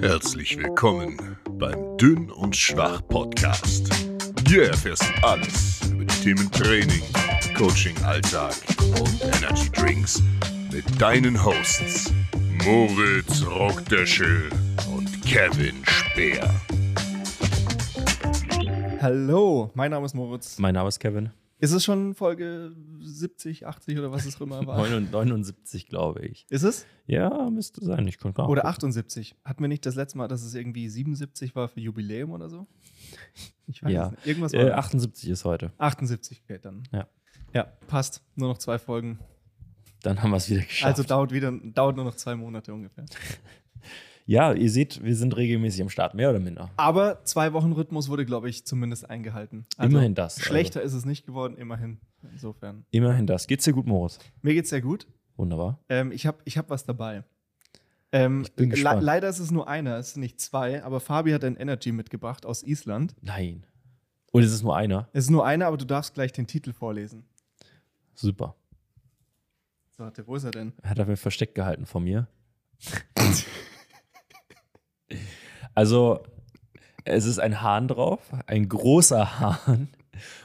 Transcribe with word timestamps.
Herzlich 0.00 0.56
willkommen 0.56 1.36
beim 1.58 1.96
Dünn 1.96 2.30
und 2.30 2.54
Schwach 2.56 3.02
Podcast. 3.08 3.92
Hier 4.46 4.68
erfährst 4.68 5.02
du 5.02 5.26
alles 5.26 5.80
über 5.90 6.04
die 6.04 6.14
Themen 6.22 6.50
Training, 6.52 7.02
Coaching, 7.56 7.96
Alltag 8.04 8.54
und 9.00 9.20
Energy 9.22 9.68
Drinks 9.72 10.22
mit 10.72 10.84
deinen 11.00 11.44
Hosts 11.44 12.12
Moritz 12.64 13.44
Rockdöschel 13.44 14.48
und 14.94 15.20
Kevin 15.22 15.82
Speer. 15.84 16.48
Hallo, 19.00 19.70
mein 19.74 19.90
Name 19.90 20.06
ist 20.06 20.14
Moritz. 20.14 20.58
Mein 20.58 20.74
Name 20.74 20.88
ist 20.88 21.00
Kevin. 21.00 21.30
Ist 21.58 21.72
es 21.72 21.84
schon 21.84 22.14
Folge 22.14 22.72
70, 23.18 23.66
80 23.66 23.98
oder 23.98 24.12
was 24.12 24.26
es 24.26 24.40
immer 24.40 24.66
war? 24.66 24.88
79, 24.88 25.86
glaube 25.88 26.24
ich. 26.26 26.46
Ist 26.50 26.62
es? 26.62 26.86
Ja, 27.06 27.50
müsste 27.50 27.84
sein. 27.84 28.06
Ich 28.06 28.18
konnte 28.18 28.42
Oder 28.42 28.66
78. 28.66 29.36
Hatten 29.44 29.62
wir 29.62 29.68
nicht 29.68 29.84
das 29.86 29.94
letzte 29.94 30.18
Mal, 30.18 30.28
dass 30.28 30.42
es 30.42 30.54
irgendwie 30.54 30.88
77 30.88 31.54
war 31.54 31.68
für 31.68 31.80
Jubiläum 31.80 32.30
oder 32.30 32.48
so? 32.48 32.66
Ich 33.66 33.82
weiß 33.82 33.92
ja. 33.92 34.10
nicht. 34.10 34.26
Irgendwas 34.26 34.52
war 34.52 34.60
äh, 34.60 34.70
78 34.72 35.28
ist 35.28 35.44
heute. 35.44 35.72
78, 35.78 36.42
okay, 36.44 36.58
dann. 36.60 36.82
Ja. 36.92 37.08
Ja, 37.54 37.64
passt. 37.86 38.22
Nur 38.34 38.48
noch 38.48 38.58
zwei 38.58 38.78
Folgen. 38.78 39.18
Dann 40.02 40.22
haben 40.22 40.30
wir 40.30 40.36
es 40.36 40.48
wieder 40.48 40.62
geschafft. 40.62 40.84
Also 40.84 41.02
dauert, 41.02 41.32
wieder, 41.32 41.52
dauert 41.52 41.96
nur 41.96 42.04
noch 42.04 42.14
zwei 42.14 42.36
Monate 42.36 42.72
ungefähr. 42.72 43.04
Ja, 44.28 44.52
ihr 44.52 44.70
seht, 44.70 45.02
wir 45.02 45.16
sind 45.16 45.34
regelmäßig 45.38 45.80
am 45.80 45.88
Start, 45.88 46.12
mehr 46.12 46.28
oder 46.28 46.38
minder. 46.38 46.70
Aber 46.76 47.24
zwei 47.24 47.54
Wochen 47.54 47.72
Rhythmus 47.72 48.10
wurde, 48.10 48.26
glaube 48.26 48.50
ich, 48.50 48.66
zumindest 48.66 49.08
eingehalten. 49.08 49.64
Also 49.78 49.90
immerhin 49.90 50.14
das. 50.14 50.36
Also. 50.36 50.50
Schlechter 50.50 50.80
also. 50.80 50.94
ist 50.98 51.00
es 51.00 51.06
nicht 51.06 51.24
geworden, 51.24 51.56
immerhin. 51.56 51.98
Insofern. 52.32 52.84
Immerhin 52.90 53.26
das. 53.26 53.46
Geht's 53.46 53.64
dir 53.64 53.72
gut, 53.72 53.86
Moritz? 53.86 54.18
Mir 54.42 54.54
geht's 54.54 54.70
sehr 54.70 54.80
gut. 54.80 55.06
Wunderbar. 55.36 55.78
Ähm, 55.88 56.12
ich 56.12 56.26
habe 56.26 56.38
ich 56.44 56.58
hab 56.58 56.68
was 56.70 56.84
dabei. 56.84 57.24
Ähm, 58.10 58.42
ich 58.42 58.52
bin 58.54 58.70
gespannt. 58.70 59.00
Le 59.00 59.06
leider 59.06 59.28
ist 59.28 59.38
es 59.38 59.50
nur 59.50 59.68
einer, 59.68 59.96
es 59.98 60.14
sind 60.14 60.22
nicht 60.22 60.40
zwei, 60.40 60.82
aber 60.82 60.98
Fabi 61.00 61.30
hat 61.32 61.44
ein 61.44 61.56
Energy 61.56 61.92
mitgebracht 61.92 62.46
aus 62.46 62.62
Island. 62.62 63.14
Nein. 63.20 63.64
Und 64.32 64.42
es 64.42 64.52
ist 64.52 64.62
nur 64.62 64.76
einer? 64.76 65.08
Es 65.12 65.24
ist 65.24 65.30
nur 65.30 65.46
einer, 65.46 65.66
aber 65.66 65.76
du 65.76 65.84
darfst 65.84 66.14
gleich 66.14 66.32
den 66.32 66.46
Titel 66.46 66.72
vorlesen. 66.72 67.24
Super. 68.14 68.56
So, 69.96 70.04
warte, 70.04 70.26
wo 70.26 70.34
ist 70.36 70.44
er 70.44 70.50
denn? 70.50 70.72
Hat 70.82 70.98
er 70.98 71.06
mir 71.06 71.16
versteckt 71.16 71.54
gehalten 71.54 71.86
von 71.86 72.04
mir. 72.04 72.28
Also, 75.74 76.24
es 77.04 77.24
ist 77.24 77.38
ein 77.38 77.62
Hahn 77.62 77.86
drauf, 77.86 78.20
ein 78.46 78.68
großer 78.68 79.38
Hahn. 79.38 79.88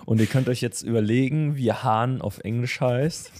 Und 0.05 0.19
ihr 0.19 0.27
könnt 0.27 0.49
euch 0.49 0.61
jetzt 0.61 0.83
überlegen, 0.83 1.55
wie 1.55 1.71
Hahn 1.71 2.21
auf 2.21 2.39
Englisch 2.39 2.81
heißt. 2.81 3.31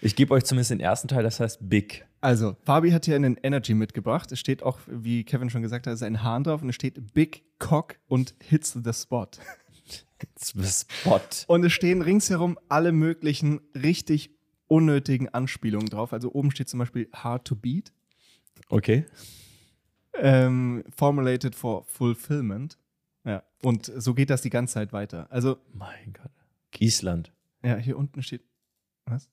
Ich 0.00 0.16
gebe 0.16 0.34
euch 0.34 0.44
zumindest 0.44 0.70
den 0.70 0.80
ersten 0.80 1.08
Teil, 1.08 1.22
das 1.22 1.40
heißt 1.40 1.68
Big. 1.68 2.06
Also, 2.20 2.56
Fabi 2.64 2.90
hat 2.90 3.04
hier 3.04 3.14
einen 3.14 3.36
Energy 3.42 3.74
mitgebracht. 3.74 4.32
Es 4.32 4.40
steht 4.40 4.62
auch, 4.62 4.80
wie 4.86 5.24
Kevin 5.24 5.50
schon 5.50 5.62
gesagt 5.62 5.86
hat, 5.86 5.94
es 5.94 6.00
ist 6.00 6.06
ein 6.06 6.22
Hahn 6.22 6.44
drauf 6.44 6.62
und 6.62 6.68
es 6.68 6.74
steht 6.74 7.14
Big 7.14 7.44
Cock 7.58 7.96
und 8.08 8.34
Hits 8.40 8.72
the 8.72 8.92
Spot. 8.92 9.28
Hits 10.18 10.52
the 10.56 10.66
Spot. 10.66 11.20
Und 11.46 11.64
es 11.64 11.72
stehen 11.72 12.02
ringsherum 12.02 12.58
alle 12.68 12.90
möglichen 12.92 13.60
richtig 13.74 14.30
unnötigen 14.66 15.28
Anspielungen 15.28 15.88
drauf. 15.88 16.12
Also 16.12 16.32
oben 16.32 16.50
steht 16.50 16.68
zum 16.68 16.80
Beispiel 16.80 17.08
Hard 17.12 17.46
to 17.46 17.54
Beat. 17.54 17.92
Okay 18.68 19.04
ähm, 20.20 20.84
formulated 20.94 21.54
for 21.54 21.84
fulfillment. 21.86 22.76
Ja. 23.28 23.42
Und 23.62 23.92
so 23.94 24.14
geht 24.14 24.30
das 24.30 24.40
die 24.40 24.50
ganze 24.50 24.74
Zeit 24.74 24.92
weiter. 24.92 25.30
Also. 25.30 25.58
Mein 25.74 26.14
Gott. 26.14 26.32
Island. 26.78 27.32
Ja, 27.62 27.76
hier 27.76 27.98
unten 27.98 28.22
steht. 28.22 28.42
Was? 29.04 29.30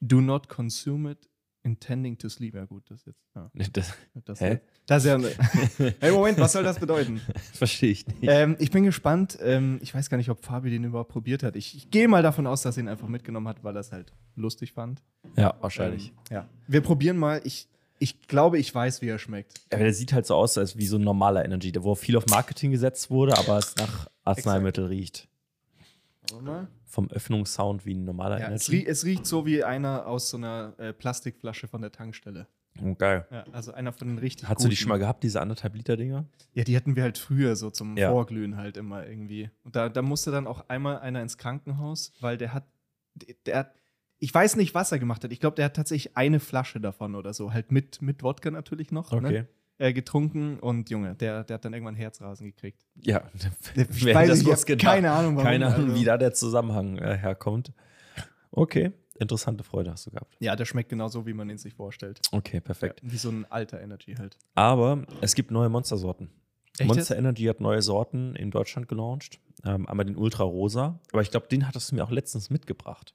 Do 0.00 0.20
not 0.20 0.48
consume 0.48 1.10
it 1.10 1.28
intending 1.64 2.16
to 2.18 2.28
sleep. 2.28 2.54
Ja, 2.54 2.64
gut, 2.66 2.84
das 2.90 3.04
jetzt. 3.06 3.24
Ja. 3.34 3.50
Das, 3.54 3.96
das, 4.24 4.40
hä? 4.40 4.60
das 4.86 5.04
ist 5.04 5.10
ja. 5.10 5.18
hey, 6.00 6.12
Moment, 6.12 6.38
was 6.38 6.52
soll 6.52 6.62
das 6.62 6.78
bedeuten? 6.78 7.20
Verstehe 7.54 7.90
ich 7.90 8.06
nicht. 8.06 8.18
Ähm, 8.22 8.56
ich 8.58 8.70
bin 8.70 8.84
gespannt. 8.84 9.38
Ähm, 9.40 9.78
ich 9.82 9.94
weiß 9.94 10.10
gar 10.10 10.18
nicht, 10.18 10.30
ob 10.30 10.44
Fabi 10.44 10.70
den 10.70 10.84
überhaupt 10.84 11.10
probiert 11.10 11.42
hat. 11.42 11.56
Ich, 11.56 11.74
ich 11.74 11.90
gehe 11.90 12.06
mal 12.06 12.22
davon 12.22 12.46
aus, 12.46 12.62
dass 12.62 12.76
er 12.76 12.82
ihn 12.82 12.88
einfach 12.88 13.08
mitgenommen 13.08 13.48
hat, 13.48 13.64
weil 13.64 13.74
er 13.76 13.80
es 13.80 13.92
halt 13.92 14.12
lustig 14.36 14.72
fand. 14.72 15.02
Ja, 15.36 15.54
wahrscheinlich. 15.60 16.08
Ähm, 16.30 16.36
ja. 16.36 16.48
Wir 16.68 16.82
probieren 16.82 17.16
mal. 17.16 17.40
Ich 17.44 17.68
ich 17.98 18.26
glaube, 18.28 18.58
ich 18.58 18.74
weiß, 18.74 19.02
wie 19.02 19.08
er 19.08 19.18
schmeckt. 19.18 19.60
Ja, 19.72 19.78
der 19.78 19.92
sieht 19.92 20.12
halt 20.12 20.26
so 20.26 20.34
aus, 20.34 20.58
als 20.58 20.76
wie 20.76 20.86
so 20.86 20.96
ein 20.96 21.02
normaler 21.02 21.44
Energy, 21.44 21.72
wo 21.80 21.94
viel 21.94 22.16
auf 22.16 22.26
Marketing 22.26 22.70
gesetzt 22.70 23.10
wurde, 23.10 23.36
aber 23.38 23.58
es 23.58 23.76
nach 23.76 24.08
Arzneimittel 24.24 24.86
riecht. 24.86 25.28
Mal. 26.42 26.68
Vom 26.86 27.10
Öffnungssound 27.10 27.84
wie 27.84 27.94
ein 27.94 28.04
normaler 28.04 28.40
ja, 28.40 28.46
Energy. 28.46 28.56
Es 28.56 28.70
riecht, 28.70 28.88
es 28.88 29.04
riecht, 29.04 29.26
so 29.26 29.46
wie 29.46 29.62
einer 29.62 30.06
aus 30.06 30.30
so 30.30 30.36
einer 30.36 30.74
äh, 30.78 30.92
Plastikflasche 30.92 31.68
von 31.68 31.82
der 31.82 31.92
Tankstelle. 31.92 32.46
Oh, 32.82 32.94
geil. 32.94 33.26
Ja, 33.30 33.44
also 33.52 33.72
einer 33.72 33.92
von 33.92 34.08
den 34.08 34.18
richtig 34.18 34.48
Hast 34.48 34.56
guten. 34.56 34.64
du 34.64 34.70
die 34.70 34.76
schon 34.76 34.88
mal 34.88 34.98
gehabt, 34.98 35.22
diese 35.22 35.40
anderthalb 35.40 35.74
Liter 35.76 35.96
Dinger? 35.96 36.24
Ja, 36.54 36.64
die 36.64 36.76
hatten 36.76 36.96
wir 36.96 37.04
halt 37.04 37.18
früher 37.18 37.54
so 37.56 37.70
zum 37.70 37.96
ja. 37.96 38.10
Vorglühen 38.10 38.56
halt 38.56 38.76
immer 38.76 39.06
irgendwie. 39.06 39.50
Und 39.62 39.76
da, 39.76 39.88
da 39.88 40.02
musste 40.02 40.30
dann 40.32 40.46
auch 40.46 40.68
einmal 40.68 40.98
einer 40.98 41.22
ins 41.22 41.38
Krankenhaus, 41.38 42.12
weil 42.20 42.36
der 42.36 42.52
hat, 42.52 42.64
der 43.46 43.58
hat 43.58 43.74
ich 44.18 44.32
weiß 44.32 44.56
nicht, 44.56 44.74
was 44.74 44.92
er 44.92 44.98
gemacht 44.98 45.24
hat. 45.24 45.32
Ich 45.32 45.40
glaube, 45.40 45.56
der 45.56 45.66
hat 45.66 45.76
tatsächlich 45.76 46.16
eine 46.16 46.40
Flasche 46.40 46.80
davon 46.80 47.14
oder 47.14 47.34
so. 47.34 47.52
Halt 47.52 47.72
mit, 47.72 48.00
mit 48.02 48.22
Wodka 48.22 48.50
natürlich 48.50 48.90
noch. 48.90 49.10
Ne? 49.12 49.18
Okay. 49.18 49.32
Ne? 49.32 49.48
Äh, 49.76 49.92
getrunken 49.92 50.60
und 50.60 50.88
Junge, 50.88 51.16
der, 51.16 51.42
der 51.42 51.54
hat 51.54 51.64
dann 51.64 51.72
irgendwann 51.72 51.96
Herzrasen 51.96 52.46
gekriegt. 52.46 52.86
Ja, 52.94 53.24
ich 53.74 54.14
weiß 54.14 54.44
das 54.44 54.68
ich 54.68 54.78
keine 54.78 55.10
Ahnung, 55.10 55.34
warum. 55.34 55.48
Keine 55.48 55.66
Ahnung, 55.66 55.86
also. 55.86 56.00
wie 56.00 56.04
da 56.04 56.16
der 56.16 56.32
Zusammenhang 56.32 56.96
äh, 56.98 57.16
herkommt. 57.16 57.72
Okay, 58.52 58.92
interessante 59.18 59.64
Freude 59.64 59.90
hast 59.90 60.06
du 60.06 60.12
gehabt. 60.12 60.36
Ja, 60.38 60.54
der 60.54 60.64
schmeckt 60.64 60.90
genauso, 60.90 61.26
wie 61.26 61.32
man 61.32 61.50
ihn 61.50 61.58
sich 61.58 61.74
vorstellt. 61.74 62.20
Okay, 62.30 62.60
perfekt. 62.60 63.00
Ja, 63.02 63.10
wie 63.10 63.16
so 63.16 63.30
ein 63.30 63.50
alter 63.50 63.80
Energy 63.80 64.14
halt. 64.14 64.38
Aber 64.54 65.04
es 65.20 65.34
gibt 65.34 65.50
neue 65.50 65.68
Monstersorten. 65.68 66.30
Echt 66.78 66.88
Monster 66.88 67.16
Energy 67.16 67.44
hat 67.44 67.60
neue 67.60 67.82
Sorten 67.82 68.36
in 68.36 68.52
Deutschland 68.52 68.86
gelauncht. 68.86 69.40
Ähm, 69.64 69.88
einmal 69.88 70.06
den 70.06 70.16
Ultra 70.16 70.44
Rosa. 70.44 71.00
Aber 71.12 71.22
ich 71.22 71.32
glaube, 71.32 71.48
den 71.48 71.66
hattest 71.66 71.90
du 71.90 71.96
mir 71.96 72.04
auch 72.04 72.10
letztens 72.10 72.48
mitgebracht. 72.48 73.14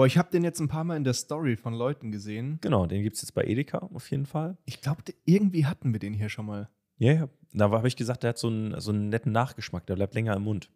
Boah, 0.00 0.06
ich 0.06 0.16
habe 0.16 0.30
den 0.30 0.44
jetzt 0.44 0.58
ein 0.60 0.68
paar 0.68 0.82
Mal 0.82 0.96
in 0.96 1.04
der 1.04 1.12
Story 1.12 1.58
von 1.58 1.74
Leuten 1.74 2.10
gesehen. 2.10 2.56
Genau, 2.62 2.86
den 2.86 3.02
gibt 3.02 3.16
es 3.16 3.20
jetzt 3.20 3.32
bei 3.32 3.44
Edeka 3.44 3.80
auf 3.92 4.10
jeden 4.10 4.24
Fall. 4.24 4.56
Ich 4.64 4.80
glaube, 4.80 5.02
irgendwie 5.26 5.66
hatten 5.66 5.92
wir 5.92 6.00
den 6.00 6.14
hier 6.14 6.30
schon 6.30 6.46
mal. 6.46 6.70
Ja, 6.96 7.12
ja. 7.12 7.28
Da 7.52 7.70
habe 7.70 7.86
ich 7.86 7.96
gesagt, 7.96 8.22
der 8.22 8.30
hat 8.30 8.38
so 8.38 8.46
einen, 8.46 8.80
so 8.80 8.92
einen 8.92 9.10
netten 9.10 9.30
Nachgeschmack, 9.30 9.84
der 9.84 9.96
bleibt 9.96 10.14
länger 10.14 10.34
im 10.34 10.44
Mund. 10.44 10.70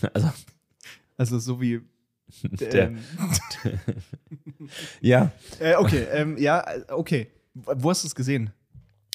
Also, 0.14 0.30
also 1.16 1.40
so 1.40 1.60
wie. 1.60 1.80
Der, 2.60 2.84
ähm, 2.84 2.98
ja. 5.00 5.32
Äh, 5.58 5.74
okay, 5.74 6.06
ähm, 6.12 6.38
ja, 6.38 6.64
okay. 6.90 7.32
Wo 7.54 7.90
hast 7.90 8.04
du 8.04 8.06
es 8.06 8.14
gesehen? 8.14 8.52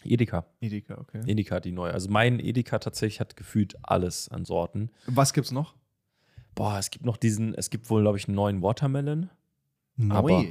Edeka. 0.04 0.46
Edeka, 0.60 0.98
okay. 0.98 1.22
Edeka, 1.26 1.62
die 1.62 1.72
neue. 1.72 1.94
Also 1.94 2.10
mein 2.10 2.42
Edeka 2.42 2.80
tatsächlich 2.80 3.22
hat 3.22 3.38
gefühlt 3.38 3.78
alles 3.82 4.28
an 4.28 4.44
Sorten. 4.44 4.92
Was 5.06 5.32
gibt's 5.32 5.52
noch? 5.52 5.74
Boah, 6.56 6.78
es 6.78 6.90
gibt 6.90 7.06
noch 7.06 7.18
diesen, 7.18 7.54
es 7.56 7.70
gibt 7.70 7.90
wohl, 7.90 8.02
glaube 8.02 8.18
ich, 8.18 8.28
einen 8.28 8.36
neuen 8.36 8.62
Watermelon. 8.62 9.30
Neu? 9.96 10.16
Aber, 10.16 10.46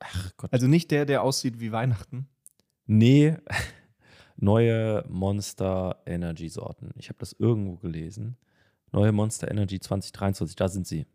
ach 0.00 0.32
Gott. 0.36 0.52
Also 0.52 0.66
nicht 0.66 0.90
der, 0.90 1.06
der 1.06 1.22
aussieht 1.22 1.60
wie 1.60 1.72
Weihnachten? 1.72 2.28
Nee, 2.86 3.36
neue 4.36 5.04
Monster 5.08 6.02
Energy 6.06 6.48
Sorten. 6.48 6.90
Ich 6.96 7.08
habe 7.08 7.18
das 7.18 7.32
irgendwo 7.32 7.76
gelesen. 7.76 8.36
Neue 8.92 9.12
Monster 9.12 9.50
Energy 9.50 9.80
2023, 9.80 10.56
da 10.56 10.68
sind 10.68 10.86
sie. 10.86 11.06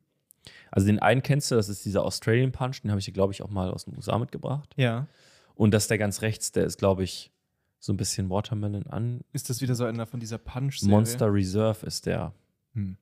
Also 0.71 0.88
den 0.88 0.99
einen 0.99 1.21
kennst 1.21 1.51
du, 1.51 1.55
das 1.55 1.69
ist 1.69 1.85
dieser 1.85 2.03
Australian 2.03 2.51
Punch, 2.51 2.81
den 2.81 2.91
habe 2.91 2.99
ich 2.99 3.05
dir, 3.05 3.13
glaube 3.13 3.33
ich, 3.33 3.41
auch 3.41 3.49
mal 3.49 3.71
aus 3.71 3.85
den 3.85 3.95
USA 3.95 4.17
mitgebracht. 4.17 4.73
Ja. 4.75 5.07
Und 5.55 5.71
das 5.71 5.83
ist 5.83 5.91
der 5.91 5.97
ganz 5.97 6.21
rechts, 6.21 6.51
der 6.51 6.65
ist, 6.65 6.77
glaube 6.77 7.03
ich, 7.03 7.31
so 7.79 7.93
ein 7.93 7.97
bisschen 7.97 8.29
Watermelon 8.29 8.88
an. 8.88 9.21
Ist 9.33 9.49
das 9.49 9.61
wieder 9.61 9.75
so 9.75 9.85
einer 9.85 10.05
von 10.05 10.19
dieser 10.19 10.38
Punch-Serie? 10.38 10.95
Monster 10.95 11.33
Reserve 11.33 11.85
ist 11.85 12.05
der. 12.05 12.33
Hm. 12.73 12.97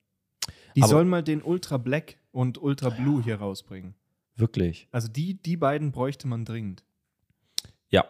Die 0.75 0.83
Aber 0.83 0.89
sollen 0.89 1.09
mal 1.09 1.23
den 1.23 1.41
Ultra 1.41 1.77
Black 1.77 2.17
und 2.31 2.61
Ultra 2.61 2.89
Blue 2.89 3.23
hier 3.23 3.37
rausbringen. 3.37 3.95
Wirklich? 4.35 4.87
Also 4.91 5.07
die, 5.07 5.41
die 5.41 5.57
beiden 5.57 5.91
bräuchte 5.91 6.27
man 6.27 6.45
dringend. 6.45 6.83
Ja. 7.89 8.05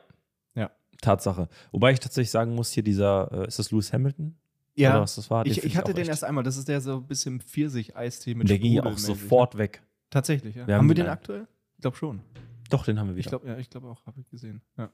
Ja. 0.56 0.70
Tatsache. 1.02 1.50
Wobei 1.72 1.92
ich 1.92 2.00
tatsächlich 2.00 2.32
sagen 2.32 2.54
muss, 2.56 2.72
hier 2.72 2.84
dieser, 2.84 3.32
äh, 3.32 3.48
ist 3.48 3.60
das 3.60 3.72
Lewis 3.72 3.92
Hamilton? 3.94 4.36
Ja. 4.76 4.92
Oder 4.92 5.02
was 5.02 5.16
das 5.16 5.30
war? 5.30 5.46
Ich, 5.46 5.64
ich 5.64 5.76
hatte 5.76 5.94
den 5.94 6.08
erst 6.08 6.24
einmal. 6.24 6.44
Das 6.44 6.56
ist 6.56 6.68
der 6.68 6.80
so 6.80 6.98
ein 6.98 7.08
bisschen 7.08 7.42
Pfirsich-Eistee 7.42 8.36
mit 8.36 8.50
Der 8.50 8.60
ging 8.60 8.74
ja 8.74 8.86
auch 8.86 8.98
sofort 8.98 9.58
weg. 9.58 9.82
Tatsächlich, 10.10 10.56
ja. 10.56 10.68
Wir 10.68 10.76
haben, 10.76 10.82
haben 10.82 10.88
wir 10.90 10.96
den 10.96 11.08
aktuell? 11.08 11.48
Ich 11.76 11.82
glaube 11.82 11.98
schon. 11.98 12.22
Doch, 12.70 12.86
den 12.86 13.00
haben 13.00 13.08
wir 13.08 13.16
wieder. 13.16 13.20
Ich 13.20 13.28
glaube 13.28 13.48
ja, 13.48 13.58
ich 13.58 13.70
glaube 13.70 13.88
auch, 13.88 14.06
habe 14.06 14.20
ich 14.20 14.30
gesehen. 14.30 14.62
Ja. 14.78 14.90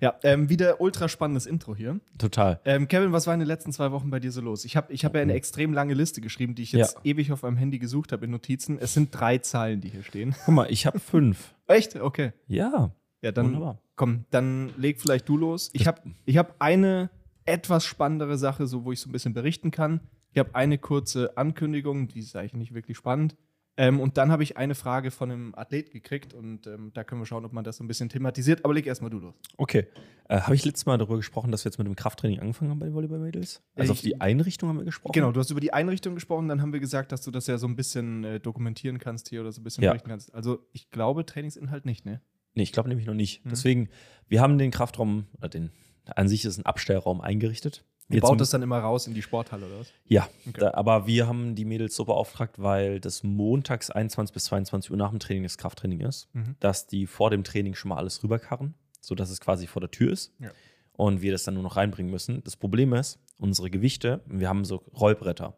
Ja, 0.00 0.14
ähm, 0.22 0.48
wieder 0.48 0.80
ultra 0.80 1.08
spannendes 1.08 1.46
Intro 1.46 1.74
hier. 1.74 2.00
Total. 2.18 2.60
Ähm, 2.64 2.88
Kevin, 2.88 3.12
was 3.12 3.26
war 3.26 3.34
in 3.34 3.40
den 3.40 3.46
letzten 3.48 3.72
zwei 3.72 3.92
Wochen 3.92 4.10
bei 4.10 4.20
dir 4.20 4.32
so 4.32 4.40
los? 4.40 4.64
Ich 4.64 4.76
habe 4.76 4.92
ich 4.92 5.04
hab 5.04 5.14
ja 5.14 5.22
eine 5.22 5.34
extrem 5.34 5.72
lange 5.72 5.94
Liste 5.94 6.20
geschrieben, 6.20 6.54
die 6.54 6.62
ich 6.62 6.72
jetzt 6.72 6.96
ja. 6.96 7.00
ewig 7.04 7.32
auf 7.32 7.42
meinem 7.42 7.56
Handy 7.56 7.78
gesucht 7.78 8.12
habe 8.12 8.24
in 8.24 8.30
Notizen. 8.30 8.78
Es 8.78 8.94
sind 8.94 9.10
drei 9.12 9.38
Zahlen, 9.38 9.80
die 9.80 9.88
hier 9.88 10.02
stehen. 10.02 10.34
Guck 10.44 10.54
mal, 10.54 10.70
ich 10.70 10.86
habe 10.86 10.98
fünf. 11.00 11.54
Echt? 11.66 11.96
Okay. 11.96 12.32
Ja. 12.46 12.92
Ja, 13.20 13.32
dann 13.32 13.46
Wunderbar. 13.46 13.82
komm, 13.96 14.24
dann 14.30 14.70
leg 14.76 15.00
vielleicht 15.00 15.28
du 15.28 15.36
los. 15.36 15.70
Ich 15.72 15.86
habe 15.86 16.00
ich 16.24 16.38
hab 16.38 16.54
eine 16.60 17.10
etwas 17.44 17.84
spannendere 17.84 18.38
Sache, 18.38 18.66
so 18.66 18.84
wo 18.84 18.92
ich 18.92 19.00
so 19.00 19.08
ein 19.08 19.12
bisschen 19.12 19.34
berichten 19.34 19.70
kann. 19.70 20.00
Ich 20.32 20.38
habe 20.38 20.54
eine 20.54 20.78
kurze 20.78 21.36
Ankündigung, 21.36 22.08
die 22.08 22.20
ist 22.20 22.36
eigentlich 22.36 22.54
nicht 22.54 22.74
wirklich 22.74 22.96
spannend. 22.96 23.36
Ähm, 23.80 24.00
und 24.00 24.18
dann 24.18 24.30
habe 24.32 24.42
ich 24.42 24.56
eine 24.56 24.74
Frage 24.74 25.10
von 25.12 25.30
einem 25.30 25.54
Athlet 25.54 25.90
gekriegt 25.92 26.34
und 26.34 26.66
ähm, 26.66 26.90
da 26.94 27.04
können 27.04 27.20
wir 27.20 27.26
schauen, 27.26 27.44
ob 27.44 27.52
man 27.52 27.62
das 27.64 27.76
so 27.76 27.84
ein 27.84 27.86
bisschen 27.88 28.08
thematisiert. 28.08 28.64
Aber 28.64 28.74
leg 28.74 28.86
erstmal 28.86 29.08
du 29.10 29.18
los. 29.20 29.34
Okay. 29.56 29.86
Äh, 30.28 30.40
habe 30.40 30.54
ich 30.56 30.64
letztes 30.64 30.84
Mal 30.84 30.98
darüber 30.98 31.16
gesprochen, 31.16 31.52
dass 31.52 31.64
wir 31.64 31.70
jetzt 31.70 31.78
mit 31.78 31.86
dem 31.86 31.94
Krafttraining 31.96 32.40
angefangen 32.40 32.70
haben 32.72 32.80
bei 32.80 32.86
den 32.86 32.94
Volleyball-Mädels? 32.94 33.62
Also 33.76 33.92
Ich- 33.92 33.98
auf 33.98 34.02
die 34.02 34.20
Einrichtung 34.20 34.68
haben 34.68 34.78
wir 34.78 34.84
gesprochen? 34.84 35.12
Genau, 35.14 35.30
du 35.32 35.38
hast 35.40 35.50
über 35.50 35.60
die 35.60 35.72
Einrichtung 35.72 36.14
gesprochen, 36.16 36.48
dann 36.48 36.60
haben 36.60 36.72
wir 36.72 36.80
gesagt, 36.80 37.12
dass 37.12 37.22
du 37.22 37.30
das 37.30 37.46
ja 37.46 37.56
so 37.56 37.66
ein 37.68 37.76
bisschen 37.76 38.24
äh, 38.24 38.40
dokumentieren 38.40 38.98
kannst 38.98 39.28
hier 39.28 39.40
oder 39.42 39.52
so 39.52 39.60
ein 39.60 39.64
bisschen 39.64 39.84
Ja. 39.84 39.90
berichten 39.92 40.08
kannst. 40.10 40.34
Also 40.34 40.66
ich 40.72 40.90
glaube, 40.90 41.24
Trainingsinhalt 41.24 41.86
nicht, 41.86 42.04
ne? 42.04 42.20
Nee, 42.54 42.64
ich 42.64 42.72
glaube 42.72 42.88
nämlich 42.88 43.06
noch 43.06 43.14
nicht. 43.14 43.44
Mhm. 43.44 43.50
Deswegen, 43.50 43.88
wir 44.26 44.40
haben 44.40 44.58
den 44.58 44.72
Kraftraum, 44.72 45.26
oder 45.38 45.48
den, 45.48 45.70
an 46.16 46.28
sich 46.28 46.44
ist 46.44 46.58
ein 46.58 46.66
Abstellraum 46.66 47.20
eingerichtet. 47.20 47.84
Ihr 48.10 48.20
baut 48.22 48.40
das 48.40 48.50
dann 48.50 48.62
immer 48.62 48.78
raus 48.78 49.06
in 49.06 49.14
die 49.14 49.20
Sporthalle 49.22 49.66
oder 49.66 49.80
was? 49.80 49.92
Ja, 50.06 50.28
Okay. 50.48 50.60
da, 50.60 50.74
aber 50.74 51.06
wir 51.06 51.26
haben 51.26 51.54
die 51.54 51.64
Mädels 51.66 51.94
so 51.94 52.04
beauftragt, 52.06 52.54
weil 52.60 53.00
das 53.00 53.22
montags 53.22 53.90
21 53.90 54.32
bis 54.32 54.44
22 54.44 54.90
Uhr 54.90 54.96
nach 54.96 55.10
dem 55.10 55.18
Training 55.18 55.42
das 55.42 55.58
Krafttraining 55.58 56.00
ist, 56.00 56.28
Mhm. 56.34 56.56
dass 56.60 56.86
die 56.86 57.06
vor 57.06 57.28
dem 57.30 57.44
Training 57.44 57.74
schon 57.74 57.90
mal 57.90 57.96
alles 57.96 58.22
rüberkarren, 58.22 58.74
sodass 59.00 59.28
es 59.30 59.40
quasi 59.40 59.66
vor 59.66 59.80
der 59.80 59.90
Tür 59.90 60.12
ist 60.12 60.32
Ja. 60.38 60.50
und 60.94 61.20
wir 61.20 61.32
das 61.32 61.44
dann 61.44 61.54
nur 61.54 61.62
noch 61.62 61.76
reinbringen 61.76 62.10
müssen. 62.10 62.42
Das 62.44 62.56
Problem 62.56 62.94
ist, 62.94 63.18
unsere 63.36 63.68
Gewichte, 63.70 64.20
wir 64.26 64.48
haben 64.48 64.64
so 64.64 64.76
Rollbretter 64.98 65.56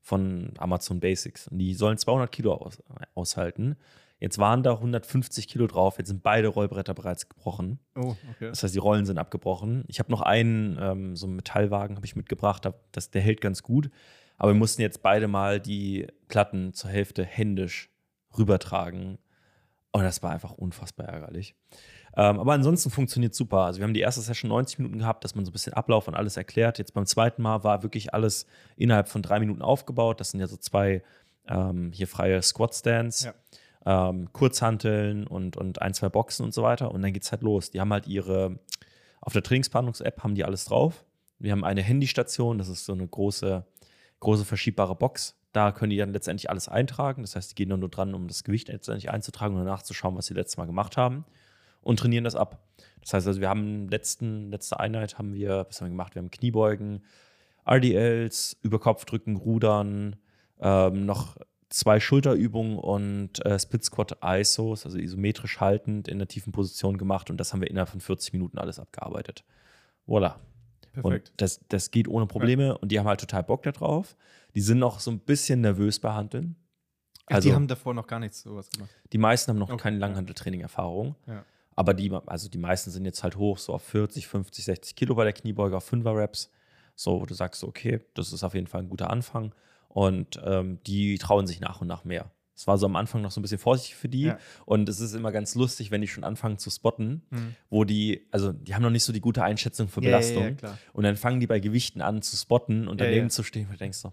von 0.00 0.52
Amazon 0.58 0.98
Basics 0.98 1.46
und 1.48 1.58
die 1.58 1.74
sollen 1.74 1.98
200 1.98 2.32
Kilo 2.32 2.54
aus, 2.54 2.82
aushalten. 3.14 3.76
Jetzt 4.22 4.38
waren 4.38 4.62
da 4.62 4.72
150 4.74 5.48
Kilo 5.48 5.66
drauf, 5.66 5.98
jetzt 5.98 6.08
sind 6.08 6.22
beide 6.22 6.46
Rollbretter 6.48 6.94
bereits 6.94 7.28
gebrochen. 7.28 7.78
Oh, 7.96 8.14
okay. 8.30 8.48
Das 8.50 8.62
heißt, 8.62 8.72
die 8.74 8.78
Rollen 8.78 9.04
sind 9.04 9.18
abgebrochen. 9.18 9.84
Ich 9.88 9.98
habe 9.98 10.10
noch 10.12 10.20
einen, 10.20 10.78
ähm, 10.80 11.16
so 11.16 11.26
einen 11.26 11.34
Metallwagen 11.36 11.96
habe 11.96 12.06
ich 12.06 12.14
mitgebracht, 12.14 12.64
da- 12.64 12.74
das, 12.92 13.10
der 13.10 13.20
hält 13.20 13.40
ganz 13.40 13.62
gut. 13.62 13.90
Aber 14.38 14.52
wir 14.52 14.58
mussten 14.58 14.80
jetzt 14.80 15.02
beide 15.02 15.26
mal 15.28 15.60
die 15.60 16.06
Platten 16.28 16.72
zur 16.72 16.90
Hälfte 16.90 17.24
händisch 17.24 17.90
rübertragen. 18.38 19.18
Und 19.90 20.02
das 20.04 20.22
war 20.22 20.30
einfach 20.30 20.52
unfassbar 20.52 21.06
ärgerlich. 21.08 21.54
Ähm, 22.16 22.40
aber 22.40 22.52
ansonsten 22.52 22.90
funktioniert 22.90 23.34
super. 23.34 23.58
Also 23.58 23.80
wir 23.80 23.84
haben 23.84 23.94
die 23.94 24.00
erste 24.00 24.20
Session 24.20 24.48
90 24.50 24.78
Minuten 24.78 24.98
gehabt, 24.98 25.24
dass 25.24 25.34
man 25.34 25.44
so 25.44 25.50
ein 25.50 25.52
bisschen 25.52 25.72
Ablauf 25.74 26.08
und 26.08 26.14
alles 26.14 26.36
erklärt. 26.36 26.78
Jetzt 26.78 26.94
beim 26.94 27.06
zweiten 27.06 27.42
Mal 27.42 27.64
war 27.64 27.82
wirklich 27.82 28.14
alles 28.14 28.46
innerhalb 28.76 29.08
von 29.08 29.20
drei 29.22 29.38
Minuten 29.40 29.62
aufgebaut. 29.62 30.20
Das 30.20 30.30
sind 30.30 30.40
ja 30.40 30.46
so 30.46 30.56
zwei 30.56 31.02
ähm, 31.48 31.90
hier 31.92 32.06
freie 32.06 32.40
Squat-Stands 32.40 33.24
Ja. 33.24 33.34
Ähm, 33.84 34.32
Kurzhanteln 34.32 35.26
und, 35.26 35.56
und 35.56 35.82
ein, 35.82 35.94
zwei 35.94 36.08
Boxen 36.08 36.44
und 36.44 36.54
so 36.54 36.62
weiter. 36.62 36.90
Und 36.92 37.02
dann 37.02 37.12
geht's 37.12 37.32
halt 37.32 37.42
los. 37.42 37.70
Die 37.70 37.80
haben 37.80 37.92
halt 37.92 38.06
ihre, 38.06 38.58
auf 39.20 39.32
der 39.32 39.42
Trainingsplanungs-App 39.42 40.22
haben 40.22 40.34
die 40.34 40.44
alles 40.44 40.66
drauf. 40.66 41.04
Wir 41.38 41.52
haben 41.52 41.64
eine 41.64 41.82
Handystation, 41.82 42.58
das 42.58 42.68
ist 42.68 42.84
so 42.84 42.92
eine 42.92 43.06
große, 43.06 43.66
große 44.20 44.44
verschiebbare 44.44 44.94
Box. 44.94 45.36
Da 45.52 45.72
können 45.72 45.90
die 45.90 45.96
dann 45.96 46.12
letztendlich 46.12 46.48
alles 46.48 46.68
eintragen. 46.68 47.22
Das 47.22 47.36
heißt, 47.36 47.50
die 47.50 47.54
gehen 47.54 47.68
dann 47.68 47.80
nur 47.80 47.90
dran, 47.90 48.14
um 48.14 48.28
das 48.28 48.44
Gewicht 48.44 48.68
letztendlich 48.68 49.10
einzutragen 49.10 49.54
und 49.56 49.64
danach 49.64 49.82
zu 49.82 49.92
schauen, 49.92 50.16
was 50.16 50.26
sie 50.26 50.34
letztes 50.34 50.56
Mal 50.56 50.66
gemacht 50.66 50.96
haben 50.96 51.24
und 51.82 51.98
trainieren 51.98 52.24
das 52.24 52.36
ab. 52.36 52.62
Das 53.00 53.12
heißt 53.12 53.26
also, 53.26 53.40
wir 53.40 53.48
haben 53.48 53.88
letzten, 53.88 54.50
letzte 54.50 54.78
Einheit 54.78 55.18
haben 55.18 55.34
wir, 55.34 55.66
was 55.68 55.80
haben 55.80 55.88
wir 55.88 55.90
gemacht? 55.90 56.14
Wir 56.14 56.22
haben 56.22 56.30
Kniebeugen, 56.30 57.02
RDLs, 57.66 58.56
Überkopfdrücken, 58.62 59.36
Rudern, 59.36 60.16
ähm, 60.60 61.04
noch 61.04 61.36
zwei 61.72 62.00
Schulterübungen 62.00 62.78
und 62.78 63.44
äh, 63.44 63.58
Split 63.58 63.84
Squat 63.84 64.18
ISOs, 64.22 64.84
also 64.84 64.98
isometrisch 64.98 65.60
haltend 65.60 66.08
in 66.08 66.18
der 66.18 66.28
tiefen 66.28 66.52
Position 66.52 66.98
gemacht 66.98 67.30
und 67.30 67.38
das 67.38 67.52
haben 67.52 67.60
wir 67.60 67.70
innerhalb 67.70 67.88
von 67.88 68.00
40 68.00 68.32
Minuten 68.32 68.58
alles 68.58 68.78
abgearbeitet. 68.78 69.44
Voilà. 70.06 70.34
Perfekt. 70.92 71.04
Und 71.30 71.32
das, 71.40 71.60
das 71.68 71.90
geht 71.90 72.08
ohne 72.08 72.26
Probleme 72.26 72.76
und 72.78 72.92
die 72.92 72.98
haben 72.98 73.06
halt 73.08 73.20
total 73.20 73.42
Bock 73.42 73.62
da 73.62 73.72
drauf. 73.72 74.16
Die 74.54 74.60
sind 74.60 74.78
noch 74.78 75.00
so 75.00 75.10
ein 75.10 75.20
bisschen 75.20 75.62
nervös 75.62 75.98
bei 75.98 76.12
Handeln. 76.12 76.56
Ach, 77.26 77.36
Also 77.36 77.48
die 77.48 77.54
haben 77.54 77.66
davor 77.68 77.94
noch 77.94 78.06
gar 78.06 78.18
nichts 78.18 78.42
sowas 78.42 78.68
gemacht. 78.70 78.90
die 79.12 79.18
meisten 79.18 79.50
haben 79.50 79.58
noch 79.58 79.70
Okay, 79.70 79.82
keine 79.82 79.96
ja. 79.96 80.00
Langhanteltraining-Erfahrung. 80.06 81.14
Ja. 81.26 81.44
Aber 81.74 81.94
die, 81.94 82.12
also 82.26 82.50
die 82.50 82.58
meisten 82.58 82.90
sind 82.90 83.06
jetzt 83.06 83.22
halt 83.22 83.36
hoch, 83.36 83.56
so 83.56 83.72
auf 83.72 83.82
40, 83.84 84.26
50, 84.26 84.66
60 84.66 84.94
Kilo 84.96 85.14
bei 85.14 85.24
der 85.24 85.32
Kniebeuge, 85.32 85.76
auf 85.76 85.90
5er 85.90 86.14
Reps. 86.14 86.50
So, 86.94 87.22
wo 87.22 87.24
du 87.24 87.32
sagst, 87.32 87.60
so, 87.60 87.68
okay, 87.68 88.00
das 88.12 88.30
ist 88.34 88.44
auf 88.44 88.52
jeden 88.52 88.66
Fall 88.66 88.82
ein 88.82 88.90
guter 88.90 89.08
Anfang. 89.08 89.54
Und 89.92 90.40
ähm, 90.44 90.78
die 90.86 91.18
trauen 91.18 91.46
sich 91.46 91.60
nach 91.60 91.80
und 91.80 91.86
nach 91.86 92.04
mehr. 92.04 92.30
Es 92.54 92.66
war 92.66 92.78
so 92.78 92.86
am 92.86 92.96
Anfang 92.96 93.22
noch 93.22 93.30
so 93.30 93.40
ein 93.40 93.42
bisschen 93.42 93.58
vorsichtig 93.58 93.96
für 93.96 94.08
die. 94.08 94.22
Ja. 94.24 94.38
Und 94.66 94.88
es 94.88 95.00
ist 95.00 95.14
immer 95.14 95.32
ganz 95.32 95.54
lustig, 95.54 95.90
wenn 95.90 96.00
die 96.00 96.06
schon 96.08 96.22
anfangen 96.22 96.58
zu 96.58 96.70
spotten, 96.70 97.22
Mhm. 97.30 97.54
wo 97.70 97.84
die, 97.84 98.26
also 98.30 98.52
die 98.52 98.74
haben 98.74 98.82
noch 98.82 98.90
nicht 98.90 99.04
so 99.04 99.12
die 99.12 99.20
gute 99.20 99.42
Einschätzung 99.42 99.88
für 99.88 100.00
Ja, 100.02 100.10
ja, 100.10 100.16
Belastung. 100.18 100.42
ja, 100.44 100.50
klar. 100.52 100.78
Und 100.92 101.04
dann 101.04 101.16
fangen 101.16 101.40
die 101.40 101.46
bei 101.46 101.60
Gewichten 101.60 102.00
an 102.02 102.22
zu 102.22 102.36
spotten 102.36 102.88
und 102.88 103.00
Ja, 103.00 103.06
daneben 103.06 103.26
ja. 103.26 103.30
zu 103.30 103.42
stehen 103.42 103.66
und 103.66 103.72
du 103.72 103.78
denkst 103.78 103.98
so, 103.98 104.12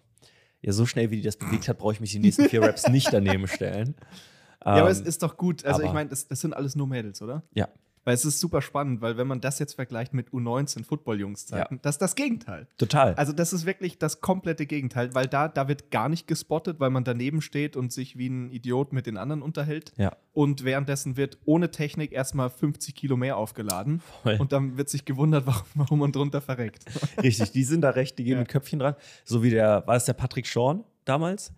ja, 0.61 0.71
so 0.71 0.85
schnell 0.85 1.11
wie 1.11 1.17
die 1.17 1.21
das 1.21 1.37
bewegt 1.37 1.67
hat, 1.67 1.77
brauche 1.77 1.93
ich 1.93 1.99
mich 1.99 2.11
die 2.11 2.19
nächsten 2.19 2.49
vier 2.49 2.61
Raps 2.61 2.87
nicht 2.89 3.13
daneben 3.13 3.47
stellen. 3.47 3.95
Ja, 3.99 4.71
aber 4.71 4.87
Ähm, 4.87 4.91
es 4.91 4.99
ist 5.01 5.21
doch 5.23 5.37
gut. 5.37 5.63
Also 5.65 5.81
ich 5.81 5.85
aber- 5.87 5.93
meine, 5.93 6.09
das, 6.09 6.27
das 6.27 6.41
sind 6.41 6.53
alles 6.53 6.75
nur 6.75 6.87
Mädels, 6.87 7.21
oder? 7.21 7.43
ja. 7.53 7.67
Weil 8.09 8.15
es 8.15 8.25
ist 8.25 8.39
super 8.39 8.63
spannend, 8.63 9.01
weil 9.01 9.17
wenn 9.17 9.27
man 9.27 9.39
das 9.39 9.59
jetzt 9.59 9.75
vergleicht 9.75 10.15
mit 10.15 10.29
U19 10.31 10.83
Football-Jungs-Zeiten, 10.83 11.77
das 11.83 11.95
ist 11.95 12.01
das 12.01 12.15
Gegenteil. 12.15 12.65
Total. 12.79 13.13
Also 13.13 13.33
das 13.33 13.53
ist 13.53 13.67
wirklich 13.67 13.99
das 13.99 14.19
komplette 14.19 14.65
Gegenteil, 14.65 15.13
weil 15.13 15.27
da, 15.27 15.47
da 15.47 15.67
wird 15.67 15.91
gar 15.91 16.09
nicht 16.09 16.25
gespottet, 16.27 16.79
weil 16.79 16.89
man 16.89 17.03
daneben 17.03 17.39
steht 17.41 17.75
und 17.75 17.93
sich 17.93 18.17
wie 18.17 18.27
ein 18.27 18.49
Idiot 18.49 18.93
mit 18.93 19.05
den 19.05 19.15
anderen 19.17 19.43
unterhält. 19.43 19.91
ja. 19.97 20.11
Und 20.33 20.63
währenddessen 20.63 21.17
wird 21.17 21.37
ohne 21.45 21.69
Technik 21.69 22.13
erstmal 22.13 22.49
50 22.49 22.95
Kilo 22.95 23.15
mehr 23.17 23.35
aufgeladen. 23.37 24.01
Voll. 24.23 24.37
Und 24.39 24.53
dann 24.53 24.77
wird 24.77 24.89
sich 24.89 25.03
gewundert, 25.05 25.45
warum, 25.45 25.65
warum 25.75 25.99
man 25.99 26.11
drunter 26.11 26.41
verreckt. 26.41 26.85
Richtig, 27.21 27.51
die 27.51 27.63
sind 27.63 27.81
da 27.81 27.91
recht, 27.91 28.17
die 28.17 28.23
gehen 28.23 28.33
Ja. 28.33 28.39
mit 28.39 28.47
Köpfchen 28.47 28.79
dran. 28.79 28.95
So 29.23 29.43
wie 29.43 29.51
der, 29.51 29.85
war 29.85 29.97
es 29.97 30.05
der 30.05 30.13
Patrick 30.13 30.47
Schorn 30.47 30.83
damals? 31.09 31.51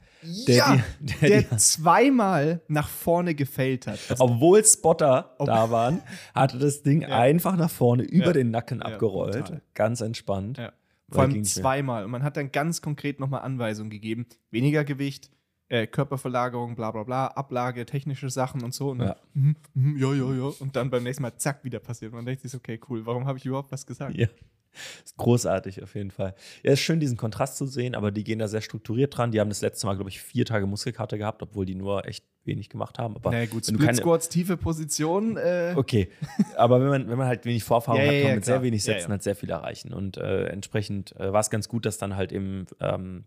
Der, 0.48 0.56
ja, 0.56 0.84
die, 1.00 1.14
der, 1.28 1.42
der 1.44 1.58
zweimal 1.58 2.62
nach 2.68 2.88
vorne 2.88 3.34
gefällt 3.36 3.88
hat. 3.88 4.00
Also, 4.10 4.24
obwohl 4.24 4.64
Spotter 4.64 5.36
Ob- 5.40 5.48
da 5.48 5.72
waren, 5.72 6.02
hatte 6.36 6.58
das 6.60 6.84
Ding 6.84 7.06
einfach 7.06 7.56
nach 7.58 7.70
vorne 7.72 8.04
über 8.04 8.28
Ja. 8.28 8.34
den 8.34 8.52
Nacken 8.52 8.80
Ja, 8.80 8.86
abgerollt. 8.86 9.36
brutal. 9.46 9.62
Ganz 9.74 10.02
entspannt. 10.02 10.58
ja. 10.58 10.72
Vor 11.10 11.24
allem 11.24 11.44
zweimal. 11.44 12.06
Und 12.06 12.12
man 12.12 12.24
hat 12.24 12.38
dann 12.38 12.52
ganz 12.54 12.82
konkret 12.82 13.20
nochmal 13.20 13.42
Anweisungen 13.42 13.90
gegeben. 13.90 14.28
Weniger 14.50 14.86
Gewicht, 14.86 15.30
äh, 15.68 15.86
Körperverlagerung, 15.86 16.76
bla 16.76 16.92
bla 16.92 17.04
bla, 17.04 17.28
Ablage, 17.28 17.86
technische 17.86 18.30
Sachen 18.30 18.64
und 18.64 18.74
so. 18.74 18.92
Und 18.92 19.00
dann, 19.00 19.08
Ja. 19.10 19.16
mhm, 19.34 19.56
mhm, 19.74 19.98
ja, 19.98 20.14
ja, 20.14 20.34
ja. 20.36 20.54
Und 20.60 20.76
dann 20.78 20.90
beim 20.90 21.04
nächsten 21.04 21.24
Mal, 21.24 21.36
zack, 21.36 21.66
wieder 21.66 21.80
passiert. 21.80 22.14
Man 22.14 22.26
denkt 22.26 22.42
sich, 22.44 22.56
okay, 22.56 22.80
cool, 22.90 23.06
warum 23.06 23.26
habe 23.26 23.38
ich 23.38 23.46
überhaupt 23.46 23.72
was 23.74 23.86
gesagt? 23.86 24.16
Ja. 24.16 24.28
Ist 25.04 25.18
großartig 25.18 25.84
auf 25.84 25.96
jeden 25.96 26.12
Fall. 26.12 26.34
Ja, 26.64 26.72
ist 26.72 26.80
schön, 26.80 27.00
diesen 27.00 27.18
Kontrast 27.18 27.58
zu 27.58 27.66
sehen, 27.66 27.96
aber 27.96 28.12
die 28.12 28.24
gehen 28.24 28.40
da 28.40 28.48
sehr 28.48 28.62
strukturiert 28.62 29.16
dran. 29.18 29.32
Die 29.32 29.40
haben 29.40 29.50
das 29.50 29.62
letzte 29.62 29.86
Mal, 29.88 29.96
glaube 29.96 30.10
ich, 30.10 30.22
vier 30.22 30.46
Tage 30.46 30.66
Muskelkater 30.66 31.18
gehabt, 31.18 31.42
obwohl 31.44 31.66
die 31.66 31.76
nur 31.76 32.06
echt 32.08 32.24
wenig 32.46 32.70
gemacht 32.70 32.98
haben. 32.98 33.16
Aber 33.16 33.32
Na 33.32 33.46
gut, 33.46 33.68
wenn 33.68 33.74
du 33.76 33.80
Split 33.82 33.86
keine- 33.86 33.98
Squats, 33.98 34.30
tiefe 34.30 34.58
Position. 34.58 35.38
Äh, 35.38 35.74
Okay, 35.76 36.10
aber 36.56 36.80
wenn 36.82 36.88
man, 36.88 37.10
wenn 37.10 37.18
man 37.18 37.28
halt 37.28 37.46
wenig 37.46 37.64
Vorfahrung 37.64 38.00
Ja, 38.02 38.08
hat, 38.08 38.12
kann 38.14 38.22
man 38.22 38.30
ja, 38.30 38.36
mit 38.36 38.44
klar. 38.46 38.58
sehr 38.58 38.64
wenig 38.64 38.84
Sätzen 38.84 39.04
ja. 39.04 39.10
halt 39.10 39.24
sehr 39.24 39.36
viel 39.36 39.50
erreichen. 39.50 39.94
Und 39.94 40.18
äh, 40.18 40.46
entsprechend 40.48 41.16
äh, 41.18 41.32
war 41.34 41.42
es 41.42 41.50
ganz 41.50 41.68
gut, 41.68 41.86
dass 41.86 41.98
dann 41.98 42.16
halt 42.16 42.32
im 42.32 42.66
ähm, 42.80 43.26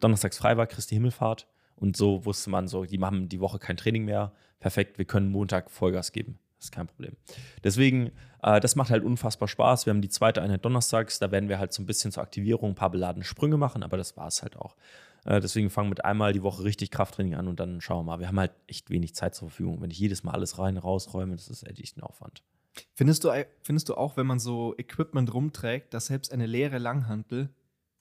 Donnerstags 0.00 0.38
frei 0.38 0.56
war, 0.56 0.66
Christi 0.66 0.94
Himmelfahrt. 0.94 1.46
Und 1.76 1.96
so 1.96 2.24
wusste 2.24 2.50
man 2.50 2.68
so, 2.68 2.84
die 2.84 2.98
machen 2.98 3.28
die 3.28 3.40
Woche 3.40 3.58
kein 3.58 3.76
Training 3.76 4.04
mehr. 4.04 4.32
Perfekt, 4.60 4.98
wir 4.98 5.04
können 5.04 5.30
Montag 5.30 5.70
Vollgas 5.70 6.12
geben. 6.12 6.38
Das 6.62 6.66
ist 6.66 6.72
kein 6.72 6.86
Problem. 6.86 7.16
Deswegen, 7.64 8.12
äh, 8.40 8.60
das 8.60 8.76
macht 8.76 8.90
halt 8.90 9.02
unfassbar 9.02 9.48
Spaß. 9.48 9.84
Wir 9.84 9.90
haben 9.90 10.00
die 10.00 10.08
zweite 10.08 10.42
Einheit 10.42 10.64
donnerstags, 10.64 11.18
da 11.18 11.32
werden 11.32 11.48
wir 11.48 11.58
halt 11.58 11.72
so 11.72 11.82
ein 11.82 11.86
bisschen 11.86 12.12
zur 12.12 12.22
Aktivierung 12.22 12.70
ein 12.70 12.74
paar 12.76 12.90
beladene 12.90 13.24
Sprünge 13.24 13.56
machen, 13.56 13.82
aber 13.82 13.96
das 13.96 14.16
war 14.16 14.28
es 14.28 14.42
halt 14.42 14.56
auch. 14.56 14.76
Äh, 15.24 15.40
deswegen 15.40 15.70
fangen 15.70 15.86
wir 15.86 15.90
mit 15.90 16.04
einmal 16.04 16.32
die 16.32 16.44
Woche 16.44 16.62
richtig 16.62 16.92
Krafttraining 16.92 17.34
an 17.34 17.48
und 17.48 17.58
dann 17.58 17.80
schauen 17.80 17.98
wir 17.98 18.12
mal. 18.12 18.20
Wir 18.20 18.28
haben 18.28 18.38
halt 18.38 18.52
echt 18.68 18.90
wenig 18.90 19.16
Zeit 19.16 19.34
zur 19.34 19.48
Verfügung. 19.48 19.82
Wenn 19.82 19.90
ich 19.90 19.98
jedes 19.98 20.22
Mal 20.22 20.30
alles 20.30 20.60
rein, 20.60 20.76
rausräume, 20.76 21.34
das 21.34 21.48
ist 21.48 21.66
echt 21.66 21.96
ein 21.96 22.02
Aufwand. 22.02 22.44
Findest, 22.94 23.24
du, 23.24 23.46
findest 23.64 23.88
du 23.88 23.96
auch, 23.96 24.16
wenn 24.16 24.28
man 24.28 24.38
so 24.38 24.76
Equipment 24.78 25.34
rumträgt, 25.34 25.92
dass 25.92 26.06
selbst 26.06 26.32
eine 26.32 26.46
leere 26.46 26.78
Langhantel 26.78 27.50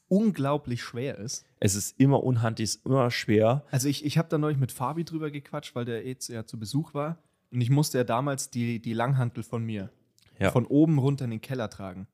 unglaublich 0.08 0.84
schwer 0.84 1.18
ist? 1.18 1.46
Es 1.60 1.74
ist 1.74 2.00
immer 2.00 2.22
unhandlich, 2.22 2.70
es 2.70 2.76
ist 2.76 2.86
immer 2.86 3.10
schwer. 3.10 3.66
Also 3.72 3.88
ich, 3.88 4.06
ich 4.06 4.20
habe 4.20 4.30
da 4.30 4.38
neulich 4.38 4.60
mit 4.60 4.72
Fabi 4.72 5.04
drüber 5.04 5.32
gequatscht, 5.32 5.74
weil 5.74 5.86
der 5.86 6.06
jetzt 6.06 6.28
ja 6.28 6.46
zu 6.46 6.60
Besuch 6.60 6.94
war. 6.94 7.18
Und 7.52 7.62
ich 7.62 7.70
musste 7.70 7.98
ja 8.00 8.04
damals 8.04 8.50
die, 8.50 8.80
die 8.82 8.94
Langhantel 8.94 9.44
von 9.44 9.64
mir 9.64 9.90
Ja. 10.40 10.52
von 10.52 10.66
oben 10.66 10.98
runter 11.00 11.26
in 11.26 11.32
den 11.32 11.42
Keller 11.42 11.70
tragen. 11.70 12.08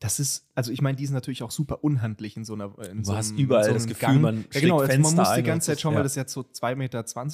Das 0.00 0.18
ist, 0.20 0.46
also 0.54 0.70
ich 0.72 0.82
meine, 0.82 0.96
die 0.96 1.04
ist 1.04 1.12
natürlich 1.12 1.42
auch 1.42 1.50
super 1.52 1.82
unhandlich 1.82 2.36
in 2.36 2.44
so 2.44 2.52
einer. 2.54 2.76
In 2.90 2.98
Du 2.98 3.04
so 3.04 3.16
hast 3.16 3.30
einem- 3.30 3.38
überall 3.38 3.64
so 3.64 3.72
das 3.72 3.86
Gefühl, 3.86 4.06
Gang. 4.08 4.20
man 4.20 4.44
ja, 4.52 4.60
genau, 4.60 4.74
also 4.80 4.86
man 4.88 5.02
Fenster 5.02 5.22
muss 5.22 5.34
die 5.34 5.42
ganze 5.44 5.66
Zeit 5.66 5.76
das- 5.76 5.80
schauen, 5.80 5.94
weil 5.94 6.00
ja. 6.00 6.02
das 6.02 6.14
jetzt 6.16 6.32
so 6.32 6.42
2,20 6.42 6.76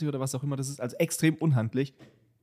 Meter 0.04 0.09
oder 0.09 0.20
was 0.20 0.35
auch 0.35 0.42
immer 0.42 0.56
das 0.56 0.68
ist. 0.68 0.80
Also 0.80 0.97
extrem 0.99 1.35
unhandlich. 1.37 1.94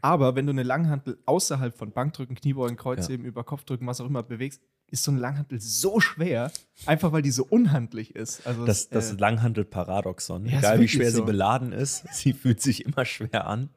Aber 0.01 0.35
wenn 0.35 0.45
du 0.45 0.51
eine 0.51 0.63
Langhantel 0.63 1.17
außerhalb 1.25 1.75
von 1.77 1.91
Bankdrücken, 1.91 2.35
Kniebeugen, 2.35 2.77
Kreuzheben, 2.77 3.25
über 3.25 3.43
Kopfdrücken, 3.43 3.87
was 3.87 3.99
auch 4.01 4.05
immer 4.07 4.21
bewegst, 4.23 4.61
ist 4.89 5.03
so 5.03 5.11
eine 5.11 5.19
Langhantel 5.19 5.59
so 5.59 5.99
schwer, 5.99 6.51
einfach 6.85 7.11
weil 7.11 7.21
die 7.21 7.31
so 7.31 7.45
unhandlich 7.45 8.15
ist. 8.15 8.45
Also 8.45 8.65
Das, 8.65 8.89
das 8.89 9.13
äh, 9.13 9.15
Langhandel-Paradoxon. 9.17 10.45
Ja, 10.45 10.53
ist 10.53 10.57
Egal 10.59 10.79
wie 10.81 10.87
schwer 10.87 11.09
sie 11.11 11.17
so. 11.17 11.25
beladen 11.25 11.71
ist, 11.71 12.03
sie 12.13 12.33
fühlt 12.33 12.61
sich 12.61 12.85
immer 12.85 13.05
schwer 13.05 13.47
an. 13.47 13.69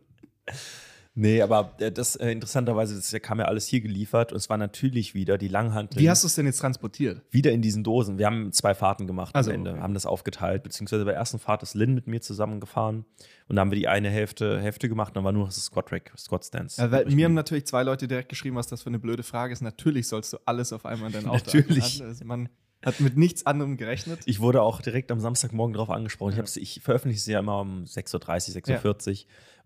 Nee, 1.21 1.43
aber 1.43 1.75
äh, 1.81 1.93
das 1.93 2.17
äh, 2.17 2.33
interessanterweise, 2.33 2.95
das 2.95 3.15
kam 3.21 3.39
ja 3.41 3.45
alles 3.45 3.67
hier 3.67 3.83
geliefert 3.83 4.33
und 4.33 4.39
es 4.39 4.49
war 4.49 4.57
natürlich 4.57 5.15
wieder 5.15 5.37
die 5.37 5.49
Langhantel. 5.49 6.01
Wie 6.01 6.09
hast 6.09 6.23
du 6.23 6.29
es 6.29 6.35
denn 6.35 6.47
jetzt 6.47 6.59
transportiert? 6.59 7.21
Wieder 7.31 7.53
in 7.53 7.61
diesen 7.61 7.85
Dosen. 7.85 8.17
Wir 8.17 8.25
haben 8.25 8.53
zwei 8.53 8.75
Fahrten 8.75 9.07
gemacht 9.07 9.35
Also, 9.35 9.51
am 9.51 9.57
Ende, 9.57 9.73
okay. 9.73 9.81
haben 9.81 9.93
das 9.93 10.07
aufgeteilt, 10.07 10.63
beziehungsweise 10.63 11.05
bei 11.05 11.11
der 11.11 11.19
ersten 11.19 11.39
Fahrt 11.39 11.63
ist 11.63 11.75
Lynn 11.75 11.95
mit 11.95 12.07
mir 12.07 12.23
zusammengefahren 12.23 13.05
und 13.49 13.57
da 13.57 13.61
haben 13.61 13.71
wir 13.71 13.79
die 13.79 13.87
eine 13.87 14.09
Hälfte, 14.09 14.61
Hälfte 14.61 14.89
gemacht, 14.89 15.15
dann 15.15 15.23
war 15.25 15.33
nur 15.33 15.43
noch 15.43 15.53
das 15.53 15.63
Squat 15.63 15.93
Rack, 15.93 16.11
Squat 16.17 16.43
Stance. 16.47 16.81
Ja, 16.81 16.91
weil 16.91 17.01
mir 17.01 17.05
haben 17.05 17.09
geblieben. 17.11 17.35
natürlich 17.35 17.67
zwei 17.67 17.83
Leute 17.83 18.09
direkt 18.09 18.31
geschrieben, 18.31 18.57
was 18.57 18.69
das 18.69 18.83
für 18.83 18.89
eine 18.89 18.99
blöde 18.99 19.23
Frage 19.23 19.53
ist. 19.53 19.61
Natürlich 19.61 20.09
sollst 20.09 20.33
du 20.33 20.39
alles 20.47 20.73
auf 20.73 20.87
einmal 20.87 21.09
in 21.09 21.13
dein 21.13 21.27
Auto 21.27 21.43
Natürlich. 21.55 21.95
einladen. 22.01 22.09
Also 22.09 22.25
man 22.25 22.49
hat 22.85 23.01
mit 23.01 23.17
nichts 23.17 23.47
anderem 23.47 23.77
gerechnet. 23.77 24.21
Ich 24.27 24.41
wurde 24.41 24.63
auch 24.63 24.81
direkt 24.81 25.11
am 25.13 25.21
Samstagmorgen 25.21 25.75
darauf 25.75 25.91
angesprochen. 25.91 26.33
Ich, 26.33 26.39
hab's, 26.39 26.57
ich 26.57 26.81
veröffentliche 26.83 27.21
sie 27.23 27.33
ja 27.33 27.41
immer 27.41 27.61
um 27.61 27.85
6.30 27.85 28.15
Uhr, 28.15 28.79
6.40 28.81 29.11
Uhr, 29.11 29.17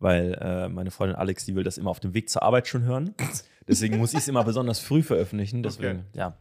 weil 0.01 0.35
äh, 0.41 0.69
meine 0.69 0.91
Freundin 0.91 1.17
Alex, 1.17 1.45
die 1.45 1.55
will 1.55 1.65
das 1.65 1.79
immer 1.79 1.91
auf 1.91 2.01
dem 2.01 2.15
Weg 2.15 2.29
zur 2.29 2.43
Arbeit 2.43 2.67
schon 2.69 2.83
hören. 2.83 3.15
Deswegen 3.69 3.99
muss 3.99 4.13
ich 4.13 4.19
es 4.21 4.29
immer 4.29 4.45
besonders 4.45 4.81
früh 4.81 5.03
veröffentlichen. 5.03 5.63
Deswegen, 5.63 6.05
Okay. 6.11 6.19
ja. 6.19 6.37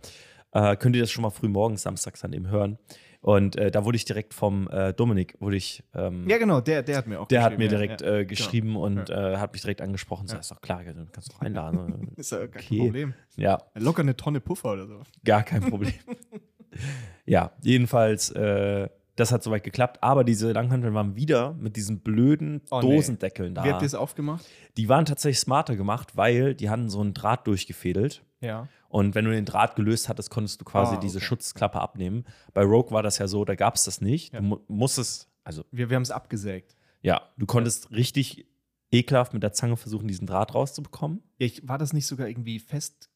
Äh, 0.51 0.75
könnt 0.77 0.95
ihr 0.95 1.01
das 1.01 1.09
schon 1.11 1.23
mal 1.23 1.31
früh 1.31 1.47
morgens, 1.47 1.81
samstags 1.81 2.19
dann 2.21 2.31
eben 2.33 2.47
hören. 2.49 2.77
Und 3.21 3.55
äh, 3.55 3.71
da 3.71 3.85
wurde 3.85 3.95
ich 3.95 4.03
direkt 4.03 4.33
vom 4.33 4.67
äh, 4.69 4.93
Dominik, 4.93 5.35
wurde 5.39 5.55
ich, 5.55 5.81
ähm, 5.95 6.27
Ja, 6.29 6.37
genau, 6.37 6.59
der, 6.59 6.83
der 6.83 6.97
hat 6.97 7.07
mir 7.07 7.21
auch 7.21 7.27
der 7.29 7.41
hat 7.41 7.57
mir 7.57 7.63
ja, 7.63 7.69
direkt 7.69 8.01
ja. 8.01 8.17
äh, 8.17 8.25
geschrieben 8.25 8.75
und 8.75 9.07
Ja. 9.07 9.33
äh, 9.35 9.37
hat 9.37 9.53
mich 9.53 9.61
direkt 9.61 9.81
angesprochen. 9.81 10.27
So, 10.27 10.33
Ja. 10.35 10.41
ist 10.41 10.51
doch 10.51 10.59
klar, 10.59 10.83
du 10.83 11.07
kannst 11.09 11.31
doch 11.33 11.39
einladen. 11.39 12.11
Ist 12.17 12.33
ja 12.33 12.39
gar 12.39 12.47
Okay. 12.47 12.65
kein 12.67 12.77
Problem. 12.79 13.13
ja, 13.37 13.57
Locker 13.75 14.01
eine 14.01 14.17
Tonne 14.17 14.41
Puffer 14.41 14.73
oder 14.73 14.85
so. 14.87 15.03
Gar 15.23 15.43
kein 15.43 15.61
Problem. 15.61 15.93
ja, 17.25 17.51
jedenfalls, 17.61 18.31
äh, 18.31 18.89
das 19.15 19.31
hat 19.31 19.43
soweit 19.43 19.63
geklappt. 19.63 19.99
Aber 20.01 20.23
diese 20.23 20.51
Langhanteln 20.51 20.93
waren 20.93 21.15
wieder 21.15 21.53
mit 21.53 21.75
diesen 21.75 21.99
blöden 22.01 22.61
Oh, 22.71 22.81
nee. 22.81 22.95
Dosendeckeln 22.95 23.53
da. 23.55 23.63
Wie 23.63 23.71
habt 23.71 23.81
ihr 23.81 23.85
es 23.85 23.95
aufgemacht? 23.95 24.45
Die 24.77 24.89
waren 24.89 25.05
tatsächlich 25.05 25.39
smarter 25.39 25.75
gemacht, 25.75 26.15
weil 26.17 26.55
die 26.55 26.69
hatten 26.69 26.89
so 26.89 26.99
einen 27.01 27.13
Draht 27.13 27.45
durchgefädelt. 27.47 28.23
Ja. 28.41 28.67
Und 28.89 29.15
wenn 29.15 29.25
du 29.25 29.31
den 29.31 29.45
Draht 29.45 29.75
gelöst 29.75 30.09
hattest, 30.09 30.29
konntest 30.29 30.61
du 30.61 30.65
quasi 30.65 30.95
Ah, 30.95 30.99
diese 30.99 31.17
okay. 31.17 31.25
Schutzklappe 31.25 31.79
abnehmen. 31.79 32.25
Bei 32.53 32.63
Rogue 32.63 32.91
war 32.91 33.03
das 33.03 33.17
ja 33.19 33.27
so, 33.27 33.45
da 33.45 33.55
gab 33.55 33.75
es 33.75 33.83
das 33.85 34.01
nicht. 34.01 34.33
Ja. 34.33 34.39
Du 34.39 34.45
mu 34.45 34.57
musstest, 34.67 35.29
also 35.43 35.63
Wir, 35.71 35.89
wir 35.89 35.95
haben 35.95 36.03
es 36.03 36.11
abgesägt. 36.11 36.75
ja, 37.01 37.21
du 37.37 37.45
konntest 37.45 37.91
richtig 37.91 38.45
ekelhaft 38.91 39.33
mit 39.33 39.41
der 39.41 39.53
Zange 39.53 39.77
versuchen, 39.77 40.07
diesen 40.07 40.27
Draht 40.27 40.53
rauszubekommen. 40.53 41.23
Ja, 41.39 41.45
ich, 41.47 41.67
war 41.67 41.77
das 41.79 41.93
nicht 41.93 42.05
sogar 42.05 42.27
irgendwie 42.27 42.59
fest? 42.59 43.09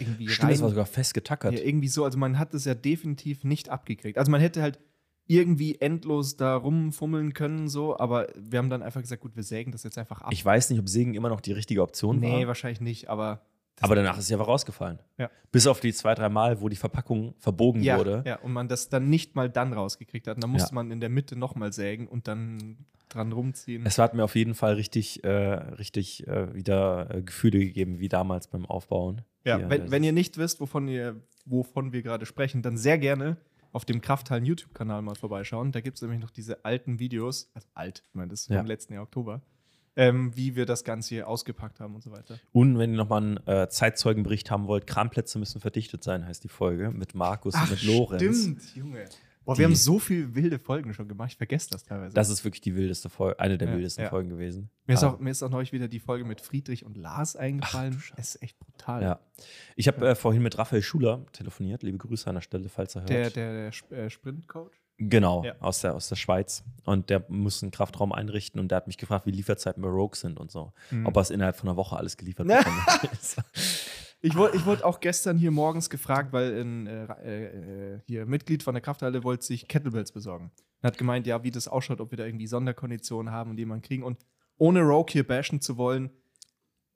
Irgendwie 0.00 0.28
Stimmt, 0.28 0.52
das 0.52 0.60
war 0.60 0.66
rein? 0.66 0.70
sogar 0.70 0.86
fest 0.86 1.14
getackert. 1.14 1.52
Ja, 1.54 1.60
irgendwie 1.60 1.88
so. 1.88 2.04
Also 2.04 2.18
man 2.18 2.38
hat 2.38 2.54
es 2.54 2.64
ja 2.64 2.74
definitiv 2.74 3.44
nicht 3.44 3.68
abgekriegt. 3.68 4.18
Also 4.18 4.30
man 4.30 4.40
hätte 4.40 4.62
halt 4.62 4.78
irgendwie 5.26 5.80
endlos 5.80 6.36
da 6.36 6.56
rumfummeln 6.56 7.34
können, 7.34 7.68
so, 7.68 7.96
aber 7.96 8.26
wir 8.36 8.58
haben 8.58 8.68
dann 8.68 8.82
einfach 8.82 9.00
gesagt, 9.00 9.22
gut, 9.22 9.36
wir 9.36 9.44
sägen 9.44 9.70
das 9.70 9.84
jetzt 9.84 9.96
einfach 9.96 10.22
ab. 10.22 10.32
ich 10.32 10.44
weiß 10.44 10.70
nicht, 10.70 10.80
ob 10.80 10.88
Sägen 10.88 11.14
immer 11.14 11.28
noch 11.28 11.40
die 11.40 11.52
richtige 11.52 11.82
Option 11.82 12.18
nee, 12.18 12.40
war. 12.40 12.48
wahrscheinlich 12.48 12.80
nicht, 12.80 13.08
aber. 13.08 13.46
Aber 13.80 13.94
danach 13.94 14.18
ist 14.18 14.26
sie 14.26 14.34
einfach 14.34 14.48
rausgefallen. 14.48 14.98
Ja. 15.18 15.30
Bis 15.52 15.66
auf 15.66 15.80
die 15.80 15.92
zwei, 15.92 16.14
drei 16.14 16.28
Mal, 16.28 16.60
wo 16.60 16.68
die 16.68 16.76
Verpackung 16.76 17.34
verbogen 17.38 17.82
ja, 17.82 17.96
wurde. 17.98 18.22
ja, 18.26 18.38
und 18.40 18.52
man 18.52 18.68
das 18.68 18.88
dann 18.90 19.08
nicht 19.08 19.36
mal 19.36 19.48
dann 19.48 19.72
rausgekriegt 19.72 20.26
hat. 20.26 20.36
Und 20.36 20.42
dann 20.44 20.50
musste 20.50 20.70
Ja. 20.70 20.74
man 20.74 20.90
in 20.90 21.00
der 21.00 21.08
Mitte 21.08 21.34
nochmal 21.36 21.72
sägen 21.72 22.06
und 22.06 22.28
dann 22.28 22.84
dran 23.08 23.32
rumziehen. 23.32 23.84
Es 23.86 23.98
hat 23.98 24.14
mir 24.14 24.22
auf 24.22 24.36
jeden 24.36 24.54
Fall 24.54 24.74
richtig, 24.74 25.24
äh, 25.24 25.28
richtig 25.30 26.26
äh, 26.28 26.54
wieder 26.54 27.08
äh, 27.14 27.22
Gefühle 27.22 27.58
gegeben, 27.60 27.98
wie 28.00 28.08
damals 28.08 28.48
beim 28.48 28.66
Aufbauen. 28.66 29.22
Ja, 29.44 29.56
Hier, 29.56 29.70
wenn, 29.70 29.90
wenn 29.90 30.04
ihr 30.04 30.12
nicht 30.12 30.36
wisst, 30.36 30.60
wovon, 30.60 30.86
ihr, 30.86 31.16
wovon 31.46 31.92
wir 31.92 32.02
gerade 32.02 32.26
sprechen, 32.26 32.60
dann 32.62 32.76
sehr 32.76 32.98
gerne 32.98 33.38
auf 33.72 33.84
dem 33.84 34.00
Krafthallen 34.00 34.44
YouTube-Kanal 34.44 35.00
mal 35.02 35.14
vorbeischauen. 35.14 35.72
Da 35.72 35.80
gibt 35.80 35.96
es 35.96 36.02
nämlich 36.02 36.20
noch 36.20 36.30
diese 36.30 36.64
alten 36.64 36.98
Videos, 36.98 37.50
also 37.54 37.66
alt, 37.74 38.04
ich 38.08 38.14
meine, 38.14 38.28
das 38.28 38.42
ist 38.42 38.50
Ja. 38.50 38.58
vom 38.58 38.66
letzten 38.66 38.92
Jahr 38.92 39.04
Oktober, 39.04 39.40
ähm, 40.00 40.34
wie 40.36 40.56
wir 40.56 40.66
das 40.66 40.82
Ganze 40.84 41.10
hier 41.10 41.28
ausgepackt 41.28 41.78
haben 41.80 41.94
und 41.94 42.02
so 42.02 42.10
weiter. 42.10 42.38
Und 42.52 42.78
wenn 42.78 42.90
ihr 42.92 42.96
nochmal 42.96 43.22
einen 43.22 43.46
äh, 43.46 43.68
Zeitzeugenbericht 43.68 44.50
haben 44.50 44.66
wollt, 44.66 44.86
Kramplätze 44.86 45.38
müssen 45.38 45.60
verdichtet 45.60 46.02
sein, 46.02 46.26
heißt 46.26 46.42
die 46.42 46.48
Folge, 46.48 46.90
mit 46.90 47.14
Markus 47.14 47.54
und 47.54 47.70
mit 47.70 47.82
Lorenz. 47.82 48.22
stimmt, 48.22 48.74
Junge. 48.74 49.04
Boah, 49.44 49.56
wir 49.58 49.64
haben 49.64 49.74
so 49.74 49.98
viele 49.98 50.34
wilde 50.34 50.58
Folgen 50.58 50.92
schon 50.94 51.08
gemacht, 51.08 51.30
ich 51.32 51.36
vergesse 51.36 51.70
das 51.70 51.82
teilweise. 51.82 52.14
Das 52.14 52.28
ist 52.28 52.44
wirklich 52.44 52.60
die 52.60 52.76
wildeste 52.76 53.08
Folge, 53.08 53.40
eine 53.40 53.56
der 53.58 53.68
Ja, 53.68 53.74
wildesten 53.74 54.04
ja. 54.04 54.10
Folgen 54.10 54.28
gewesen. 54.28 54.70
mir, 54.86 54.94
ist 54.94 55.02
Ah, 55.02 55.08
auch, 55.08 55.18
mir 55.18 55.30
ist 55.30 55.42
auch 55.42 55.48
neulich 55.50 55.72
wieder 55.72 55.88
die 55.88 55.98
Folge 55.98 56.24
mit 56.24 56.40
Friedrich 56.42 56.84
und 56.84 56.96
Lars 56.96 57.36
eingefallen. 57.36 57.96
Ach, 57.98 58.08
du 58.10 58.20
Es 58.20 58.34
ist 58.36 58.42
echt 58.42 58.58
brutal. 58.58 59.02
ja. 59.02 59.20
Ich 59.76 59.88
habe 59.88 60.08
äh, 60.10 60.14
vorhin 60.14 60.42
mit 60.42 60.56
Raphael 60.58 60.82
Schuler 60.82 61.24
telefoniert. 61.32 61.82
Liebe 61.82 61.98
Grüße 61.98 62.28
an 62.28 62.34
der 62.36 62.42
Stelle, 62.42 62.68
falls 62.68 62.94
er 62.94 63.00
hört. 63.00 63.10
Der, 63.10 63.30
der, 63.30 63.70
der 63.90 63.98
äh, 63.98 64.10
Sprintcoach. 64.10 64.72
Genau, 65.02 65.42
Ja. 65.44 65.54
aus, 65.60 65.80
der, 65.80 65.94
aus 65.94 66.08
der 66.08 66.16
Schweiz. 66.16 66.62
Und 66.84 67.08
der 67.08 67.24
muss 67.28 67.62
einen 67.62 67.72
Kraftraum 67.72 68.12
einrichten 68.12 68.60
und 68.60 68.70
der 68.70 68.76
hat 68.76 68.86
mich 68.86 68.98
gefragt, 68.98 69.24
wie 69.26 69.30
Lieferzeiten 69.30 69.82
bei 69.82 69.88
Rogue 69.88 70.14
sind 70.16 70.38
und 70.38 70.50
so. 70.50 70.72
Mhm. 70.90 71.06
Ob 71.06 71.16
er 71.16 71.22
es 71.22 71.30
innerhalb 71.30 71.56
von 71.56 71.68
einer 71.68 71.76
Woche 71.76 71.96
alles 71.96 72.16
geliefert 72.16 72.46
Na. 72.48 72.58
bekommt. 72.58 73.36
Ich 74.22 74.36
wurde 74.36 74.54
ich 74.54 74.66
wurde 74.66 74.84
auch 74.84 75.00
gestern 75.00 75.38
hier 75.38 75.50
morgens 75.50 75.88
gefragt, 75.88 76.30
weil 76.34 76.60
ein 76.60 76.86
äh, 76.86 77.04
äh, 77.24 77.94
äh, 77.94 78.00
hier 78.04 78.26
Mitglied 78.26 78.62
von 78.62 78.74
der 78.74 78.82
Krafthalle 78.82 79.24
wollte 79.24 79.46
sich 79.46 79.66
Kettlebells 79.66 80.12
besorgen. 80.12 80.50
Und 80.82 80.86
hat 80.86 80.98
gemeint, 80.98 81.26
ja, 81.26 81.42
wie 81.42 81.50
das 81.50 81.68
ausschaut, 81.68 82.02
ob 82.02 82.10
wir 82.10 82.18
da 82.18 82.26
irgendwie 82.26 82.46
Sonderkonditionen 82.46 83.32
haben 83.32 83.48
und 83.52 83.56
die 83.56 83.64
man 83.64 83.80
kriegen. 83.80 84.02
Und 84.02 84.18
ohne 84.58 84.82
Rogue 84.82 85.10
hier 85.10 85.26
bashen 85.26 85.62
zu 85.62 85.78
wollen, 85.78 86.10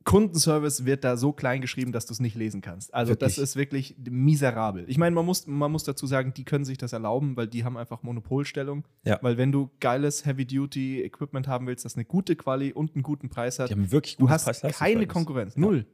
Kundenservice 0.05 0.85
wird 0.85 1.03
da 1.03 1.17
so 1.17 1.33
klein 1.33 1.61
geschrieben, 1.61 1.91
dass 1.93 2.05
du 2.07 2.13
es 2.13 2.21
nicht 2.21 2.37
lesen 2.37 2.61
kannst. 2.61 2.93
Also 2.93 3.13
Wirklich? 3.13 3.37
das 3.37 3.39
ist 3.39 3.57
wirklich 3.57 3.97
miserabel. 4.09 4.85
Ich 4.87 4.99
meine, 4.99 5.15
man 5.15 5.25
muss, 5.25 5.47
man 5.47 5.73
muss 5.73 5.85
dazu 5.85 6.07
sagen, 6.07 6.35
die 6.35 6.45
können 6.45 6.65
sich 6.65 6.77
das 6.79 6.93
erlauben, 6.93 7.37
weil 7.37 7.47
die 7.47 7.65
haben 7.65 7.77
einfach 7.77 8.03
Monopolstellung. 8.03 8.85
Ja. 9.05 9.19
Weil 9.23 9.39
wenn 9.39 9.51
du 9.51 9.71
geiles 9.81 10.27
Heavy-Duty-Equipment 10.27 11.49
haben 11.49 11.67
willst, 11.67 11.85
das 11.85 11.95
eine 11.97 12.05
gute 12.05 12.37
Quali 12.37 12.73
und 12.73 12.95
einen 12.95 13.03
guten 13.03 13.31
Preis 13.31 13.59
hat, 13.59 13.71
Die 13.71 13.75
haben 13.75 13.91
wirklich 13.91 14.17
Du 14.19 14.29
hast 14.29 14.47
keine. 14.63 15.07
Konkurrenz. 15.07 15.55
Ja. 15.55 15.61
Null. 15.61 15.87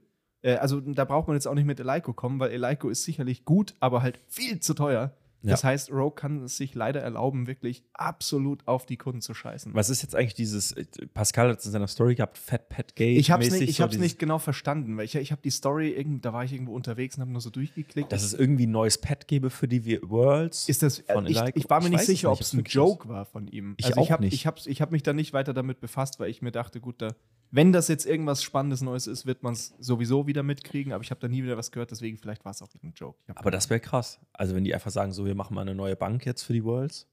Äh, 0.43 0.55
also 0.57 0.81
da 0.81 1.05
braucht 1.05 1.29
man 1.29 1.37
jetzt 1.37 1.47
auch 1.47 1.55
nicht 1.55 1.67
mit 1.67 1.79
Eleiko 1.81 2.13
kommen, 2.13 2.41
weil 2.41 2.51
Eleiko 2.51 2.89
ist 2.89 3.05
sicherlich 3.05 3.45
gut, 3.45 3.75
aber 3.81 4.03
halt 4.03 4.21
viel 4.27 4.61
zu 4.61 4.75
teuer. 4.75 5.15
Ja. 5.43 5.53
Das 5.53 5.65
heißt, 5.65 5.91
Rogue 5.91 6.15
kann 6.15 6.43
es 6.45 6.59
sich 6.59 6.75
leider 6.75 7.01
erlauben, 7.01 7.47
wirklich 7.47 7.83
absolut 7.95 8.67
auf 8.69 8.85
die 8.85 8.99
Kunden 8.99 9.23
zu 9.23 9.33
scheißen. 9.33 9.73
Was 9.73 9.89
ist 9.89 10.03
jetzt 10.03 10.15
eigentlich 10.15 10.35
dieses, 10.35 10.73
äh, 10.73 10.85
Pascal 11.15 11.49
hat 11.49 11.61
es 11.61 11.67
in 11.67 11.73
seiner 11.73 11.89
Story 11.89 12.15
gehabt, 12.15 12.37
Fat 12.37 12.69
Pat 12.69 12.95
Gate. 12.95 13.19
Ich 13.19 13.31
habe 13.31 13.43
es 13.43 13.51
nicht, 13.51 13.63
ich 13.63 13.77
so 13.77 13.85
hab's 13.85 13.97
nicht 13.97 14.19
genau 14.19 14.39
verstanden, 14.39 14.99
weil 14.99 15.07
ich, 15.07 15.15
ich 15.15 15.33
habe 15.33 15.41
die 15.43 15.51
Story, 15.51 15.97
da 16.21 16.35
war 16.35 16.45
ich 16.45 16.53
irgendwo 16.53 16.75
unterwegs 16.75 17.17
und 17.17 17.23
habe 17.23 17.31
nur 17.31 17.41
so 17.41 17.49
durchgeklickt. 17.49 18.13
Dass 18.13 18.23
es 18.23 18.35
irgendwie 18.35 18.67
ein 18.67 18.71
neues 18.71 18.99
Pad 18.99 19.29
gäbe 19.29 19.49
für 19.49 19.67
die 19.67 20.01
Worlds. 20.03 20.69
ist 20.69 20.83
das, 20.83 20.99
von 20.99 21.27
ich, 21.27 21.37
Eleiko? 21.37 21.59
ich 21.59 21.71
war 21.71 21.81
mir 21.81 21.87
Ich 21.87 21.93
nicht 21.93 22.05
sicher, 22.05 22.31
ob 22.31 22.41
es 22.41 22.53
ein 22.53 22.65
Joke 22.65 23.09
war 23.09 23.25
von 23.25 23.49
ihm. 23.49 23.75
Ich 23.79 23.87
also 23.87 24.01
auch 24.01 24.05
ich 24.05 24.13
habe 24.13 24.25
nicht. 24.25 24.35
ich 24.35 24.47
hab, 24.47 24.67
ich 24.67 24.83
hab 24.83 24.93
mich 24.93 25.03
da 25.03 25.15
nicht 25.15 25.33
weiter 25.33 25.55
damit 25.55 25.81
befasst, 25.81 26.21
weil 26.21 26.29
ich 26.29 26.43
mir 26.43 26.53
dachte, 26.53 26.81
gut, 26.81 27.01
da, 27.01 27.15
wenn 27.51 27.73
das 27.73 27.89
jetzt 27.89 28.07
irgendwas 28.07 28.43
Spannendes 28.43 28.81
Neues 28.83 29.07
ist, 29.07 29.27
wird 29.27 29.43
man 29.43 29.55
es 29.55 29.75
sowieso 29.79 30.27
wieder 30.27 30.43
mitkriegen, 30.43 30.93
aber 30.93 31.03
ich 31.03 31.11
habe 31.11 31.21
da 31.21 31.29
nie 31.29 31.43
wieder 31.43 31.57
was 31.57 31.71
gehört, 31.73 31.91
deswegen 31.91 32.17
vielleicht 32.19 32.45
war 32.45 32.53
es 32.53 32.63
auch 32.63 32.69
ein 32.83 32.93
Joke. 32.95 33.19
Aber 33.35 33.51
das 33.51 33.69
wäre 33.71 33.81
krass. 33.81 34.21
Also 34.33 34.55
wenn 34.55 34.65
die 34.65 34.75
einfach 34.75 34.91
sagen, 34.91 35.13
so, 35.13 35.25
wir 35.25 35.35
machen 35.35 35.55
mal 35.55 35.63
eine 35.63 35.75
neue 35.75 35.97
Bank 35.97 36.25
jetzt 36.27 36.43
für 36.43 36.53
die 36.53 36.65
Worlds. 36.65 37.09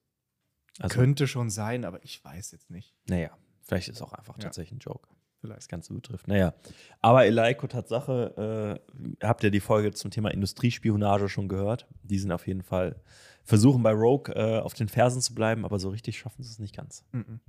Also, 0.79 0.95
Könnte 0.95 1.27
schon 1.27 1.49
sein, 1.49 1.85
aber 1.85 2.03
ich 2.03 2.23
weiß 2.23 2.51
jetzt 2.51 2.69
nicht. 2.69 2.93
naja, 3.09 3.31
vielleicht 3.63 3.87
ist 3.89 3.95
es 3.97 4.01
auch 4.01 4.13
einfach 4.13 4.37
Ja. 4.37 4.43
tatsächlich 4.43 4.73
ein 4.77 4.79
Joke. 4.79 5.09
Vielleicht. 5.39 5.57
das 5.59 5.67
Ganze 5.67 5.93
betrifft. 5.93 6.27
Naja, 6.27 6.55
aber 6.99 7.25
Eleiko, 7.25 7.67
Tatsache, 7.67 8.79
äh, 9.21 9.25
habt 9.25 9.43
ihr 9.43 9.51
die 9.51 9.59
Folge 9.59 9.91
zum 9.93 10.09
Thema 10.09 10.29
Industriespionage 10.31 11.29
schon 11.29 11.47
gehört? 11.47 11.87
Die 12.01 12.17
sind 12.17 12.31
auf 12.31 12.47
jeden 12.47 12.63
Fall, 12.63 12.99
versuchen 13.43 13.83
bei 13.83 13.91
Rogue 13.91 14.33
äh, 14.35 14.59
auf 14.59 14.73
den 14.73 14.87
Fersen 14.89 15.21
zu 15.21 15.35
bleiben, 15.35 15.63
aber 15.63 15.77
so 15.77 15.89
richtig 15.89 16.17
schaffen 16.17 16.41
sie 16.43 16.49
es 16.51 16.57
nicht 16.57 16.75
ganz. 16.75 17.05
Mhm. 17.11 17.39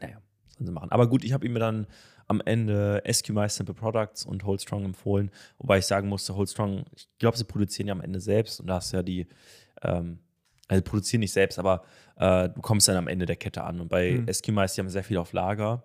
Naja, 0.00 0.22
sollen 0.56 0.66
sie 0.66 0.72
machen. 0.72 0.90
Aber 0.90 1.08
gut, 1.08 1.24
ich 1.24 1.32
habe 1.32 1.46
ihm 1.46 1.54
dann 1.54 1.86
am 2.28 2.40
Ende 2.44 3.02
SQMI 3.10 3.48
Simple 3.48 3.74
Products 3.74 4.24
und 4.24 4.44
Hold 4.44 4.62
Strong 4.62 4.84
empfohlen, 4.84 5.30
wobei 5.58 5.78
ich 5.78 5.86
sagen 5.86 6.08
musste, 6.08 6.34
Hold 6.36 6.48
Strong, 6.50 6.84
ich 6.94 7.08
glaube, 7.18 7.36
sie 7.36 7.44
produzieren 7.44 7.88
ja 7.88 7.92
am 7.92 8.00
Ende 8.00 8.20
selbst 8.20 8.60
und 8.60 8.66
da 8.68 8.74
hast 8.76 8.92
du 8.92 8.98
ja 8.98 9.02
die, 9.02 9.26
ähm, 9.82 10.18
also 10.68 10.82
produzieren 10.82 11.20
nicht 11.20 11.32
selbst, 11.32 11.58
aber 11.58 11.82
äh, 12.16 12.48
du 12.48 12.60
kommst 12.62 12.88
dann 12.88 12.96
am 12.96 13.08
Ende 13.08 13.26
der 13.26 13.36
Kette 13.36 13.64
an. 13.64 13.80
Und 13.80 13.88
bei 13.88 14.12
Mhm. 14.12 14.32
SQMIs, 14.32 14.74
die 14.74 14.80
haben 14.80 14.88
sehr 14.88 15.04
viel 15.04 15.18
auf 15.18 15.32
Lager. 15.32 15.84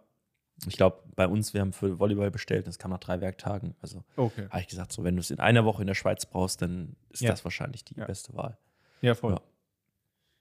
Ich 0.67 0.77
glaube, 0.77 1.03
bei 1.15 1.27
uns, 1.27 1.53
wir 1.53 1.61
haben 1.61 1.73
für 1.73 1.99
Volleyball 1.99 2.31
bestellt, 2.31 2.65
das 2.67 2.79
kam 2.79 2.91
nach 2.91 2.99
drei 2.99 3.19
Werktagen. 3.21 3.75
Also 3.81 4.03
Okay. 4.15 4.47
habe 4.49 4.61
ich 4.61 4.67
gesagt, 4.67 4.91
so 4.91 5.03
wenn 5.03 5.15
du 5.15 5.19
es 5.19 5.29
in 5.31 5.39
einer 5.39 5.65
Woche 5.65 5.81
in 5.83 5.87
der 5.87 5.93
Schweiz 5.95 6.25
brauchst, 6.25 6.61
dann 6.61 6.95
ist 7.09 7.21
Ja. 7.21 7.31
das 7.31 7.43
wahrscheinlich 7.43 7.83
die 7.83 7.95
Ja. 7.97 8.05
beste 8.05 8.33
Wahl. 8.35 8.57
Ja, 9.01 9.13
voll. 9.13 9.33
Ja. 9.33 9.41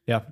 Ja, 0.07 0.25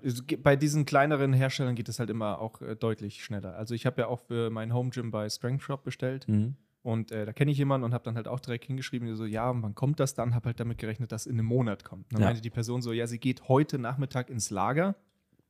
bei 0.42 0.54
diesen 0.56 0.84
kleineren 0.84 1.32
Herstellern 1.32 1.74
geht 1.74 1.88
es 1.88 1.98
halt 1.98 2.08
immer 2.10 2.38
auch 2.38 2.60
äh, 2.62 2.76
deutlich 2.76 3.24
schneller. 3.24 3.56
Also 3.56 3.74
ich 3.74 3.86
habe 3.86 4.02
ja 4.02 4.06
auch 4.06 4.20
für 4.20 4.50
mein 4.50 4.72
Home 4.72 4.90
Gym 4.90 5.10
bei 5.10 5.28
Strength 5.28 5.62
Shop 5.62 5.82
bestellt 5.82 6.28
Mhm. 6.28 6.54
und 6.82 7.10
äh, 7.10 7.26
da 7.26 7.32
kenne 7.32 7.50
ich 7.50 7.58
jemanden 7.58 7.84
und 7.84 7.92
habe 7.92 8.04
dann 8.04 8.14
halt 8.14 8.28
auch 8.28 8.38
direkt 8.40 8.64
hingeschrieben, 8.66 9.14
so, 9.16 9.24
ja, 9.24 9.50
und 9.50 9.62
wann 9.62 9.74
kommt 9.74 9.98
das 9.98 10.14
dann? 10.14 10.34
Habe 10.34 10.46
halt 10.46 10.60
damit 10.60 10.78
gerechnet, 10.78 11.10
dass 11.10 11.26
in 11.26 11.32
einem 11.38 11.46
Monat 11.46 11.82
kommt. 11.84 12.12
Dann 12.12 12.20
Ja. 12.20 12.26
meinte 12.28 12.40
die 12.40 12.50
Person 12.50 12.82
so, 12.82 12.92
ja, 12.92 13.06
sie 13.08 13.18
geht 13.18 13.48
heute 13.48 13.78
Nachmittag 13.78 14.30
ins 14.30 14.50
Lager 14.50 14.94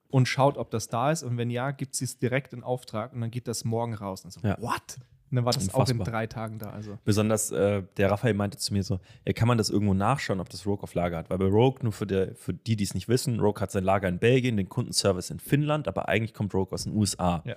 und 0.09 0.27
schaut, 0.27 0.57
ob 0.57 0.71
das 0.71 0.89
da 0.89 1.11
ist 1.11 1.23
und 1.23 1.37
wenn 1.37 1.51
ja, 1.51 1.71
gibt 1.73 1.95
sie 1.95 2.05
es 2.07 2.19
direkt 2.19 2.55
in 2.55 2.63
Auftrag 2.63 3.13
und 3.13 3.21
dann 3.21 3.31
geht 3.31 3.47
das 3.47 3.65
morgen 3.65 3.93
raus. 3.95 4.25
Und 4.25 4.31
so, 4.33 4.41
Ja. 4.43 4.57
what? 4.61 4.99
Und 5.35 5.39
dann 5.39 5.47
war 5.47 5.53
das 5.53 5.69
auch 5.75 5.89
in 5.89 5.99
Unfassbar. 5.99 6.07
drei 6.07 6.27
Tagen 6.29 6.61
da. 6.61 6.71
Also 6.71 6.97
Besonders 7.05 7.51
äh, 7.51 7.83
der 7.97 8.09
Raphael 8.09 8.35
meinte 8.35 8.57
zu 8.57 8.73
mir 8.73 8.85
so, 8.85 9.01
ja, 9.27 9.33
kann 9.33 9.49
man 9.49 9.59
das 9.59 9.69
irgendwo 9.69 9.93
nachschauen, 9.93 10.39
ob 10.39 10.49
das 10.49 10.65
Rogue 10.65 10.85
auf 10.85 10.95
Lager 10.95 11.17
hat? 11.17 11.29
Weil 11.29 11.39
bei 11.39 11.47
Rogue, 11.47 11.81
nur 11.83 11.91
für, 11.91 12.07
der, 12.07 12.37
für 12.37 12.55
die, 12.55 12.77
die 12.77 12.85
es 12.85 12.95
nicht 12.95 13.09
wissen, 13.09 13.41
Rogue 13.41 13.61
hat 13.61 13.73
sein 13.73 13.83
Lager 13.83 14.09
in 14.09 14.21
Belgien, 14.21 14.57
den 14.57 14.69
Kundenservice 14.69 15.31
in 15.31 15.41
Finnland, 15.41 15.89
aber 15.89 16.09
eigentlich 16.09 16.35
kommt 16.35 16.55
Rogue 16.55 16.73
aus 16.73 16.85
den 16.85 16.95
USA. 16.95 17.43
ja. 17.45 17.57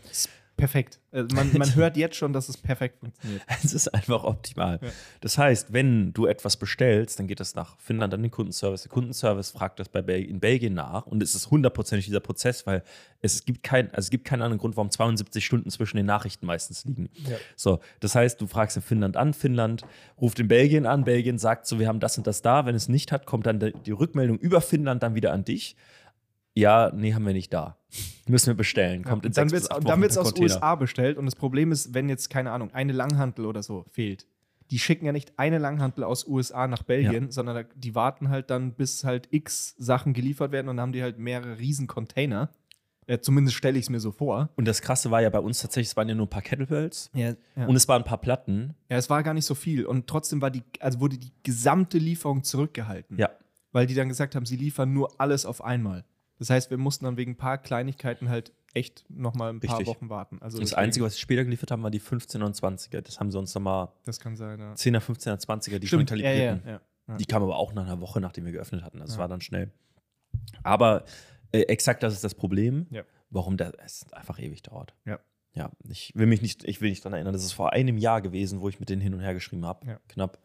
Perfekt. 0.57 0.99
Also 1.11 1.35
man, 1.35 1.51
man 1.57 1.75
hört 1.75 1.95
jetzt 1.95 2.15
schon, 2.15 2.33
dass 2.33 2.49
es 2.49 2.57
perfekt 2.57 2.99
funktioniert. 2.99 3.41
Es 3.63 3.73
ist 3.73 3.87
einfach 3.93 4.23
optimal. 4.23 4.79
Ja. 4.81 4.89
Das 5.21 5.37
heißt, 5.37 5.71
wenn 5.71 6.13
du 6.13 6.25
etwas 6.25 6.57
bestellst, 6.57 7.19
dann 7.19 7.27
geht 7.27 7.39
das 7.39 7.55
nach 7.55 7.79
Finnland 7.79 8.13
an 8.13 8.21
den 8.21 8.31
Kundenservice. 8.31 8.83
Der 8.83 8.91
Kundenservice 8.91 9.51
fragt 9.51 9.79
das 9.79 9.89
bei 9.89 10.01
Bel 10.01 10.23
in 10.23 10.39
Belgien 10.39 10.73
nach 10.73 11.05
und 11.05 11.23
es 11.23 11.35
ist 11.35 11.49
hundertprozentig 11.51 12.05
dieser 12.05 12.19
Prozess, 12.19 12.67
weil 12.67 12.83
es 13.21 13.45
gibt, 13.45 13.63
kein, 13.63 13.89
also 13.91 14.07
es 14.07 14.09
gibt 14.09 14.25
keinen 14.25 14.41
anderen 14.41 14.59
Grund, 14.59 14.75
warum 14.75 14.91
72 14.91 15.45
Stunden 15.45 15.69
zwischen 15.69 15.97
den 15.97 16.05
Nachrichten 16.05 16.45
meistens 16.45 16.85
liegen. 16.85 17.09
Ja. 17.13 17.37
So, 17.55 17.79
das 17.99 18.15
heißt, 18.15 18.41
du 18.41 18.47
fragst 18.47 18.75
in 18.75 18.83
Finnland 18.83 19.15
an, 19.15 19.33
Finnland 19.33 19.83
ruft 20.19 20.39
in 20.39 20.47
Belgien 20.47 20.85
an, 20.85 21.03
Belgien 21.03 21.37
sagt 21.37 21.67
so, 21.67 21.79
wir 21.79 21.87
haben 21.87 21.99
das 21.99 22.17
und 22.17 22.27
das 22.27 22.41
da. 22.41 22.65
Wenn 22.65 22.75
es 22.75 22.89
nicht 22.89 23.11
hat, 23.11 23.25
kommt 23.25 23.45
dann 23.45 23.59
die 23.59 23.91
Rückmeldung 23.91 24.37
über 24.37 24.61
Finnland 24.61 25.03
dann 25.03 25.15
wieder 25.15 25.31
an 25.31 25.45
dich 25.45 25.75
ja, 26.57 26.91
nee, 26.93 27.13
haben 27.13 27.25
wir 27.25 27.33
nicht 27.33 27.53
da. 27.53 27.76
Müssen 28.27 28.47
wir 28.47 28.53
bestellen. 28.53 29.03
Kommt 29.03 29.23
ja, 29.23 29.29
in 29.29 29.33
dann 29.33 29.51
wird 29.51 29.69
dann 29.69 30.01
wird's 30.01 30.17
aus 30.17 30.37
USA 30.37 30.75
bestellt 30.75 31.17
und 31.17 31.25
das 31.25 31.35
Problem 31.35 31.71
ist, 31.71 31.93
wenn 31.93 32.09
jetzt, 32.09 32.29
keine 32.29 32.51
Ahnung, 32.51 32.73
eine 32.73 32.93
Langhantel 32.93 33.45
oder 33.45 33.63
so 33.63 33.85
fehlt, 33.91 34.27
die 34.71 34.79
schicken 34.79 35.05
ja 35.05 35.11
nicht 35.11 35.39
eine 35.39 35.57
Langhantel 35.59 36.03
aus 36.03 36.27
USA 36.27 36.67
nach 36.67 36.83
Belgien, 36.83 37.25
ja. 37.25 37.31
sondern 37.31 37.65
die 37.75 37.95
warten 37.95 38.29
halt 38.29 38.49
dann, 38.49 38.73
bis 38.73 39.03
halt 39.03 39.29
x 39.31 39.75
Sachen 39.77 40.13
geliefert 40.13 40.51
werden 40.51 40.67
und 40.67 40.77
dann 40.77 40.83
haben 40.83 40.91
die 40.91 41.01
halt 41.01 41.17
mehrere 41.17 41.57
riesen 41.57 41.87
Container. 41.87 42.49
Äh, 43.05 43.19
zumindest 43.19 43.55
stelle 43.55 43.79
ich 43.79 43.85
es 43.85 43.89
mir 43.89 44.01
so 44.01 44.11
vor. 44.11 44.49
Und 44.57 44.67
das 44.67 44.81
Krasse 44.81 45.09
war 45.11 45.21
ja 45.21 45.29
bei 45.29 45.39
uns 45.39 45.61
tatsächlich, 45.61 45.91
es 45.91 45.95
waren 45.95 46.09
ja 46.09 46.15
nur 46.15 46.25
ein 46.25 46.29
paar 46.29 46.41
Kettlebells 46.41 47.09
ja, 47.13 47.35
ja. 47.55 47.65
und 47.65 47.77
es 47.77 47.87
waren 47.87 48.01
ein 48.01 48.05
paar 48.05 48.17
Platten. 48.17 48.75
Ja, 48.89 48.97
es 48.97 49.09
war 49.09 49.23
gar 49.23 49.33
nicht 49.33 49.45
so 49.45 49.55
viel. 49.55 49.85
Und 49.85 50.07
trotzdem 50.07 50.41
war 50.41 50.51
die, 50.51 50.63
also 50.81 50.99
wurde 50.99 51.17
die 51.17 51.31
gesamte 51.43 51.97
Lieferung 51.97 52.43
zurückgehalten. 52.43 53.17
Ja. 53.17 53.29
Weil 53.71 53.87
die 53.87 53.93
dann 53.93 54.09
gesagt 54.09 54.35
haben, 54.35 54.45
sie 54.45 54.57
liefern 54.57 54.91
nur 54.91 55.21
alles 55.21 55.45
auf 55.45 55.63
einmal. 55.63 56.03
Das 56.39 56.49
heißt, 56.49 56.69
wir 56.69 56.77
mussten 56.77 57.05
dann 57.05 57.17
wegen 57.17 57.31
ein 57.31 57.37
paar 57.37 57.57
Kleinigkeiten 57.57 58.29
halt 58.29 58.51
echt 58.73 59.05
nochmal 59.09 59.49
ein 59.51 59.59
paar 59.59 59.85
Wochen 59.85 60.09
warten. 60.09 60.39
Also 60.41 60.59
das 60.59 60.73
Einzige, 60.73 61.05
was 61.05 61.15
sie 61.15 61.21
später 61.21 61.43
geliefert 61.43 61.71
haben, 61.71 61.83
war 61.83 61.91
die 61.91 62.01
15er 62.01 62.43
und 62.43 62.55
20er. 62.55 63.01
Das 63.01 63.19
haben 63.19 63.31
sie 63.31 63.39
uns 63.39 63.53
nochmal. 63.55 63.89
Das 64.05 64.19
kann 64.19 64.35
sein, 64.35 64.59
ja. 64.59 64.73
10er, 64.73 64.99
15er, 64.99 65.43
20er, 65.43 65.79
die 65.79 65.87
Stimmt, 65.87 66.09
schon 66.09 66.19
ja, 66.19 66.31
ja, 66.31 66.59
ja, 66.65 66.81
ja. 67.07 67.17
Die 67.17 67.25
kamen 67.25 67.43
aber 67.45 67.57
auch 67.57 67.73
nach 67.73 67.85
einer 67.85 68.01
Woche, 68.01 68.19
nachdem 68.19 68.45
wir 68.45 68.51
geöffnet 68.51 68.83
hatten. 68.83 68.99
Das 68.99 69.17
war 69.17 69.27
dann 69.27 69.41
schnell. 69.41 69.71
Aber 70.63 71.05
äh, 71.51 71.61
exakt 71.61 72.03
das 72.03 72.13
ist 72.13 72.23
das 72.23 72.35
Problem, 72.35 72.87
warum 73.29 73.57
das 73.57 73.73
es 73.83 74.13
einfach 74.13 74.39
ewig 74.39 74.61
dauert. 74.61 74.93
Ja. 75.05 75.19
Ja, 75.53 75.71
ich 75.89 76.11
will 76.13 76.27
mich 76.27 76.43
nicht, 76.43 76.65
ich 76.65 76.81
will 76.81 76.89
nicht 76.91 77.03
daran 77.03 77.13
erinnern, 77.13 77.33
das 77.33 77.43
ist 77.43 77.53
vor 77.53 77.73
einem 77.73 77.97
Jahr 77.97 78.21
gewesen, 78.21 78.61
wo 78.61 78.69
ich 78.69 78.79
mit 78.79 78.89
denen 78.89 79.01
hin 79.01 79.15
und 79.15 79.21
her 79.21 79.33
geschrieben 79.33 79.65
habe. 79.65 79.99
Knapp. 80.07 80.37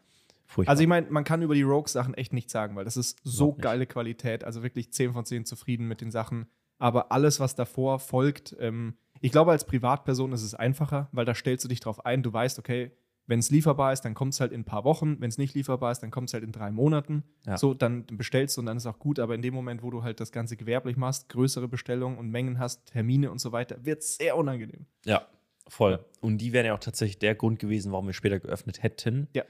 Furchtbar. 0.45 0.71
Also 0.71 0.83
ich 0.83 0.89
meine, 0.89 1.09
man 1.09 1.23
kann 1.23 1.41
über 1.41 1.55
die 1.55 1.63
Rogue-Sachen 1.63 2.13
echt 2.13 2.33
nichts 2.33 2.51
sagen, 2.51 2.75
weil 2.75 2.85
das 2.85 2.97
ist 2.97 3.19
so 3.23 3.53
geile 3.53 3.85
Qualität. 3.85 4.43
Also 4.43 4.63
wirklich 4.63 4.91
10 4.91 5.13
von 5.13 5.25
10 5.25 5.45
zufrieden 5.45 5.87
mit 5.87 6.01
den 6.01 6.11
Sachen. 6.11 6.47
Aber 6.77 7.11
alles, 7.11 7.39
was 7.39 7.55
davor 7.55 7.99
folgt, 7.99 8.55
ähm, 8.59 8.95
ich 9.21 9.31
glaube, 9.31 9.51
als 9.51 9.65
Privatperson 9.65 10.33
ist 10.33 10.43
es 10.43 10.53
einfacher, 10.53 11.07
weil 11.13 11.23
da 11.23 11.33
stellst 11.33 11.63
du 11.63 11.69
dich 11.69 11.79
drauf 11.79 12.05
ein. 12.05 12.23
Du 12.23 12.33
weißt, 12.33 12.59
okay, 12.59 12.91
wenn 13.25 13.39
es 13.39 13.49
lieferbar 13.49 13.93
ist, 13.93 14.01
dann 14.01 14.15
kommt 14.15 14.33
es 14.33 14.41
halt 14.41 14.51
in 14.51 14.61
ein 14.61 14.65
paar 14.65 14.83
Wochen. 14.83 15.21
Wenn 15.21 15.29
es 15.29 15.37
nicht 15.37 15.55
lieferbar 15.55 15.93
ist, 15.93 15.99
dann 15.99 16.11
kommt 16.11 16.27
es 16.27 16.33
halt 16.33 16.43
in 16.43 16.51
drei 16.51 16.71
Monaten. 16.71 17.23
Ja. 17.45 17.57
So, 17.57 17.73
dann 17.73 18.05
bestellst 18.05 18.57
du 18.57 18.61
und 18.61 18.65
dann 18.65 18.75
ist 18.75 18.85
auch 18.85 18.99
gut. 18.99 19.19
Aber 19.19 19.33
in 19.33 19.41
dem 19.41 19.53
Moment, 19.53 19.81
wo 19.81 19.91
du 19.91 20.03
halt 20.03 20.19
das 20.19 20.33
Ganze 20.33 20.57
gewerblich 20.57 20.97
machst, 20.97 21.29
größere 21.29 21.69
Bestellungen 21.69 22.17
und 22.17 22.29
Mengen 22.31 22.59
hast, 22.59 22.87
Termine 22.87 23.31
und 23.31 23.39
so 23.39 23.53
weiter, 23.53 23.85
wird 23.85 24.01
es 24.01 24.17
sehr 24.17 24.35
unangenehm. 24.35 24.85
Ja, 25.05 25.25
voll. 25.69 26.03
Und 26.19 26.39
die 26.39 26.51
wären 26.51 26.65
ja 26.65 26.73
auch 26.73 26.79
tatsächlich 26.79 27.19
der 27.19 27.35
Grund 27.35 27.59
gewesen, 27.59 27.93
warum 27.93 28.07
wir 28.07 28.13
später 28.13 28.39
geöffnet 28.39 28.83
hätten. 28.83 29.29
Ja 29.33 29.43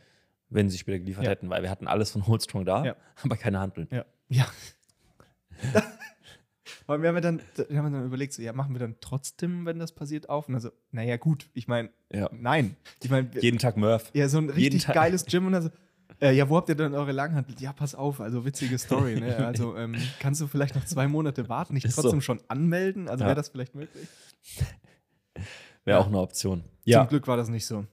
wenn 0.54 0.70
sie 0.70 0.78
später 0.78 1.00
geliefert 1.00 1.26
ja. 1.26 1.32
hätten, 1.32 1.50
weil 1.50 1.64
wir 1.64 1.70
hatten 1.70 1.88
alles 1.88 2.12
von 2.12 2.28
Holdstrong 2.28 2.66
da, 2.66 2.86
ja. 2.86 2.96
aber 3.24 3.38
keine 3.38 3.60
Handeln. 3.60 3.88
Ja. 3.92 4.06
ja. 4.30 4.46
Aber 6.86 7.02
wir 7.02 7.10
haben, 7.10 7.22
dann, 7.22 7.42
wir 7.70 7.78
haben 7.78 7.94
dann 7.94 8.06
überlegt, 8.06 8.34
so, 8.34 8.42
ja, 8.42 8.52
machen 8.52 8.76
wir 8.76 8.80
dann 8.80 8.96
trotzdem, 9.00 9.66
wenn 9.66 9.80
das 9.80 9.94
passiert, 9.94 10.28
auf? 10.28 10.50
Und 10.50 10.56
also, 10.56 10.70
naja, 10.92 11.16
gut, 11.18 11.48
ich 11.54 11.68
meine, 11.68 11.90
ja. 12.12 12.30
nein. 12.34 12.76
Ich 13.02 13.10
mein, 13.10 13.32
Jeden 13.40 13.58
Tag 13.58 13.78
Murph. 13.78 14.12
Ja, 14.14 14.28
so 14.28 14.38
ein 14.38 14.50
richtig 14.50 14.86
geiles 14.88 15.26
Gym 15.26 15.46
und 15.46 15.54
dann 15.54 15.64
so, 15.64 15.70
äh, 16.22 16.36
ja, 16.36 16.50
wo 16.50 16.58
habt 16.58 16.70
ihr 16.70 16.76
denn 16.76 16.94
eure 16.94 17.12
Langhandel? 17.12 17.56
Ja, 17.60 17.74
pass 17.74 17.96
auf, 17.96 18.22
also 18.22 18.46
witzige 18.46 18.78
Story, 18.78 19.20
ne? 19.20 19.38
Also, 19.46 19.78
ähm, 19.78 19.96
kannst 20.20 20.42
du 20.42 20.48
vielleicht 20.48 20.76
noch 20.76 20.86
zwei 20.86 21.08
Monate 21.08 21.50
warten, 21.50 21.74
nicht 21.74 21.90
trotzdem 21.90 22.20
so. 22.20 22.22
schon 22.22 22.42
anmelden? 22.48 23.08
Also, 23.08 23.26
wäre 23.26 23.36
das 23.36 23.50
vielleicht 23.50 23.76
möglich? 23.76 24.08
Wäre 25.86 26.00
auch 26.00 26.08
eine 26.08 26.20
Option. 26.20 26.64
Zum 26.88 27.08
Glück 27.08 27.28
war 27.28 27.38
das 27.38 27.50
nicht 27.50 27.66
so. 27.66 27.86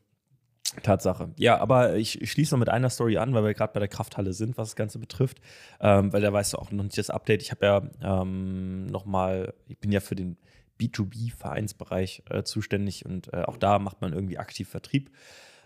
Tatsache. 0.82 1.30
Ja, 1.36 1.58
aber 1.58 1.96
ich, 1.96 2.30
schließe 2.30 2.54
noch 2.54 2.58
mit 2.58 2.68
einer 2.68 2.90
Story 2.90 3.18
an, 3.18 3.34
weil 3.34 3.44
wir 3.44 3.54
gerade 3.54 3.72
bei 3.72 3.80
der 3.80 3.88
Krafthalle 3.88 4.32
sind, 4.32 4.56
was 4.56 4.68
das 4.68 4.76
Ganze 4.76 4.98
betrifft. 4.98 5.40
Ähm, 5.80 6.12
weil 6.12 6.20
da 6.20 6.32
weißt 6.32 6.52
du 6.52 6.58
auch 6.58 6.70
noch 6.70 6.84
nicht 6.84 6.98
das 6.98 7.10
Update. 7.10 7.42
Ich 7.42 7.50
habe 7.50 7.66
ja 7.66 7.82
ähm, 8.02 8.86
nochmal, 8.86 9.54
ich 9.68 9.78
bin 9.78 9.90
ja 9.92 10.00
für 10.00 10.14
den 10.14 10.36
B2B-Vereinsbereich 10.80 12.22
äh, 12.30 12.42
zuständig 12.42 13.04
und 13.04 13.32
äh, 13.32 13.42
auch 13.42 13.56
da 13.56 13.78
macht 13.78 14.00
man 14.00 14.12
irgendwie 14.12 14.38
aktiv 14.38 14.68
Vertrieb. 14.68 15.10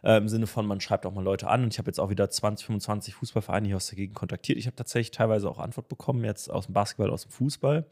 Äh, 0.04 0.18
Im 0.18 0.28
Sinne 0.28 0.46
von, 0.46 0.66
man 0.66 0.82
schreibt 0.82 1.06
auch 1.06 1.14
mal 1.14 1.24
Leute 1.24 1.48
an 1.48 1.62
und 1.62 1.72
ich 1.72 1.78
habe 1.78 1.88
jetzt 1.88 1.98
auch 1.98 2.10
wieder 2.10 2.28
20, 2.28 2.66
25 2.66 3.14
Fußballvereine 3.14 3.66
hier 3.66 3.76
aus 3.76 3.86
der 3.86 3.96
Gegend 3.96 4.14
kontaktiert. 4.14 4.58
Ich 4.58 4.66
habe 4.66 4.76
tatsächlich 4.76 5.12
teilweise 5.12 5.48
auch 5.48 5.58
Antwort 5.58 5.88
bekommen, 5.88 6.24
jetzt 6.24 6.50
aus 6.50 6.66
dem 6.66 6.74
Basketball, 6.74 7.10
aus 7.10 7.22
dem 7.22 7.30
Fußball. 7.30 7.86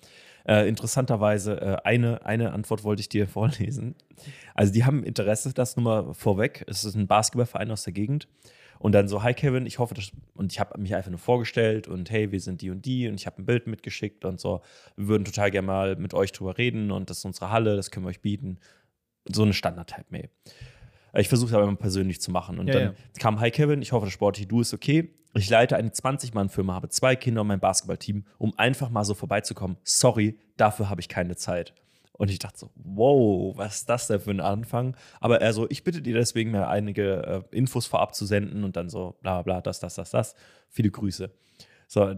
Äh, 0.47 0.69
interessanterweise, 0.69 1.59
äh, 1.59 1.77
eine, 1.85 2.27
eine 2.27 2.53
Antwort 2.53 2.85
wollte 2.85 3.01
ich 3.01 3.09
dir 3.09 3.27
vorlesen. 3.29 3.95
Also, 4.55 4.75
die 4.75 4.85
haben 4.85 5.05
Interesse, 5.05 5.55
das 5.55 5.77
nur 5.77 5.85
mal 5.85 6.15
vorweg. 6.15 6.65
Es 6.67 6.85
ist 6.85 6.97
ein 6.97 7.07
Basketballverein 7.07 7.71
aus 7.71 7.85
der 7.85 7.95
Gegend. 7.95 8.29
Und 8.79 8.93
dann 8.93 9.09
so, 9.09 9.23
hi 9.23 9.33
Kevin, 9.33 9.65
ich 9.65 9.79
hoffe, 9.79 9.95
dass, 9.95 10.11
und 10.35 10.53
ich 10.53 10.61
habe 10.61 10.79
mich 10.79 10.95
einfach 10.95 11.11
nur 11.11 11.21
vorgestellt 11.21 11.89
und 11.89 12.11
hey, 12.11 12.33
wir 12.33 12.41
sind 12.41 12.63
die 12.63 12.71
und 12.71 12.85
die 12.85 13.09
und 13.09 13.15
ich 13.15 13.27
habe 13.27 13.41
ein 13.41 13.47
Bild 13.47 13.69
mitgeschickt 13.69 14.25
und 14.25 14.41
so. 14.41 14.61
Wir 14.97 15.07
würden 15.07 15.25
total 15.25 15.53
gerne 15.53 15.67
mal 15.67 15.97
mit 15.97 16.15
euch 16.15 16.33
drüber 16.33 16.59
reden 16.59 16.91
und 16.91 17.09
das 17.09 17.19
ist 17.19 17.25
unsere 17.25 17.51
Halle, 17.51 17.77
das 17.77 17.93
können 17.93 18.05
wir 18.05 18.11
euch 18.11 18.21
bieten. 18.21 18.59
So 19.33 19.45
eine 19.45 19.53
Standard-Type-Mail. 19.53 20.29
Ich 21.15 21.29
versuche 21.29 21.51
es 21.51 21.55
aber 21.55 21.65
immer 21.65 21.77
persönlich 21.77 22.21
zu 22.21 22.31
machen. 22.31 22.59
Und 22.59 22.69
ja, 22.69 22.75
dann 22.75 22.83
ja. 22.83 22.95
kam, 23.19 23.41
hi 23.41 23.51
Kevin, 23.51 23.83
ich 23.83 23.93
hoffe, 23.93 24.07
das 24.07 24.13
sportliche 24.13 24.49
Du 24.49 24.61
ist 24.61 24.73
okay. 24.73 25.15
Ich 25.35 25.49
leite 25.49 25.77
eine 25.77 25.89
20-Mann-Firma, 25.89 26.75
habe 26.75 26.89
zwei 26.89 27.17
Kinder 27.17 27.41
und 27.41 27.47
mein 27.47 27.61
Basketballteam, 27.61 28.25
um 28.39 28.59
einfach 28.59 28.91
mal 28.91 29.05
so 29.05 29.15
vorbeizukommen. 29.15 29.79
Sorry, 29.83 30.39
dafür 30.57 30.91
habe 30.91 31.01
ich 31.01 31.09
keine 31.09 31.37
Zeit. 31.37 31.75
Und 32.13 32.31
ich 32.31 32.39
dachte 32.39 32.59
so, 32.59 32.71
wow, 32.77 33.57
was 33.57 33.77
ist 33.77 33.89
das 33.89 34.07
denn 34.07 34.21
für 34.21 34.31
ein 34.31 34.41
Anfang? 34.41 34.97
Aber 35.21 35.41
er 35.41 35.53
so, 35.53 35.67
ich 35.71 35.85
bitte 35.85 36.03
dir 36.03 36.15
deswegen 36.15 36.51
mir 36.51 36.69
einige 36.69 37.45
äh, 37.51 37.57
Infos 37.57 37.87
vorab 37.87 38.15
zu 38.15 38.27
senden 38.27 38.65
und 38.65 38.77
dann 38.77 38.91
so, 38.91 39.17
bla 39.23 39.43
bla, 39.43 39.61
das, 39.61 39.81
das, 39.81 39.95
das, 39.95 40.11
das. 40.11 40.35
Viele 40.69 40.91
Grüße. 40.91 41.31
So, 41.89 42.15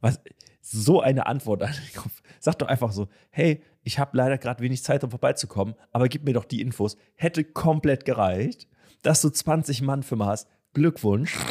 was, 0.00 0.20
so 0.60 1.00
eine 1.00 1.26
Antwort 1.26 1.62
an 1.62 1.72
den 1.72 2.00
Kopf. 2.00 2.22
Sag 2.40 2.58
doch 2.58 2.68
einfach 2.68 2.92
so, 2.92 3.08
hey, 3.30 3.62
ich 3.84 3.98
habe 3.98 4.16
leider 4.16 4.38
gerade 4.38 4.62
wenig 4.62 4.82
Zeit, 4.82 5.04
um 5.04 5.10
vorbeizukommen, 5.10 5.74
aber 5.92 6.08
gib 6.08 6.24
mir 6.24 6.32
doch 6.32 6.46
die 6.46 6.62
Infos. 6.62 6.96
Hätte 7.14 7.44
komplett 7.44 8.06
gereicht, 8.06 8.66
dass 9.02 9.20
du 9.20 9.28
20 9.28 9.82
Mann 9.82 10.02
Firma 10.02 10.26
hast. 10.26 10.48
Glückwunsch. 10.72 11.38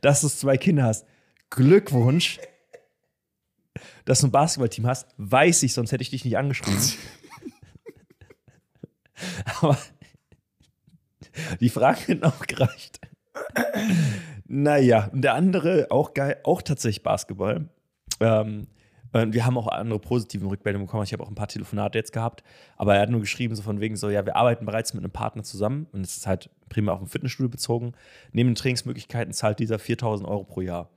dass 0.00 0.20
du 0.20 0.28
zwei 0.28 0.56
Kinder 0.56 0.84
hast. 0.84 1.04
Glückwunsch. 1.50 2.38
Dass 4.04 4.20
du 4.20 4.28
ein 4.28 4.32
Basketballteam 4.32 4.86
hast, 4.86 5.08
weiß 5.16 5.64
ich, 5.64 5.74
sonst 5.74 5.90
hätte 5.90 6.02
ich 6.02 6.10
dich 6.10 6.24
nicht 6.24 6.38
angeschrieben. 6.38 6.80
aber 9.60 9.76
die 11.60 11.70
Frage 11.70 11.98
hätte 12.06 12.26
auch 12.26 12.46
gereicht. 12.46 13.00
Naja, 14.46 15.10
und 15.12 15.22
der 15.22 15.34
andere, 15.34 15.88
auch 15.90 16.14
geil, 16.14 16.38
auch 16.44 16.62
tatsächlich 16.62 17.02
Basketball. 17.02 17.68
Ähm, 18.20 18.68
wir 19.24 19.46
haben 19.46 19.58
auch 19.58 19.68
andere 19.68 19.98
positive 19.98 20.46
Rückmeldungen 20.46 20.86
bekommen. 20.86 21.04
Ich 21.04 21.12
habe 21.12 21.22
auch 21.22 21.28
ein 21.28 21.34
paar 21.34 21.48
Telefonate 21.48 21.98
jetzt 21.98 22.12
gehabt. 22.12 22.42
Aber 22.76 22.94
er 22.94 23.02
hat 23.02 23.10
nur 23.10 23.20
geschrieben, 23.20 23.54
so 23.54 23.62
von 23.62 23.80
wegen 23.80 23.96
so, 23.96 24.10
ja, 24.10 24.24
wir 24.24 24.36
arbeiten 24.36 24.66
bereits 24.66 24.94
mit 24.94 25.04
einem 25.04 25.12
Partner 25.12 25.42
zusammen. 25.42 25.86
Und 25.92 26.02
es 26.02 26.16
ist 26.16 26.26
halt 26.26 26.50
primär 26.68 26.94
auf 26.94 27.00
ein 27.00 27.06
Fitnessstudio 27.06 27.48
bezogen. 27.48 27.92
Neben 28.32 28.50
den 28.50 28.54
Trainingsmöglichkeiten 28.56 29.32
zahlt 29.32 29.58
dieser 29.58 29.78
4000 29.78 30.28
Euro 30.28 30.44
pro 30.44 30.60
Jahr. 30.60 30.90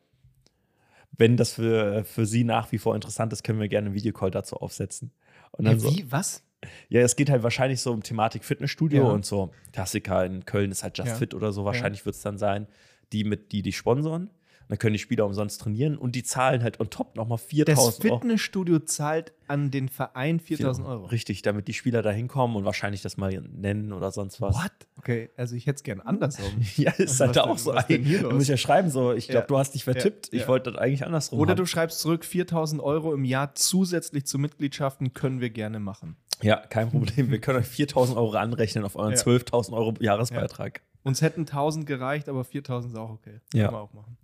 Wenn 1.11 1.37
das 1.37 1.53
für, 1.53 2.03
für 2.03 2.25
Sie 2.25 2.43
nach 2.43 2.71
wie 2.71 2.77
vor 2.77 2.95
interessant 2.95 3.33
ist, 3.33 3.43
können 3.43 3.59
wir 3.59 3.67
gerne 3.67 3.87
einen 3.87 3.95
Videocall 3.95 4.31
dazu 4.31 4.57
aufsetzen. 4.57 5.11
Und 5.51 5.65
dann 5.65 5.79
ja, 5.79 5.83
wie? 5.83 6.01
So, 6.01 6.11
Was? 6.11 6.43
Ja, 6.89 7.01
es 7.01 7.15
geht 7.15 7.29
halt 7.29 7.43
wahrscheinlich 7.43 7.81
so 7.81 7.91
um 7.91 8.03
Thematik 8.03 8.43
Fitnessstudio 8.43 9.05
ja. 9.05 9.09
und 9.09 9.25
so. 9.25 9.51
Klassiker 9.71 10.25
in 10.25 10.45
Köln 10.45 10.71
ist 10.71 10.83
halt 10.83 10.97
Just 10.97 11.09
ja. 11.09 11.15
Fit 11.15 11.33
oder 11.33 11.53
so. 11.53 11.63
Wahrscheinlich 11.63 12.05
wird 12.05 12.15
es 12.15 12.21
dann 12.21 12.37
sein 12.37 12.67
die 13.11 13.23
mit 13.23 13.51
die 13.51 13.61
die 13.61 13.73
sponsoren. 13.73 14.29
Dann 14.69 14.77
können 14.77 14.93
die 14.93 14.99
Spieler 14.99 15.25
umsonst 15.25 15.61
trainieren 15.61 15.97
und 15.97 16.13
die 16.13 16.21
zahlen 16.21 16.61
halt 16.61 16.79
on 16.79 16.91
top 16.91 17.15
nochmal 17.15 17.39
4000 17.39 17.79
Euro. 17.79 17.87
Das 17.87 17.97
Fitnessstudio 17.97 18.75
Euro. 18.75 18.85
zahlt 18.85 19.33
an 19.47 19.71
den 19.71 19.89
Verein 19.89 20.39
4000 20.39 20.87
Euro. 20.87 21.05
Richtig, 21.07 21.41
damit 21.41 21.67
die 21.67 21.73
Spieler 21.73 22.03
da 22.03 22.11
hinkommen 22.11 22.55
und 22.55 22.65
wahrscheinlich 22.65 23.01
das 23.01 23.17
mal 23.17 23.31
nennen 23.51 23.91
oder 23.93 24.11
sonst 24.11 24.39
was. 24.41 24.55
What? 24.55 24.71
Okay, 24.97 25.31
also 25.35 25.55
ich 25.55 25.65
hätte 25.65 25.77
es 25.77 25.83
gern 25.83 26.01
andersrum. 26.01 26.51
ja, 26.75 26.91
ist 26.91 27.19
halt 27.19 27.39
auch 27.39 27.57
so. 27.57 27.73
Du 27.73 28.31
musst 28.31 28.47
ja 28.47 28.57
schreiben, 28.57 28.91
so, 28.91 29.11
ich 29.11 29.27
glaube, 29.27 29.45
ja. 29.45 29.47
du 29.47 29.57
hast 29.57 29.73
dich 29.73 29.85
vertippt. 29.85 30.31
Ja. 30.31 30.41
Ich 30.41 30.47
wollte 30.47 30.71
das 30.71 30.79
eigentlich 30.79 31.03
andersrum. 31.03 31.39
Oder 31.39 31.51
haben. 31.51 31.57
du 31.57 31.65
schreibst 31.65 31.99
zurück, 31.99 32.23
4000 32.23 32.79
Euro 32.79 33.15
im 33.15 33.25
Jahr 33.25 33.55
zusätzlich 33.55 34.27
zu 34.27 34.37
Mitgliedschaften 34.37 35.15
können 35.15 35.41
wir 35.41 35.49
gerne 35.49 35.79
machen. 35.79 36.15
Ja, 36.43 36.57
kein 36.57 36.91
Problem. 36.91 37.31
wir 37.31 37.41
können 37.41 37.57
euch 37.57 37.67
4000 37.67 38.17
Euro 38.17 38.33
anrechnen 38.33 38.85
auf 38.85 38.95
euren 38.95 39.13
ja. 39.13 39.17
12.000 39.17 39.73
Euro 39.73 39.95
Jahresbeitrag. 39.99 40.81
Uns 41.03 41.21
hätten 41.21 41.41
1000 41.41 41.85
gereicht, 41.85 42.29
aber 42.29 42.43
4000 42.43 42.93
ist 42.93 42.99
auch 42.99 43.09
okay. 43.09 43.39
Ja. 43.53 43.65
Können 43.65 43.77
wir 43.77 43.81
auch 43.81 43.93
machen. 43.93 44.17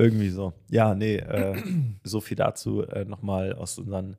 Irgendwie 0.00 0.30
so. 0.30 0.54
Ja, 0.68 0.94
nee, 0.94 1.16
äh, 1.16 1.62
so 2.04 2.20
viel 2.20 2.36
dazu 2.36 2.82
äh, 2.82 3.04
nochmal 3.04 3.52
aus 3.52 3.78
unseren 3.78 4.16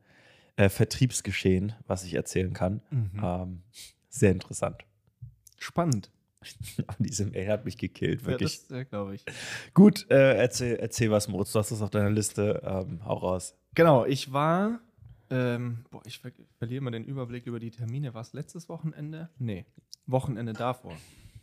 äh, 0.56 0.70
Vertriebsgeschehen, 0.70 1.74
was 1.88 2.04
ich 2.04 2.14
erzählen 2.14 2.54
kann. 2.54 2.82
Mhm. 2.92 3.22
Ähm, 3.24 3.62
sehr 4.10 4.32
interessant. 4.32 4.86
Spannend. 5.58 6.12
Diese 7.00 7.26
Mail 7.26 7.48
hat 7.50 7.66
mich 7.66 7.78
gekillt, 7.78 8.26
wirklich. 8.26 8.62
Ja, 8.70 8.78
das 8.78 8.90
glaube 8.90 9.16
ich. 9.16 9.26
Gut, 9.74 10.10
äh, 10.10 10.38
erzähl, 10.38 10.76
erzähl 10.76 11.12
was, 11.12 11.28
Moritz. 11.28 11.52
Du 11.52 11.60
hast 11.60 11.72
das 11.72 11.82
auf 11.82 11.90
deiner 11.90 12.10
Liste. 12.10 12.62
Ähm, 12.64 13.04
hau 13.06 13.16
raus. 13.16 13.56
Genau, 13.76 14.06
ich 14.06 14.34
war. 14.34 14.82
Ähm, 15.30 15.86
boah, 15.92 16.02
ich 16.06 16.20
ver 16.20 16.32
verliere 16.58 16.82
mal 16.84 16.92
den 16.92 17.06
Überblick 17.06 17.46
über 17.46 17.60
die 17.60 17.72
Termine. 17.72 18.14
War 18.14 18.22
es 18.22 18.34
letztes 18.34 18.70
Wochenende? 18.70 19.30
Nee, 19.40 19.66
Wochenende 20.08 20.54
davor. 20.54 20.96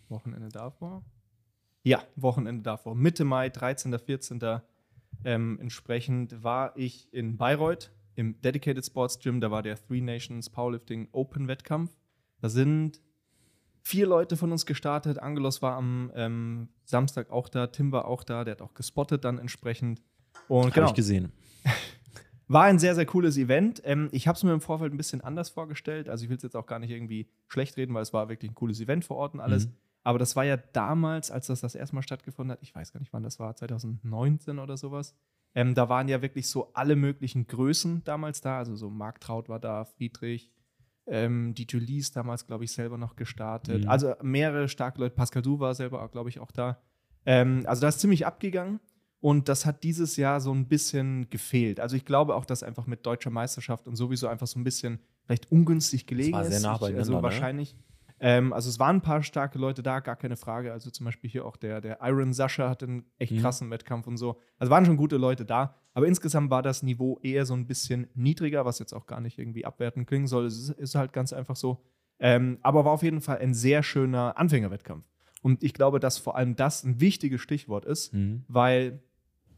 Wochenende 0.08 0.48
davor? 0.48 1.02
Ja, 1.82 2.02
Wochenende 2.16 2.62
davor. 2.62 2.94
Mitte 2.94 3.24
Mai, 3.24 3.48
13., 3.48 3.98
14. 3.98 4.60
Ähm, 5.24 5.58
entsprechend 5.60 6.42
war 6.42 6.76
ich 6.76 7.12
in 7.12 7.36
Bayreuth 7.36 7.90
im 8.14 8.40
Dedicated 8.40 8.84
Sports 8.84 9.18
Gym. 9.20 9.40
Da 9.40 9.50
war 9.50 9.62
der 9.62 9.76
Three 9.76 10.00
Nations 10.00 10.50
Powerlifting 10.50 11.08
Open 11.12 11.48
Wettkampf. 11.48 11.96
Da 12.40 12.48
sind 12.48 13.00
vier 13.82 14.06
Leute 14.06 14.36
von 14.36 14.52
uns 14.52 14.66
gestartet. 14.66 15.18
Angelos 15.18 15.62
war 15.62 15.76
am 15.76 16.10
ähm, 16.14 16.68
Samstag 16.84 17.30
auch 17.30 17.48
da, 17.48 17.68
Tim 17.68 17.90
war 17.90 18.06
auch 18.06 18.22
da, 18.22 18.44
der 18.44 18.52
hat 18.52 18.62
auch 18.62 18.74
gespottet 18.74 19.24
dann 19.24 19.38
entsprechend. 19.38 20.02
Und 20.46 20.66
Hab 20.66 20.74
genau. 20.74 20.86
ich 20.88 20.94
gesehen. 20.94 21.32
War 22.50 22.64
ein 22.64 22.78
sehr, 22.78 22.94
sehr 22.94 23.04
cooles 23.04 23.36
Event. 23.36 23.82
Ähm, 23.84 24.08
ich 24.10 24.26
habe 24.26 24.36
es 24.36 24.42
mir 24.42 24.54
im 24.54 24.62
Vorfeld 24.62 24.94
ein 24.94 24.96
bisschen 24.96 25.20
anders 25.20 25.50
vorgestellt. 25.50 26.08
Also 26.08 26.24
ich 26.24 26.30
will 26.30 26.38
es 26.38 26.42
jetzt 26.42 26.56
auch 26.56 26.64
gar 26.64 26.78
nicht 26.78 26.90
irgendwie 26.90 27.28
schlecht 27.46 27.76
reden, 27.76 27.92
weil 27.92 28.02
es 28.02 28.14
war 28.14 28.30
wirklich 28.30 28.50
ein 28.50 28.54
cooles 28.54 28.80
Event 28.80 29.04
vor 29.04 29.18
Ort 29.18 29.34
und 29.34 29.40
alles. 29.40 29.66
Mhm. 29.66 29.72
Aber 30.04 30.18
das 30.18 30.36
war 30.36 30.44
ja 30.44 30.56
damals, 30.56 31.30
als 31.30 31.48
das 31.48 31.60
das 31.60 31.74
erste 31.74 31.94
Mal 31.94 32.02
stattgefunden 32.02 32.52
hat, 32.52 32.62
ich 32.62 32.74
weiß 32.74 32.92
gar 32.92 33.00
nicht, 33.00 33.12
wann 33.12 33.22
das 33.22 33.38
war, 33.38 33.54
2019 33.54 34.58
oder 34.58 34.76
sowas. 34.76 35.14
Ähm, 35.54 35.74
da 35.74 35.88
waren 35.88 36.08
ja 36.08 36.22
wirklich 36.22 36.48
so 36.48 36.72
alle 36.74 36.96
möglichen 36.96 37.46
Größen 37.46 38.04
damals 38.04 38.40
da. 38.40 38.58
Also 38.58 38.76
so 38.76 38.90
Mark 38.90 39.20
Traut 39.20 39.48
war 39.48 39.58
da, 39.58 39.84
Friedrich, 39.84 40.52
ähm, 41.06 41.54
die 41.54 41.66
Julies 41.68 42.12
damals, 42.12 42.46
glaube 42.46 42.64
ich, 42.64 42.72
selber 42.72 42.98
noch 42.98 43.16
gestartet. 43.16 43.84
Mhm. 43.84 43.88
Also 43.88 44.14
mehrere 44.22 44.68
starke 44.68 45.00
Leute. 45.00 45.14
Pascal 45.14 45.42
Du 45.42 45.58
war 45.58 45.74
selber, 45.74 46.06
glaube 46.08 46.28
ich, 46.28 46.38
auch 46.38 46.52
da. 46.52 46.80
Ähm, 47.26 47.62
also 47.66 47.80
da 47.80 47.88
ist 47.88 48.00
ziemlich 48.00 48.26
abgegangen. 48.26 48.80
Und 49.20 49.48
das 49.48 49.66
hat 49.66 49.82
dieses 49.82 50.16
Jahr 50.16 50.40
so 50.40 50.52
ein 50.52 50.68
bisschen 50.68 51.28
gefehlt. 51.28 51.80
Also 51.80 51.96
ich 51.96 52.04
glaube 52.04 52.36
auch, 52.36 52.44
dass 52.44 52.62
einfach 52.62 52.86
mit 52.86 53.04
deutscher 53.04 53.30
Meisterschaft 53.30 53.88
und 53.88 53.96
sowieso 53.96 54.28
einfach 54.28 54.46
so 54.46 54.60
ein 54.60 54.64
bisschen 54.64 55.00
vielleicht 55.24 55.50
ungünstig 55.50 56.06
gelegen 56.06 56.32
das 56.32 56.44
war 56.44 56.50
sehr 56.50 56.60
nah 56.60 56.76
ist. 56.76 56.96
Also 56.96 57.16
ne? 57.16 57.22
wahrscheinlich. 57.22 57.76
Ähm, 58.20 58.52
also 58.52 58.68
es 58.68 58.78
waren 58.78 58.96
ein 58.96 59.00
paar 59.00 59.22
starke 59.22 59.58
Leute 59.58 59.82
da, 59.82 60.00
gar 60.00 60.16
keine 60.16 60.36
Frage. 60.36 60.72
Also 60.72 60.90
zum 60.90 61.04
Beispiel 61.04 61.30
hier 61.30 61.46
auch 61.46 61.56
der, 61.56 61.80
der 61.80 61.98
Iron 62.02 62.32
Sascha 62.32 62.68
hatte 62.68 62.86
einen 62.86 63.04
echt 63.18 63.32
mhm. 63.32 63.40
krassen 63.40 63.70
Wettkampf 63.70 64.06
und 64.06 64.16
so. 64.16 64.40
Also 64.58 64.70
waren 64.70 64.84
schon 64.84 64.96
gute 64.96 65.16
Leute 65.16 65.44
da. 65.44 65.76
Aber 65.94 66.06
insgesamt 66.06 66.50
war 66.50 66.62
das 66.62 66.82
Niveau 66.82 67.18
eher 67.22 67.46
so 67.46 67.54
ein 67.54 67.66
bisschen 67.66 68.08
niedriger, 68.14 68.64
was 68.64 68.78
jetzt 68.78 68.92
auch 68.92 69.06
gar 69.06 69.20
nicht 69.20 69.38
irgendwie 69.38 69.64
abwertend 69.64 70.06
klingen 70.06 70.26
soll. 70.26 70.46
Es 70.46 70.58
ist, 70.58 70.70
ist 70.70 70.94
halt 70.94 71.12
ganz 71.12 71.32
einfach 71.32 71.56
so. 71.56 71.82
Ähm, 72.20 72.58
aber 72.62 72.84
war 72.84 72.92
auf 72.92 73.02
jeden 73.02 73.20
Fall 73.20 73.38
ein 73.38 73.54
sehr 73.54 73.82
schöner 73.82 74.36
Anfängerwettkampf. 74.36 75.04
Und 75.40 75.62
ich 75.62 75.72
glaube, 75.72 76.00
dass 76.00 76.18
vor 76.18 76.36
allem 76.36 76.56
das 76.56 76.82
ein 76.82 77.00
wichtiges 77.00 77.40
Stichwort 77.40 77.84
ist, 77.84 78.12
mhm. 78.12 78.44
weil 78.48 79.00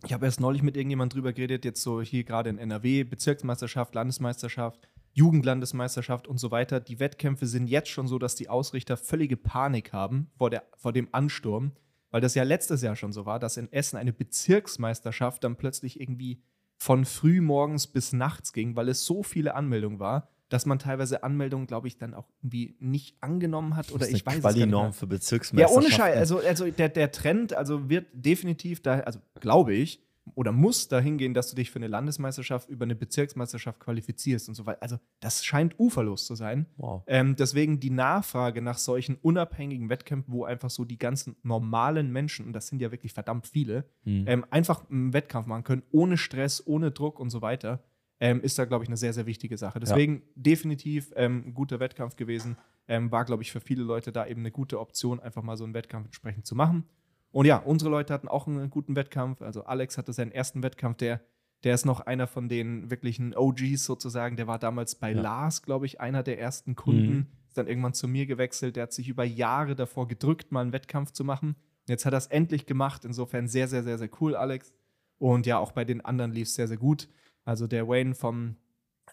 ich 0.04 0.12
habe 0.12 0.24
erst 0.24 0.40
neulich 0.40 0.62
mit 0.62 0.76
irgendjemand 0.76 1.14
drüber 1.14 1.32
geredet, 1.32 1.64
jetzt 1.64 1.82
so 1.82 2.00
hier 2.00 2.24
gerade 2.24 2.50
in 2.50 2.58
NRW, 2.58 3.04
Bezirksmeisterschaft, 3.04 3.94
Landesmeisterschaft, 3.94 4.88
Jugendlandesmeisterschaft 5.12 6.28
und 6.28 6.38
so 6.38 6.50
weiter. 6.50 6.80
Die 6.80 7.00
Wettkämpfe 7.00 7.46
sind 7.46 7.66
jetzt 7.66 7.88
schon 7.88 8.06
so, 8.06 8.18
dass 8.18 8.34
die 8.34 8.48
Ausrichter 8.48 8.96
völlige 8.96 9.36
Panik 9.36 9.92
haben 9.92 10.30
vor, 10.36 10.50
der, 10.50 10.64
vor 10.76 10.92
dem 10.92 11.08
Ansturm, 11.12 11.72
weil 12.10 12.20
das 12.20 12.34
ja 12.34 12.42
letztes 12.42 12.82
Jahr 12.82 12.96
schon 12.96 13.12
so 13.12 13.26
war, 13.26 13.38
dass 13.38 13.56
in 13.56 13.72
Essen 13.72 13.96
eine 13.96 14.12
Bezirksmeisterschaft 14.12 15.44
dann 15.44 15.56
plötzlich 15.56 16.00
irgendwie 16.00 16.42
von 16.76 17.04
früh 17.04 17.40
morgens 17.40 17.86
bis 17.86 18.12
nachts 18.12 18.52
ging, 18.52 18.76
weil 18.76 18.88
es 18.88 19.04
so 19.04 19.22
viele 19.22 19.54
Anmeldungen 19.54 19.98
war, 19.98 20.28
dass 20.48 20.66
man 20.66 20.78
teilweise 20.78 21.22
Anmeldungen, 21.22 21.66
glaube 21.66 21.86
ich, 21.86 21.96
dann 21.96 22.12
auch 22.12 22.28
irgendwie 22.40 22.76
nicht 22.80 23.16
angenommen 23.20 23.76
hat 23.76 23.92
oder 23.92 24.08
ich 24.08 24.26
weiß 24.26 24.44
es 24.44 24.54
nicht. 24.56 24.66
Norm 24.66 24.92
für 24.92 25.06
Bezirksmeisterschaften. 25.06 25.82
Ja, 25.82 25.86
ohne 25.86 25.94
Scheiß. 25.94 26.16
Also, 26.16 26.38
also 26.38 26.70
der, 26.70 26.88
der 26.88 27.12
Trend 27.12 27.52
also 27.52 27.88
wird 27.88 28.06
definitiv 28.12 28.82
da, 28.82 29.00
also 29.00 29.20
glaube 29.38 29.74
ich, 29.74 30.02
oder 30.34 30.52
muss 30.52 30.88
dahin 30.88 31.18
gehen, 31.18 31.34
dass 31.34 31.50
du 31.50 31.56
dich 31.56 31.70
für 31.70 31.78
eine 31.78 31.88
Landesmeisterschaft 31.88 32.68
über 32.68 32.84
eine 32.84 32.94
Bezirksmeisterschaft 32.94 33.80
qualifizierst 33.80 34.48
und 34.48 34.54
so 34.54 34.66
weiter. 34.66 34.82
Also 34.82 34.98
das 35.20 35.44
scheint 35.44 35.78
uferlos 35.78 36.26
zu 36.26 36.34
sein. 36.34 36.66
Wow. 36.76 37.02
Ähm, 37.06 37.36
deswegen 37.36 37.80
die 37.80 37.90
Nachfrage 37.90 38.62
nach 38.62 38.78
solchen 38.78 39.16
unabhängigen 39.16 39.88
Wettkämpfen, 39.88 40.32
wo 40.32 40.44
einfach 40.44 40.70
so 40.70 40.84
die 40.84 40.98
ganzen 40.98 41.36
normalen 41.42 42.12
Menschen, 42.12 42.46
und 42.46 42.52
das 42.52 42.68
sind 42.68 42.80
ja 42.80 42.90
wirklich 42.90 43.12
verdammt 43.12 43.46
viele, 43.46 43.84
mhm. 44.04 44.24
ähm, 44.26 44.46
einfach 44.50 44.88
einen 44.90 45.12
Wettkampf 45.12 45.46
machen 45.46 45.64
können, 45.64 45.82
ohne 45.90 46.16
Stress, 46.16 46.66
ohne 46.66 46.90
Druck 46.90 47.18
und 47.18 47.30
so 47.30 47.42
weiter, 47.42 47.82
ähm, 48.20 48.40
ist 48.42 48.58
da, 48.58 48.66
glaube 48.66 48.84
ich, 48.84 48.88
eine 48.88 48.98
sehr, 48.98 49.12
sehr 49.12 49.26
wichtige 49.26 49.56
Sache. 49.56 49.80
Deswegen 49.80 50.16
ja. 50.16 50.22
definitiv 50.36 51.12
ähm, 51.16 51.44
ein 51.46 51.54
guter 51.54 51.80
Wettkampf 51.80 52.16
gewesen. 52.16 52.56
Ähm, 52.86 53.10
war, 53.12 53.24
glaube 53.24 53.42
ich, 53.42 53.52
für 53.52 53.60
viele 53.60 53.82
Leute 53.84 54.10
da 54.10 54.26
eben 54.26 54.40
eine 54.40 54.50
gute 54.50 54.80
Option, 54.80 55.20
einfach 55.20 55.42
mal 55.42 55.56
so 55.56 55.64
einen 55.64 55.74
Wettkampf 55.74 56.06
entsprechend 56.06 56.44
zu 56.44 56.54
machen. 56.54 56.84
Und 57.32 57.46
ja, 57.46 57.58
unsere 57.58 57.90
Leute 57.90 58.12
hatten 58.12 58.28
auch 58.28 58.46
einen 58.46 58.70
guten 58.70 58.96
Wettkampf. 58.96 59.42
Also 59.42 59.64
Alex 59.64 59.98
hatte 59.98 60.12
seinen 60.12 60.32
ersten 60.32 60.62
Wettkampf, 60.62 60.96
der, 60.98 61.20
der 61.62 61.74
ist 61.74 61.86
noch 61.86 62.00
einer 62.00 62.26
von 62.26 62.48
den 62.48 62.90
wirklichen 62.90 63.34
OGs 63.36 63.84
sozusagen. 63.84 64.36
Der 64.36 64.46
war 64.46 64.58
damals 64.58 64.96
bei 64.96 65.12
ja. 65.12 65.20
Lars, 65.20 65.62
glaube 65.62 65.86
ich, 65.86 66.00
einer 66.00 66.22
der 66.22 66.40
ersten 66.40 66.74
Kunden. 66.74 67.14
Mhm. 67.14 67.26
Ist 67.46 67.58
dann 67.58 67.68
irgendwann 67.68 67.94
zu 67.94 68.08
mir 68.08 68.26
gewechselt. 68.26 68.76
Der 68.76 68.84
hat 68.84 68.92
sich 68.92 69.08
über 69.08 69.24
Jahre 69.24 69.74
davor 69.74 70.08
gedrückt, 70.08 70.52
mal 70.52 70.62
einen 70.62 70.72
Wettkampf 70.72 71.12
zu 71.12 71.24
machen. 71.24 71.50
Und 71.50 71.88
jetzt 71.88 72.04
hat 72.06 72.14
er 72.14 72.18
es 72.18 72.26
endlich 72.26 72.66
gemacht. 72.66 73.04
Insofern 73.04 73.48
sehr, 73.48 73.68
sehr, 73.68 73.82
sehr, 73.82 73.98
sehr 73.98 74.10
cool, 74.20 74.34
Alex. 74.34 74.72
Und 75.18 75.46
ja, 75.46 75.58
auch 75.58 75.72
bei 75.72 75.84
den 75.84 76.04
anderen 76.04 76.32
lief 76.32 76.48
es 76.48 76.54
sehr, 76.54 76.68
sehr 76.68 76.78
gut. 76.78 77.08
Also 77.44 77.66
der 77.66 77.88
Wayne 77.88 78.14
vom 78.14 78.56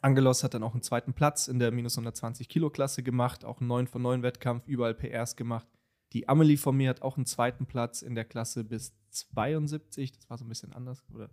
Angelos 0.02 0.44
hat 0.44 0.54
dann 0.54 0.64
auch 0.64 0.74
einen 0.74 0.84
zweiten 0.84 1.14
Platz 1.14 1.48
in 1.48 1.60
der 1.60 1.72
minus 1.72 1.96
120 1.96 2.50
Kilo 2.50 2.70
Klasse 2.70 3.04
gemacht, 3.04 3.46
auch 3.46 3.60
einen 3.60 3.68
9 3.68 3.88
von 3.88 4.02
9 4.02 4.24
Wettkampf, 4.24 4.68
überall 4.68 4.94
PRs 4.94 5.36
gemacht. 5.36 5.68
Die 6.14 6.30
Amelie 6.30 6.58
von 6.58 6.76
mir 6.76 6.90
hat 6.90 7.02
auch 7.02 7.18
einen 7.18 7.26
zweiten 7.26 7.66
Platz 7.66 8.02
in 8.02 8.16
der 8.16 8.26
Klasse 8.26 8.64
bis 8.64 8.94
72, 9.12 10.12
das 10.12 10.30
war 10.30 10.38
so 10.38 10.46
ein 10.46 10.50
bisschen 10.50 10.74
anders, 10.74 11.04
oder? 11.14 11.30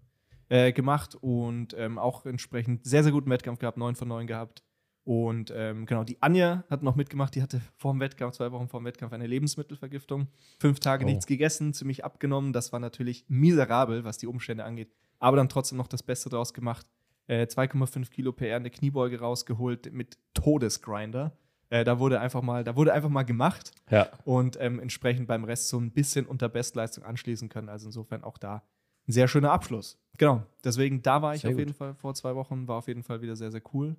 Äh, 0.48 0.72
gemacht 0.72 1.16
und 1.20 1.74
ähm, 1.78 1.98
auch 1.98 2.26
entsprechend 2.26 2.84
sehr, 2.84 3.02
sehr 3.02 3.12
guten 3.12 3.30
Wettkampf 3.30 3.58
gehabt, 3.58 3.78
9 3.78 3.94
von 3.94 4.08
9 4.08 4.26
gehabt. 4.26 4.62
Und 5.04 5.52
ähm, 5.54 5.84
genau, 5.84 6.02
die 6.02 6.20
Anja 6.22 6.64
hat 6.70 6.82
noch 6.82 6.96
mitgemacht, 6.96 7.34
die 7.34 7.42
hatte 7.42 7.60
vor 7.76 7.92
dem 7.92 8.00
Wettkampf, 8.00 8.36
zwei 8.36 8.50
Wochen 8.52 8.68
vor 8.68 8.80
dem 8.80 8.86
Wettkampf, 8.86 9.12
eine 9.12 9.26
Lebensmittelvergiftung. 9.26 10.28
Fünf 10.58 10.80
Tage 10.80 11.04
oh. 11.04 11.08
nichts 11.08 11.26
gegessen, 11.26 11.74
ziemlich 11.74 12.04
abgenommen. 12.04 12.52
Das 12.54 12.72
war 12.72 12.80
natürlich 12.80 13.24
miserabel, 13.28 14.04
was 14.04 14.16
die 14.16 14.26
Umstände 14.26 14.64
angeht. 14.64 14.90
Aber 15.18 15.36
dann 15.36 15.50
trotzdem 15.50 15.76
noch 15.78 15.88
das 15.88 16.02
Beste 16.02 16.30
draus 16.30 16.54
gemacht. 16.54 16.86
Äh, 17.26 17.44
2,5 17.44 18.10
Kilo 18.10 18.32
PR 18.32 18.56
eine 18.56 18.70
Kniebeuge 18.70 19.20
rausgeholt 19.20 19.92
mit 19.92 20.18
Todesgrinder. 20.32 21.36
Äh, 21.74 21.82
da 21.82 21.98
wurde 21.98 22.20
einfach 22.20 22.40
mal, 22.40 22.62
da 22.62 22.76
wurde 22.76 22.92
einfach 22.92 23.08
mal 23.08 23.24
gemacht 23.24 23.72
ja. 23.90 24.08
und 24.24 24.56
ähm, 24.60 24.78
entsprechend 24.78 25.26
beim 25.26 25.42
Rest 25.42 25.68
so 25.68 25.80
ein 25.80 25.90
bisschen 25.90 26.24
unter 26.24 26.48
Bestleistung 26.48 27.02
anschließen 27.02 27.48
können. 27.48 27.68
Also 27.68 27.86
insofern 27.86 28.22
auch 28.22 28.38
da 28.38 28.62
ein 29.08 29.12
sehr 29.12 29.26
schöner 29.26 29.50
Abschluss. 29.50 29.98
Genau. 30.16 30.44
Deswegen, 30.62 31.02
da 31.02 31.20
war 31.20 31.34
ich 31.34 31.40
sehr 31.40 31.50
auf 31.50 31.54
gut. 31.54 31.58
jeden 31.58 31.74
Fall 31.74 31.94
vor 31.96 32.14
zwei 32.14 32.36
Wochen, 32.36 32.68
war 32.68 32.76
auf 32.76 32.86
jeden 32.86 33.02
Fall 33.02 33.22
wieder 33.22 33.34
sehr, 33.34 33.50
sehr 33.50 33.62
cool. 33.72 33.96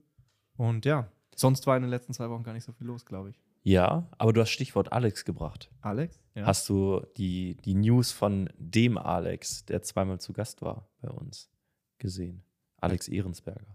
Und 0.56 0.86
ja, 0.86 1.10
sonst 1.36 1.68
war 1.68 1.76
in 1.76 1.84
den 1.84 1.90
letzten 1.90 2.14
zwei 2.14 2.30
Wochen 2.30 2.44
gar 2.44 2.54
nicht 2.54 2.64
so 2.64 2.72
viel 2.72 2.88
los, 2.88 3.06
glaube 3.06 3.32
ich. 3.32 3.42
Ja, 3.64 4.08
aber 4.20 4.32
du 4.32 4.40
hast 4.40 4.52
Stichwort 4.52 4.94
Alex 4.94 5.26
gebracht. 5.26 5.70
Alex? 5.82 6.18
Ja. 6.34 6.46
Hast 6.46 6.70
du 6.70 7.02
die, 7.18 7.58
die 7.58 7.76
News 7.76 8.14
von 8.14 8.50
dem 8.58 8.98
Alex, 8.98 9.66
der 9.66 9.82
zweimal 9.82 10.22
zu 10.22 10.32
Gast 10.32 10.62
war 10.62 10.88
bei 11.02 11.10
uns, 11.10 11.50
gesehen? 11.98 12.42
Alex 12.78 13.10
Ehrensberger. 13.10 13.75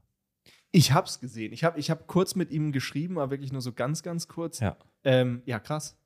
Ich 0.73 0.93
habe 0.93 1.07
es 1.07 1.21
gesehen. 1.21 1.53
Ich 1.53 1.65
habe 1.65 1.79
ich 1.79 1.91
hab 1.91 2.07
kurz 2.07 2.35
mit 2.35 2.51
ihm 2.51 2.73
geschrieben, 2.73 3.19
aber 3.19 3.31
wirklich 3.31 3.53
nur 3.53 3.61
so 3.61 3.73
ganz, 3.73 4.03
ganz 4.03 4.29
kurz. 4.29 4.61
Ja, 4.61 4.77
ähm, 5.05 5.43
ja 5.45 5.59
krass. 5.59 5.97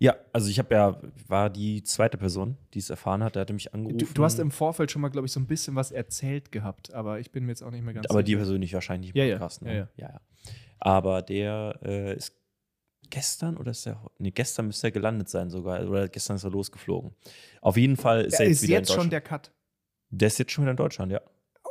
Ja, 0.00 0.14
also 0.32 0.48
ich 0.48 0.60
habe 0.60 0.74
ja, 0.74 1.00
war 1.26 1.50
die 1.50 1.82
zweite 1.82 2.18
Person, 2.18 2.56
die 2.72 2.78
es 2.78 2.88
erfahren 2.88 3.24
hat, 3.24 3.34
der 3.34 3.40
hatte 3.40 3.52
mich 3.52 3.74
angerufen. 3.74 3.98
Du, 3.98 4.06
du 4.06 4.24
hast 4.24 4.38
im 4.38 4.52
Vorfeld 4.52 4.92
schon 4.92 5.02
mal, 5.02 5.08
glaube 5.08 5.26
ich, 5.26 5.32
so 5.32 5.40
ein 5.40 5.46
bisschen 5.46 5.74
was 5.74 5.90
erzählt 5.90 6.52
gehabt, 6.52 6.94
aber 6.94 7.18
ich 7.18 7.32
bin 7.32 7.44
mir 7.44 7.50
jetzt 7.50 7.62
auch 7.62 7.72
nicht 7.72 7.82
mehr 7.82 7.94
ganz 7.94 8.06
aber 8.06 8.12
sicher. 8.12 8.18
Aber 8.18 8.22
die 8.22 8.36
persönlich 8.36 8.74
wahrscheinlich 8.74 9.12
ja, 9.14 9.24
ja. 9.24 9.38
Krass, 9.38 9.60
ne? 9.60 9.74
ja, 9.74 9.88
ja. 9.96 10.08
ja, 10.12 10.20
Aber 10.78 11.22
der 11.22 11.80
äh, 11.82 12.16
ist 12.16 12.32
gestern 13.10 13.56
oder 13.56 13.72
ist 13.72 13.86
der, 13.86 14.00
nee, 14.18 14.30
gestern 14.30 14.66
müsste 14.66 14.86
er 14.86 14.90
gelandet 14.92 15.28
sein 15.30 15.50
sogar, 15.50 15.84
oder 15.88 16.08
gestern 16.08 16.36
ist 16.36 16.44
er 16.44 16.50
losgeflogen. 16.50 17.12
Auf 17.60 17.76
jeden 17.76 17.96
Fall 17.96 18.24
ist 18.24 18.34
er, 18.34 18.40
er 18.40 18.48
jetzt 18.48 18.58
ist 18.58 18.68
wieder 18.68 18.78
jetzt 18.78 18.92
schon 18.92 19.10
der 19.10 19.20
Cut. 19.20 19.50
Der 20.10 20.28
ist 20.28 20.38
jetzt 20.38 20.52
schon 20.52 20.62
wieder 20.62 20.70
in 20.70 20.76
Deutschland, 20.76 21.10
ja. 21.10 21.20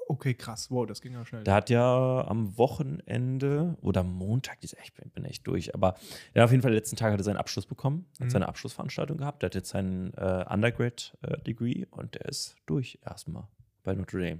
Okay, 0.10 0.34
krass. 0.34 0.72
Wow, 0.72 0.88
das 0.88 1.02
ging 1.02 1.14
ja 1.14 1.26
schnell. 1.26 1.44
Der 1.44 1.54
hat 1.54 1.70
ja 1.70 2.26
am 2.28 2.58
Wochenende 2.58 3.78
oder 3.82 4.04
Montag, 4.04 4.60
ich 4.62 4.94
bin 4.94 5.26
echt 5.26 5.46
durch, 5.48 5.76
aber 5.76 5.96
er 6.34 6.42
hat 6.42 6.48
auf 6.48 6.52
jeden 6.52 6.64
Fall 6.64 6.74
letzten 6.74 6.96
Tag 6.96 7.12
hat 7.12 7.20
er 7.20 7.24
seinen 7.26 7.38
Abschluss 7.38 7.66
bekommen, 7.66 8.06
hat 8.20 8.28
mhm. 8.28 8.32
seine 8.32 8.48
Abschlussveranstaltung 8.48 9.18
gehabt. 9.18 9.42
Der 9.42 9.48
hat 9.48 9.56
jetzt 9.56 9.70
seinen 9.70 10.14
äh, 10.14 10.46
Undergrad-Degree 10.50 11.82
äh, 11.82 11.88
und 11.92 12.16
der 12.16 12.26
ist 12.26 12.56
durch 12.66 13.00
erstmal 13.06 13.48
bei 13.84 13.96
Notre 13.96 14.20
Dame. 14.20 14.40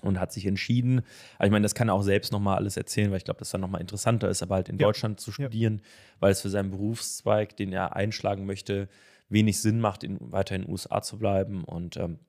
Und 0.00 0.20
hat 0.20 0.32
sich 0.32 0.46
entschieden, 0.46 1.02
aber 1.38 1.46
ich 1.46 1.50
meine, 1.50 1.64
das 1.64 1.74
kann 1.74 1.88
er 1.88 1.94
auch 1.94 2.02
selbst 2.02 2.30
nochmal 2.30 2.56
alles 2.56 2.76
erzählen, 2.76 3.10
weil 3.10 3.16
ich 3.16 3.24
glaube, 3.24 3.40
das 3.40 3.50
dann 3.50 3.60
nochmal 3.60 3.80
interessanter 3.80 4.28
ist, 4.28 4.44
aber 4.44 4.54
halt 4.54 4.68
in 4.68 4.78
ja. 4.78 4.86
Deutschland 4.86 5.18
zu 5.18 5.32
studieren, 5.32 5.78
ja. 5.78 5.84
weil 6.20 6.30
es 6.30 6.40
für 6.40 6.50
seinen 6.50 6.70
Berufszweig, 6.70 7.56
den 7.56 7.72
er 7.72 7.96
einschlagen 7.96 8.46
möchte, 8.46 8.88
wenig 9.28 9.60
Sinn 9.60 9.80
macht, 9.80 10.04
in, 10.04 10.18
weiter 10.20 10.54
in 10.54 10.62
den 10.62 10.70
USA 10.70 11.02
zu 11.02 11.18
bleiben. 11.18 11.64
Und 11.64 11.96
ähm, 11.96 12.20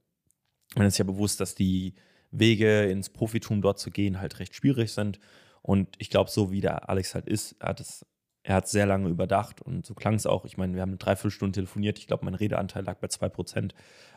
man 0.76 0.88
ist 0.88 0.98
ja 0.98 1.06
bewusst, 1.06 1.40
dass 1.40 1.56
die 1.56 1.96
Wege 2.32 2.86
ins 2.86 3.10
Profitum 3.10 3.62
dort 3.62 3.80
zu 3.80 3.92
gehen 3.92 4.20
halt 4.20 4.40
recht 4.40 4.56
schwierig 4.56 4.94
sind. 4.94 5.20
Und 5.62 5.90
ich 5.98 6.10
glaube, 6.10 6.30
so 6.30 6.52
wie 6.52 6.62
der 6.62 6.90
Alex 6.90 7.16
halt 7.16 7.28
ist, 7.28 7.56
er 7.60 7.70
hat 7.70 7.80
es 7.80 8.06
er 8.44 8.56
hat 8.56 8.68
sehr 8.68 8.86
lange 8.86 9.10
überdacht 9.10 9.62
und 9.62 9.86
so 9.86 9.94
klang 9.94 10.16
es 10.16 10.26
auch. 10.26 10.46
Ich 10.46 10.58
meine, 10.58 10.74
wir 10.74 10.82
haben 10.82 10.90
eine 10.90 10.98
Dreiviertelstunde 10.98 11.54
telefoniert. 11.54 12.00
Ich 12.00 12.08
glaube, 12.08 12.26
mein 12.26 12.36
Redeanteil 12.36 12.84
lag 12.84 12.98
bei 12.98 13.08
2%. 13.08 13.72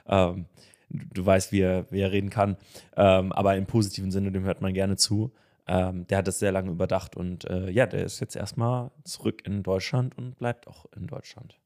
Ähm, 0.07 0.47
du 0.89 1.27
weißt, 1.27 1.53
wie 1.53 1.61
er, 1.61 1.87
wie 1.91 2.01
er 2.01 2.13
reden 2.13 2.31
kann. 2.31 2.57
Ähm, 2.97 3.33
aber 3.33 3.57
im 3.57 3.67
positiven 3.67 4.11
Sinne, 4.11 4.33
dem 4.33 4.45
hört 4.45 4.61
man 4.61 4.75
gerne 4.75 4.97
zu. 4.97 5.33
Ähm, 5.67 6.07
der 6.07 6.19
hat 6.19 6.29
das 6.29 6.39
sehr 6.39 6.53
lange 6.53 6.71
überdacht 6.71 7.17
und 7.17 7.45
äh, 7.45 7.71
ja, 7.71 7.87
der 7.87 8.05
ist 8.05 8.21
jetzt 8.21 8.35
erstmal 8.35 8.91
zurück 9.05 9.47
in 9.47 9.63
Deutschland 9.63 10.17
und 10.19 10.37
bleibt 10.37 10.67
auch 10.67 10.87
in 10.97 11.07
Deutschland. 11.07 11.61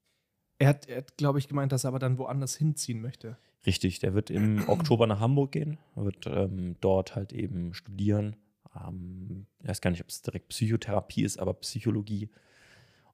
Er 0.59 0.69
hat, 0.69 0.87
er 0.89 0.99
hat 0.99 1.17
glaube 1.17 1.39
ich, 1.39 1.49
gemeint, 1.49 1.73
dass 1.73 1.85
er 1.85 1.89
aber 1.89 1.99
dann 1.99 2.19
woanders 2.19 2.57
hinziehen 2.57 3.01
möchte. 3.01 3.39
Richtig, 3.67 3.99
der 3.99 4.15
wird 4.15 4.31
im 4.31 4.69
Oktober 4.69 5.07
nach 5.07 5.21
Hamburg 5.21 5.53
gehen, 5.53 5.79
er 5.97 6.05
wird 6.05 6.27
ähm, 6.27 6.77
dort 6.81 7.15
halt 7.17 7.33
eben 7.33 7.75
studieren. 7.75 8.37
Ähm, 8.75 9.47
ich 9.63 9.69
weiß 9.69 9.81
gar 9.81 9.91
nicht, 9.91 10.03
ob 10.03 10.09
es 10.09 10.23
direkt 10.23 10.49
Psychotherapie 10.49 11.23
ist, 11.25 11.39
aber 11.39 11.55
Psychologie 11.55 12.31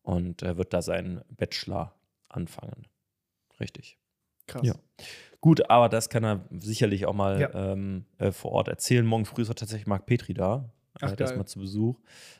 und 0.02 0.42
äh, 0.42 0.56
wird 0.56 0.72
da 0.72 0.82
seinen 0.82 1.22
Bachelor 1.36 1.94
anfangen. 2.28 2.86
Richtig. 3.60 3.98
Krass. 4.48 4.66
Ja. 4.66 4.74
Gut, 5.40 5.70
aber 5.70 5.88
das 5.88 6.08
kann 6.10 6.24
er 6.24 6.44
sicherlich 6.50 7.06
auch 7.06 7.14
mal 7.14 7.40
Ja. 7.40 7.72
ähm, 7.72 8.04
äh, 8.18 8.32
vor 8.32 8.52
Ort 8.52 8.68
erzählen. 8.68 9.06
Morgen 9.06 9.24
früh 9.24 9.42
ist 9.42 9.50
auch 9.50 9.54
tatsächlich 9.54 9.86
Marc 9.86 10.06
Petri 10.06 10.34
da. 10.34 10.68
Ach, 11.00 11.12
Äh, 11.12 11.16
geil. 11.16 11.36
mal 11.36 11.46
zu 11.46 11.58
Besuch 11.60 11.98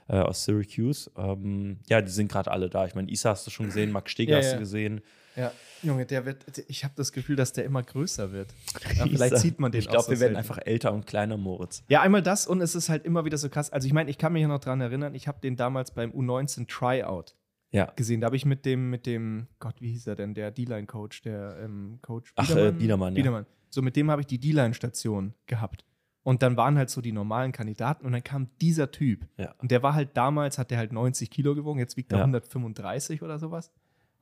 äh, 0.09 0.19
aus 0.19 0.45
Syracuse. 0.45 1.11
Ähm, 1.17 1.79
ja, 1.89 2.03
die 2.03 2.11
sind 2.11 2.31
gerade 2.31 2.51
alle 2.51 2.69
da. 2.69 2.85
Ich 2.87 2.95
meine, 2.95 3.11
Isa 3.11 3.31
hast 3.31 3.47
du 3.47 3.51
schon 3.51 3.67
gesehen, 3.67 3.91
Max 3.93 4.11
Steger 4.13 4.33
Ja, 4.33 4.39
hast 4.39 4.55
du 4.55 4.59
gesehen. 4.59 5.01
Ja, 5.37 5.53
Junge, 5.83 6.07
der 6.07 6.27
wird, 6.27 6.45
ich 6.69 6.85
habe 6.85 6.95
das 6.97 7.13
Gefühl, 7.13 7.37
dass 7.37 7.53
der 7.53 7.65
immer 7.65 7.83
größer 7.83 8.33
wird. 8.33 8.53
Ja, 8.97 9.07
vielleicht 9.07 9.39
sieht 9.39 9.59
man 9.61 9.73
den 9.73 9.81
Ich 9.81 9.89
glaube, 9.89 10.05
so 10.05 10.11
wir 10.11 10.21
werden 10.21 10.35
selten. 10.35 10.37
einfach 10.51 10.59
älter 10.65 10.93
und 10.93 11.07
kleiner, 11.07 11.37
Moritz. 11.37 11.83
Ja, 11.89 12.03
einmal 12.03 12.23
das 12.23 12.47
und 12.47 12.61
es 12.61 12.75
ist 12.75 12.89
halt 12.89 13.05
immer 13.05 13.25
wieder 13.25 13.39
so 13.39 13.49
krass. 13.49 13.71
Also 13.71 13.87
ich 13.87 13.93
meine, 13.93 14.11
ich 14.11 14.19
kann 14.19 14.33
mich 14.33 14.43
ja 14.43 14.49
noch 14.49 14.61
dran 14.61 14.81
erinnern, 14.81 15.15
ich 15.15 15.27
habe 15.29 15.41
den 15.41 15.57
damals 15.57 15.93
beim 15.93 16.11
U19 16.13 16.69
Tryout 16.69 17.35
Ja. 17.71 17.87
gesehen. 17.97 18.21
Da 18.21 18.27
habe 18.27 18.37
ich 18.37 18.45
mit 18.45 18.65
dem, 18.67 18.91
mit 18.91 19.07
dem, 19.07 19.49
Gott, 19.59 19.81
wie 19.81 19.91
hieß 19.93 20.07
er 20.07 20.15
denn, 20.17 20.35
der 20.35 20.51
D-Line-Coach, 20.51 21.23
der 21.23 21.59
ähm, 21.65 21.99
Coach 22.03 22.33
Ach, 22.37 22.55
äh, 22.55 22.73
Biedermann, 22.73 23.15
ja. 23.15 23.17
Biedermann. 23.17 23.47
So, 23.71 23.81
mit 23.83 23.97
dem 23.97 24.11
habe 24.11 24.21
ich 24.21 24.27
die 24.27 24.39
D-Line-Station 24.39 25.35
gehabt. 25.47 25.85
Und 26.25 26.43
dann 26.45 26.57
waren 26.57 26.79
halt 26.79 26.89
so 26.91 27.01
die 27.01 27.11
normalen 27.11 27.51
Kandidaten 27.51 28.07
und 28.07 28.13
dann 28.13 28.23
kam 28.23 28.49
dieser 28.61 28.93
Typ. 28.93 29.27
Ja. 29.39 29.55
Und 29.59 29.73
der 29.73 29.83
war 29.83 29.95
halt 29.95 30.17
damals, 30.17 30.57
hat 30.59 30.71
der 30.71 30.79
halt 30.79 30.93
90 30.93 31.31
Kilo 31.31 31.57
gewogen, 31.57 31.81
jetzt 31.81 31.97
wiegt 31.97 32.13
er 32.13 32.19
Ja. 32.19 32.25
135 32.25 33.23
oder 33.23 33.41
sowas. 33.41 33.73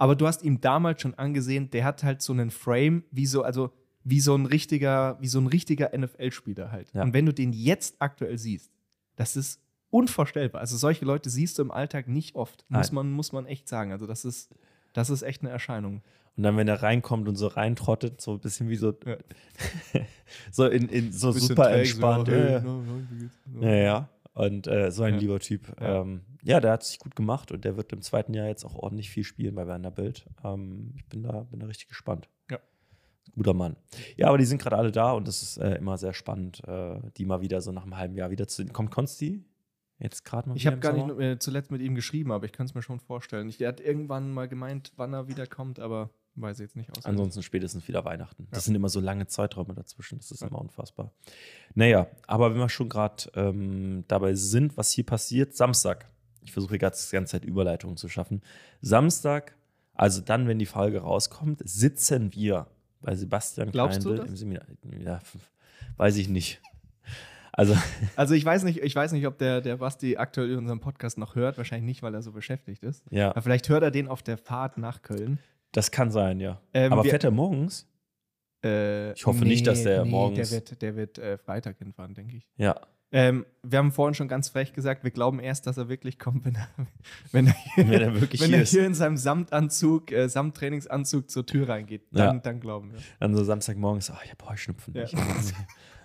Aber 0.00 0.16
du 0.16 0.26
hast 0.26 0.42
ihm 0.42 0.62
damals 0.62 1.02
schon 1.02 1.12
angesehen, 1.12 1.68
der 1.70 1.84
hat 1.84 2.02
halt 2.02 2.22
so 2.22 2.32
einen 2.32 2.50
Frame, 2.50 3.04
wie 3.10 3.26
so, 3.26 3.42
also 3.42 3.70
wie 4.02 4.20
so 4.20 4.34
ein 4.34 4.46
richtiger, 4.46 5.18
wie 5.20 5.28
so 5.28 5.38
ein 5.38 5.46
richtiger 5.46 5.90
NFL-Spieler 5.94 6.72
halt. 6.72 6.90
Ja. 6.94 7.02
Und 7.02 7.12
wenn 7.12 7.26
du 7.26 7.34
den 7.34 7.52
jetzt 7.52 7.96
aktuell 7.98 8.38
siehst, 8.38 8.70
das 9.16 9.36
ist 9.36 9.60
unvorstellbar. 9.90 10.62
Also 10.62 10.78
solche 10.78 11.04
Leute 11.04 11.28
siehst 11.28 11.58
du 11.58 11.62
im 11.62 11.70
Alltag 11.70 12.08
nicht 12.08 12.34
oft, 12.34 12.64
muss 12.70 12.92
man, 12.92 13.12
muss 13.12 13.32
man 13.32 13.44
echt 13.44 13.68
sagen. 13.68 13.92
Also 13.92 14.06
das 14.06 14.24
ist, 14.24 14.54
das 14.94 15.10
ist 15.10 15.20
echt 15.20 15.42
eine 15.42 15.50
Erscheinung. 15.50 16.00
Und 16.34 16.44
dann, 16.44 16.56
wenn 16.56 16.66
er 16.68 16.82
reinkommt 16.82 17.28
und 17.28 17.36
so 17.36 17.48
reintrottet, 17.48 18.22
so 18.22 18.32
ein 18.32 18.40
bisschen 18.40 18.70
wie 18.70 18.76
so, 18.76 18.94
Ja. 19.04 19.16
so 20.50 20.66
in, 20.66 20.88
in 20.88 21.12
so 21.12 21.30
super 21.32 21.72
entspannt. 21.72 22.26
hey, 22.26 22.62
ja, 23.60 23.74
ja. 23.74 24.08
Und 24.32 24.66
äh, 24.66 24.90
so 24.90 25.02
ein 25.02 25.18
lieber 25.18 25.40
Typ. 25.40 25.78
Ja. 25.78 26.00
Ähm, 26.00 26.22
ja, 26.42 26.60
der 26.60 26.72
hat 26.72 26.84
sich 26.84 26.98
gut 26.98 27.14
gemacht 27.16 27.52
und 27.52 27.64
der 27.64 27.76
wird 27.76 27.92
im 27.92 28.02
zweiten 28.02 28.34
Jahr 28.34 28.46
jetzt 28.46 28.64
auch 28.64 28.74
ordentlich 28.74 29.10
viel 29.10 29.24
spielen 29.24 29.54
bei 29.54 29.66
Vanderbilt. 29.66 30.26
Ähm, 30.44 30.92
ich 30.96 31.06
bin 31.06 31.22
da, 31.22 31.42
bin 31.44 31.60
da 31.60 31.66
richtig 31.66 31.88
gespannt. 31.88 32.28
Ja. 32.50 32.58
Guter 33.34 33.54
Mann. 33.54 33.76
Ja, 34.16 34.28
aber 34.28 34.38
die 34.38 34.44
sind 34.44 34.60
gerade 34.60 34.76
alle 34.76 34.90
da 34.92 35.12
und 35.12 35.28
das 35.28 35.42
ist 35.42 35.56
äh, 35.58 35.74
immer 35.76 35.98
sehr 35.98 36.12
spannend, 36.14 36.62
äh, 36.66 37.00
die 37.16 37.24
mal 37.24 37.40
wieder 37.42 37.60
so 37.60 37.70
nach 37.72 37.82
einem 37.84 37.96
halben 37.96 38.16
Jahr 38.16 38.30
wieder 38.30 38.48
zu 38.48 38.56
sehen. 38.62 38.72
Kommt 38.72 38.90
Konsti 38.90 39.44
jetzt 39.98 40.24
gerade 40.24 40.48
mal 40.48 40.56
Ich 40.56 40.66
habe 40.66 40.78
gar 40.78 40.94
Sommer? 40.96 41.14
nicht 41.14 41.20
äh, 41.20 41.38
zuletzt 41.38 41.70
mit 41.70 41.80
ihm 41.82 41.94
geschrieben, 41.94 42.32
aber 42.32 42.46
ich 42.46 42.52
kann 42.52 42.66
es 42.66 42.74
mir 42.74 42.82
schon 42.82 43.00
vorstellen. 43.00 43.48
Ich, 43.48 43.58
der 43.58 43.68
hat 43.68 43.80
irgendwann 43.80 44.32
mal 44.32 44.48
gemeint, 44.48 44.92
wann 44.96 45.12
er 45.12 45.28
wiederkommt, 45.28 45.78
aber 45.78 46.10
weiß 46.36 46.58
ich 46.58 46.64
jetzt 46.64 46.76
nicht 46.76 46.96
aus. 46.96 47.04
Ansonsten 47.04 47.42
spätestens 47.42 47.86
wieder 47.86 48.04
Weihnachten. 48.04 48.46
Das 48.50 48.60
Ja. 48.60 48.66
sind 48.66 48.74
immer 48.76 48.88
so 48.88 48.98
lange 49.00 49.26
Zeiträume 49.26 49.74
dazwischen. 49.74 50.18
Das 50.18 50.30
ist 50.30 50.40
Ja. 50.40 50.48
immer 50.48 50.60
unfassbar. 50.60 51.12
Naja, 51.74 52.06
aber 52.26 52.50
wenn 52.52 52.58
wir 52.58 52.68
schon 52.70 52.88
gerade 52.88 53.30
ähm, 53.34 54.04
dabei 54.08 54.34
sind, 54.34 54.76
was 54.76 54.90
hier 54.90 55.04
passiert, 55.04 55.54
Samstag. 55.54 56.08
Ich 56.42 56.52
versuche 56.52 56.72
die 56.74 56.78
ganze 56.78 57.06
Zeit 57.26 57.44
Überleitungen 57.44 57.96
zu 57.96 58.08
schaffen. 58.08 58.42
Samstag, 58.80 59.54
also 59.94 60.20
dann, 60.20 60.48
wenn 60.48 60.58
die 60.58 60.66
Folge 60.66 61.00
rauskommt, 61.00 61.60
sitzen 61.64 62.34
wir 62.34 62.66
bei 63.02 63.14
Sebastian 63.14 63.70
Glaubst 63.70 63.98
du 64.04 64.14
Kleindl 64.14 64.22
das? 64.22 64.30
im 64.30 64.36
Seminar. 64.36 64.64
Ja, 65.04 65.20
weiß 65.96 66.16
ich 66.16 66.28
nicht. 66.28 66.60
Also, 67.52 67.74
Also 68.16 68.34
ich 68.34 68.44
weiß 68.44 68.62
nicht, 68.64 68.78
ich 68.82 68.94
weiß 68.94 69.12
nicht, 69.12 69.26
ob 69.26 69.38
der, 69.38 69.60
der 69.60 69.76
Basti 69.78 70.16
aktuell 70.16 70.56
unseren 70.56 70.80
Podcast 70.80 71.18
noch 71.18 71.34
hört. 71.34 71.58
Wahrscheinlich 71.58 71.86
nicht, 71.86 72.02
weil 72.02 72.14
er 72.14 72.22
so 72.22 72.32
beschäftigt 72.32 72.82
ist. 72.84 73.04
ja, 73.10 73.30
Aber 73.30 73.42
vielleicht 73.42 73.68
hört 73.68 73.82
er 73.82 73.90
den 73.90 74.08
auf 74.08 74.22
der 74.22 74.38
Fahrt 74.38 74.78
nach 74.78 75.02
Köln. 75.02 75.38
das 75.72 75.90
kann 75.90 76.10
sein, 76.10 76.40
ja. 76.40 76.60
Ähm, 76.74 76.92
aber 76.92 77.04
fährt 77.04 77.24
er 77.24 77.30
morgens? 77.30 77.86
Äh, 78.64 79.12
Ich 79.12 79.26
hoffe 79.26 79.44
nicht, 79.44 79.66
dass 79.66 79.82
der 79.82 80.04
morgens- 80.04 80.50
Der 80.50 80.58
wird, 80.60 80.82
der 80.82 80.96
wird 80.96 81.18
äh, 81.18 81.38
Freitag 81.38 81.78
hinfahren, 81.78 82.14
denke 82.14 82.36
ich. 82.36 82.48
Ja. 82.56 82.80
Ähm, 83.12 83.44
wir 83.62 83.78
haben 83.78 83.90
vorhin 83.90 84.14
schon 84.14 84.28
ganz 84.28 84.48
frech 84.50 84.72
gesagt, 84.72 85.02
wir 85.02 85.10
glauben 85.10 85.40
erst, 85.40 85.66
dass 85.66 85.76
er 85.76 85.88
wirklich 85.88 86.18
kommt, 86.18 86.44
wenn 86.44 86.54
er, 86.54 86.68
wenn 87.32 87.48
er, 87.48 87.54
hier, 87.74 87.88
Wenn 87.88 87.92
er 87.92 88.14
wenn 88.14 88.28
hier 88.30 88.58
er 88.58 88.64
hier 88.64 88.86
in 88.86 88.94
seinem 88.94 89.16
Samtanzug, 89.16 90.12
äh, 90.12 90.28
Samttrainingsanzug 90.28 91.28
zur 91.28 91.44
Tür 91.44 91.68
reingeht. 91.68 92.02
Dann, 92.12 92.36
Ja. 92.36 92.40
dann 92.40 92.60
glauben 92.60 92.92
wir. 92.92 93.00
Dann 93.18 93.34
so 93.34 93.42
Samstagmorgens, 93.42 94.10
ah, 94.10 94.20
ich 94.24 94.30
habe 94.30 94.48
Heuschnupfen. 94.48 94.94
Ja. 94.94 95.06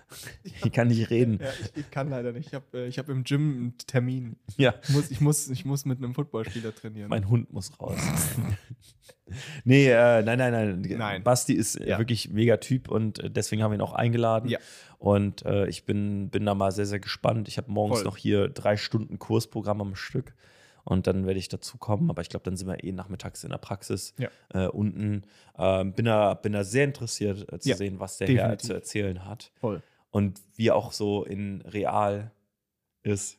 Ich, 0.64 0.72
kann 0.72 0.88
nicht 0.88 1.10
reden. 1.10 1.38
Ja, 1.42 1.48
ich, 1.60 1.76
ich 1.84 1.90
kann 1.90 2.08
leider 2.10 2.32
nicht. 2.32 2.48
Ich 2.48 2.54
habe 2.54 2.64
äh, 2.74 2.86
ich 2.86 2.98
hab 2.98 3.08
im 3.08 3.24
Gym 3.24 3.56
einen 3.56 3.78
Termin. 3.78 4.36
Ja. 4.56 4.74
Ich 4.82 4.88
muss, 4.90 5.10
ich 5.10 5.20
muss, 5.20 5.48
ich 5.50 5.64
muss 5.64 5.84
mit 5.84 5.98
einem 5.98 6.14
Footballspieler 6.14 6.74
trainieren. 6.74 7.08
Mein 7.08 7.28
Hund 7.28 7.52
muss 7.52 7.78
raus. 7.80 7.98
nee, 9.64 9.88
äh, 9.90 10.22
nein, 10.22 10.38
nein, 10.38 10.52
nein, 10.52 10.80
Nein. 10.98 11.22
Basti 11.24 11.52
ist 11.54 11.76
äh, 11.76 11.88
Ja. 11.90 11.98
wirklich 11.98 12.30
mega 12.30 12.56
Typ 12.58 12.88
und 12.88 13.18
äh, 13.18 13.30
deswegen 13.30 13.62
haben 13.62 13.72
wir 13.72 13.78
ihn 13.78 13.82
auch 13.82 13.94
eingeladen. 13.94 14.48
Ja. 14.48 14.58
Und 14.98 15.44
äh, 15.44 15.66
ich 15.68 15.84
bin, 15.84 16.30
bin 16.30 16.46
da 16.46 16.54
mal 16.54 16.70
sehr, 16.72 16.86
sehr 16.86 17.00
gespannt. 17.00 17.48
Ich 17.48 17.58
habe 17.58 17.70
morgens 17.70 17.98
Voll. 17.98 18.04
noch 18.04 18.16
hier 18.16 18.48
drei 18.48 18.76
Stunden 18.76 19.18
Kursprogramm 19.18 19.80
am 19.80 19.94
Stück. 19.96 20.34
Und 20.84 21.08
dann 21.08 21.26
werde 21.26 21.40
ich 21.40 21.48
dazu 21.48 21.78
kommen, 21.78 22.10
aber 22.10 22.22
ich 22.22 22.28
glaube, 22.28 22.44
dann 22.44 22.56
sind 22.56 22.68
wir 22.68 22.84
eh 22.84 22.92
nachmittags 22.92 23.42
in 23.42 23.50
der 23.50 23.58
Praxis 23.58 24.14
Ja. 24.18 24.28
äh, 24.54 24.68
unten. 24.68 25.24
Ähm, 25.58 25.92
bin, 25.94 26.04
da, 26.04 26.34
bin 26.34 26.52
da 26.52 26.62
sehr 26.62 26.84
interessiert 26.84 27.44
zu 27.60 27.74
sehen, 27.74 27.98
was 27.98 28.18
der 28.18 28.28
Herr 28.28 28.34
definitiv. 28.36 28.66
zu 28.68 28.72
erzählen 28.74 29.24
hat. 29.24 29.50
Voll. 29.56 29.82
Und 30.16 30.40
wie 30.56 30.70
auch 30.70 30.92
so 30.92 31.24
in 31.24 31.60
real 31.62 32.30
ist. 33.02 33.38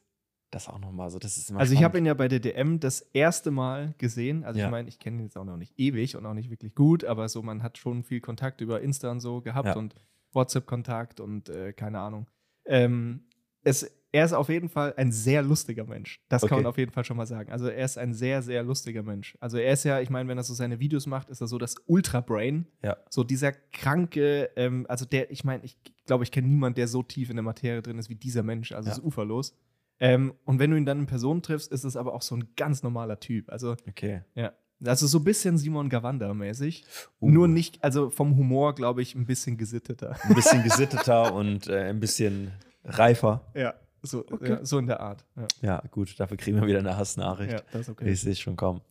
Das 0.51 0.69
auch 0.69 0.79
nochmal 0.79 1.09
so. 1.09 1.19
Das 1.19 1.35
ist 1.37 1.49
immer 1.49 1.59
Also 1.59 1.73
ich 1.73 1.79
spannend. 1.79 1.89
habe 1.89 1.97
ihn 1.97 2.05
ja 2.05 2.13
bei 2.13 2.27
der 2.29 2.39
DM 2.39 2.79
das 2.79 3.01
erste 3.13 3.51
Mal 3.51 3.93
gesehen. 3.97 4.45
Also 4.45 4.59
Ja. 4.59 4.65
ich 4.67 4.71
meine, 4.71 4.87
ich 4.87 4.97
kenne 4.99 5.17
ihn 5.17 5.23
jetzt 5.23 5.37
auch 5.37 5.43
noch 5.43 5.57
nicht 5.57 5.73
ewig 5.77 6.15
und 6.15 6.25
auch 6.25 6.33
nicht 6.33 6.49
wirklich 6.49 6.73
gut, 6.73 7.03
aber 7.03 7.27
so 7.27 7.41
man 7.41 7.63
hat 7.63 7.77
schon 7.77 8.03
viel 8.03 8.21
Kontakt 8.21 8.61
über 8.61 8.79
Insta 8.81 9.11
und 9.11 9.19
so 9.19 9.41
gehabt 9.41 9.67
Ja. 9.67 9.75
und 9.75 9.95
WhatsApp-Kontakt 10.33 11.19
und 11.19 11.49
äh, 11.49 11.73
keine 11.73 11.99
Ahnung. 11.99 12.27
Ähm, 12.65 13.25
es, 13.63 13.91
er 14.11 14.23
ist 14.25 14.33
auf 14.33 14.49
jeden 14.49 14.69
Fall 14.69 14.93
ein 14.97 15.11
sehr 15.11 15.41
lustiger 15.41 15.83
Mensch. 15.85 16.21
Das 16.29 16.43
Okay. 16.43 16.49
kann 16.49 16.59
man 16.63 16.65
auf 16.67 16.77
jeden 16.77 16.91
Fall 16.91 17.03
schon 17.03 17.17
mal 17.17 17.25
sagen. 17.27 17.51
Also 17.51 17.67
er 17.67 17.83
ist 17.85 17.97
ein 17.97 18.13
sehr, 18.13 18.41
sehr 18.41 18.63
lustiger 18.63 19.03
Mensch. 19.03 19.37
Also 19.41 19.57
er 19.57 19.73
ist 19.73 19.83
ja, 19.83 19.99
ich 19.99 20.09
meine, 20.09 20.29
wenn 20.29 20.37
er 20.37 20.43
so 20.43 20.53
seine 20.53 20.79
Videos 20.79 21.07
macht, 21.07 21.29
ist 21.29 21.41
er 21.41 21.47
so 21.47 21.57
das 21.57 21.75
Ultra-Brain. 21.85 22.65
Ja. 22.83 22.97
So 23.09 23.23
dieser 23.23 23.51
kranke, 23.51 24.49
ähm, 24.55 24.85
also 24.89 25.05
der, 25.05 25.29
ich 25.31 25.43
meine, 25.43 25.63
ich 25.65 25.77
glaube, 26.05 26.23
ich 26.23 26.31
kenne 26.31 26.47
niemanden, 26.47 26.75
der 26.75 26.87
so 26.87 27.03
tief 27.03 27.29
in 27.29 27.35
der 27.35 27.43
Materie 27.43 27.81
drin 27.81 27.97
ist 27.99 28.09
wie 28.09 28.15
dieser 28.15 28.43
Mensch. 28.43 28.71
Also 28.71 28.87
Ja. 28.87 28.93
es 28.93 28.99
ist 28.99 29.03
uferlos. 29.05 29.55
Ähm, 29.99 30.33
und 30.45 30.59
wenn 30.59 30.71
du 30.71 30.77
ihn 30.77 30.85
dann 30.85 30.99
in 30.99 31.05
Person 31.07 31.41
triffst, 31.41 31.71
ist 31.71 31.83
es 31.83 31.95
aber 31.97 32.13
auch 32.13 32.21
so 32.21 32.35
ein 32.35 32.47
ganz 32.55 32.83
normaler 32.83 33.19
Typ. 33.19 33.49
Also, 33.51 33.75
Okay. 33.89 34.21
ja. 34.35 34.53
Also 34.85 35.07
so 35.07 35.17
ein 35.17 35.23
bisschen 35.23 35.57
Simon 35.57 35.89
Gawanda-mäßig. 35.89 36.83
Uh. 37.19 37.29
Nur 37.31 37.47
nicht, 37.47 37.83
also 37.83 38.11
vom 38.11 38.37
Humor, 38.37 38.75
glaube 38.75 39.01
ich, 39.01 39.15
ein 39.15 39.25
bisschen 39.25 39.57
gesitteter. 39.57 40.15
ein 40.23 40.35
bisschen 40.35 40.63
gesitteter 40.63 41.33
und 41.33 41.67
äh, 41.67 41.89
ein 41.89 41.99
bisschen 41.99 42.51
reifer. 42.83 43.41
Ja, 43.55 43.73
so, 44.01 44.25
Okay. 44.29 44.49
ja, 44.49 44.65
so 44.65 44.77
in 44.77 44.87
der 44.87 44.99
Art. 44.99 45.25
Ja, 45.35 45.47
Ja, 45.61 45.83
gut, 45.91 46.19
dafür 46.19 46.37
kriegen 46.37 46.59
wir 46.59 46.67
wieder 46.67 46.79
eine 46.79 46.97
Hassnachricht. 46.97 47.53
ja 47.53 47.61
das 47.71 47.81
ist 47.81 47.89
okay. 47.89 48.09
Ich 48.09 48.21
sehe 48.21 48.31
es 48.33 48.39
schon 48.39 48.55
kommen. 48.55 48.81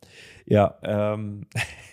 Ja, 0.44 0.78
ähm, 0.82 1.46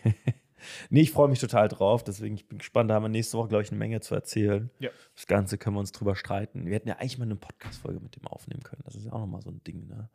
nee, 0.89 1.01
ich 1.01 1.11
freue 1.11 1.29
mich 1.29 1.39
total 1.39 1.67
drauf, 1.67 2.03
deswegen 2.03 2.35
ich 2.35 2.47
bin 2.47 2.57
gespannt. 2.59 2.89
Da 2.89 2.95
haben 2.95 3.03
wir 3.03 3.09
nächste 3.09 3.37
Woche, 3.37 3.49
glaube 3.49 3.63
ich, 3.63 3.69
eine 3.69 3.77
Menge 3.79 4.01
zu 4.01 4.15
erzählen. 4.15 4.69
Ja. 4.79 4.89
Das 5.15 5.27
Ganze 5.27 5.57
können 5.57 5.75
wir 5.75 5.79
uns 5.81 5.91
drüber 5.91 6.15
streiten. 6.15 6.65
Wir 6.65 6.73
hätten 6.75 6.87
ja 6.89 6.95
eigentlich 6.97 7.17
mal 7.17 7.25
eine 7.25 7.35
Podcast-Folge 7.35 7.99
mit 7.99 8.15
dem 8.15 8.27
aufnehmen 8.27 8.63
können. 8.63 8.81
Das 8.85 8.95
ist 8.95 9.05
ja 9.05 9.13
auch 9.13 9.19
nochmal 9.19 9.41
so 9.41 9.49
ein 9.49 9.63
Ding, 9.63 9.87
ne? 9.87 10.09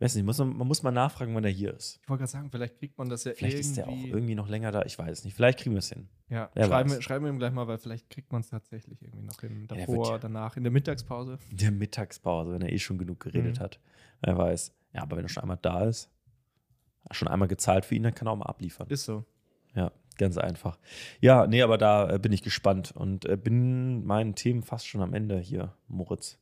Weiß 0.00 0.14
nicht, 0.14 0.24
muss 0.24 0.38
man, 0.38 0.56
man 0.56 0.66
muss 0.66 0.82
mal 0.82 0.90
nachfragen, 0.90 1.34
wann 1.34 1.44
er 1.44 1.50
hier 1.50 1.74
ist. 1.74 2.00
Ich 2.02 2.08
wollte 2.08 2.20
gerade 2.22 2.30
sagen, 2.32 2.50
vielleicht 2.50 2.78
kriegt 2.78 2.96
man 2.96 3.08
das 3.10 3.24
ja 3.24 3.32
Vielleicht 3.34 3.56
irgendwie. 3.58 3.68
ist 3.68 3.76
der 3.76 3.86
auch 3.88 4.02
irgendwie 4.16 4.34
noch 4.34 4.48
länger 4.48 4.72
da. 4.72 4.82
Ich 4.84 4.98
weiß 4.98 5.18
es 5.18 5.24
nicht. 5.26 5.34
Vielleicht 5.34 5.58
kriegen 5.58 5.74
wir 5.74 5.80
es 5.80 5.90
hin. 5.90 6.08
Ja, 6.30 6.48
Wer 6.54 6.66
schreiben 6.66 6.88
weiß. 6.90 6.96
wir, 6.98 7.02
schreiben 7.02 7.24
wir 7.26 7.30
ihm 7.32 7.38
gleich 7.38 7.52
mal, 7.52 7.68
weil 7.68 7.76
vielleicht 7.78 8.08
kriegt 8.08 8.32
man 8.32 8.40
es 8.40 8.48
tatsächlich 8.48 9.02
irgendwie 9.02 9.26
noch 9.26 9.38
hin. 9.40 9.66
Davor, 9.68 10.12
ja- 10.12 10.18
danach, 10.18 10.56
in 10.56 10.62
der 10.62 10.72
Mittagspause. 10.72 11.38
In 11.50 11.58
der 11.58 11.70
Mittagspause, 11.70 12.50
wenn 12.52 12.62
er 12.62 12.72
eh 12.72 12.78
schon 12.78 12.96
genug 12.96 13.20
geredet 13.20 13.58
Mhm. 13.58 13.62
hat. 13.62 13.78
Wer 14.22 14.38
weiß. 14.38 14.72
Ja, 14.94 15.02
aber 15.02 15.18
wenn 15.18 15.24
er 15.26 15.28
schon 15.28 15.42
einmal 15.42 15.58
da 15.60 15.84
ist, 15.84 16.10
schon 17.10 17.28
einmal 17.28 17.48
gezahlt 17.48 17.84
für 17.84 17.94
ihn, 17.94 18.02
dann 18.02 18.14
kann 18.14 18.26
er 18.26 18.32
auch 18.32 18.36
mal 18.36 18.46
abliefern. 18.46 18.88
Ist 18.88 19.04
so. 19.04 19.24
Ja. 19.74 19.92
Ganz 20.18 20.36
einfach. 20.38 20.78
Ja, 21.20 21.46
nee, 21.46 21.62
aber 21.62 21.78
da 21.78 22.10
äh, 22.10 22.18
bin 22.18 22.32
ich 22.32 22.42
gespannt 22.42 22.92
und 22.94 23.24
äh, 23.26 23.36
bin 23.36 24.04
meinen 24.04 24.34
Themen 24.34 24.62
fast 24.62 24.86
schon 24.86 25.00
am 25.02 25.14
Ende 25.14 25.38
hier, 25.38 25.74
Moritz. 25.88 26.38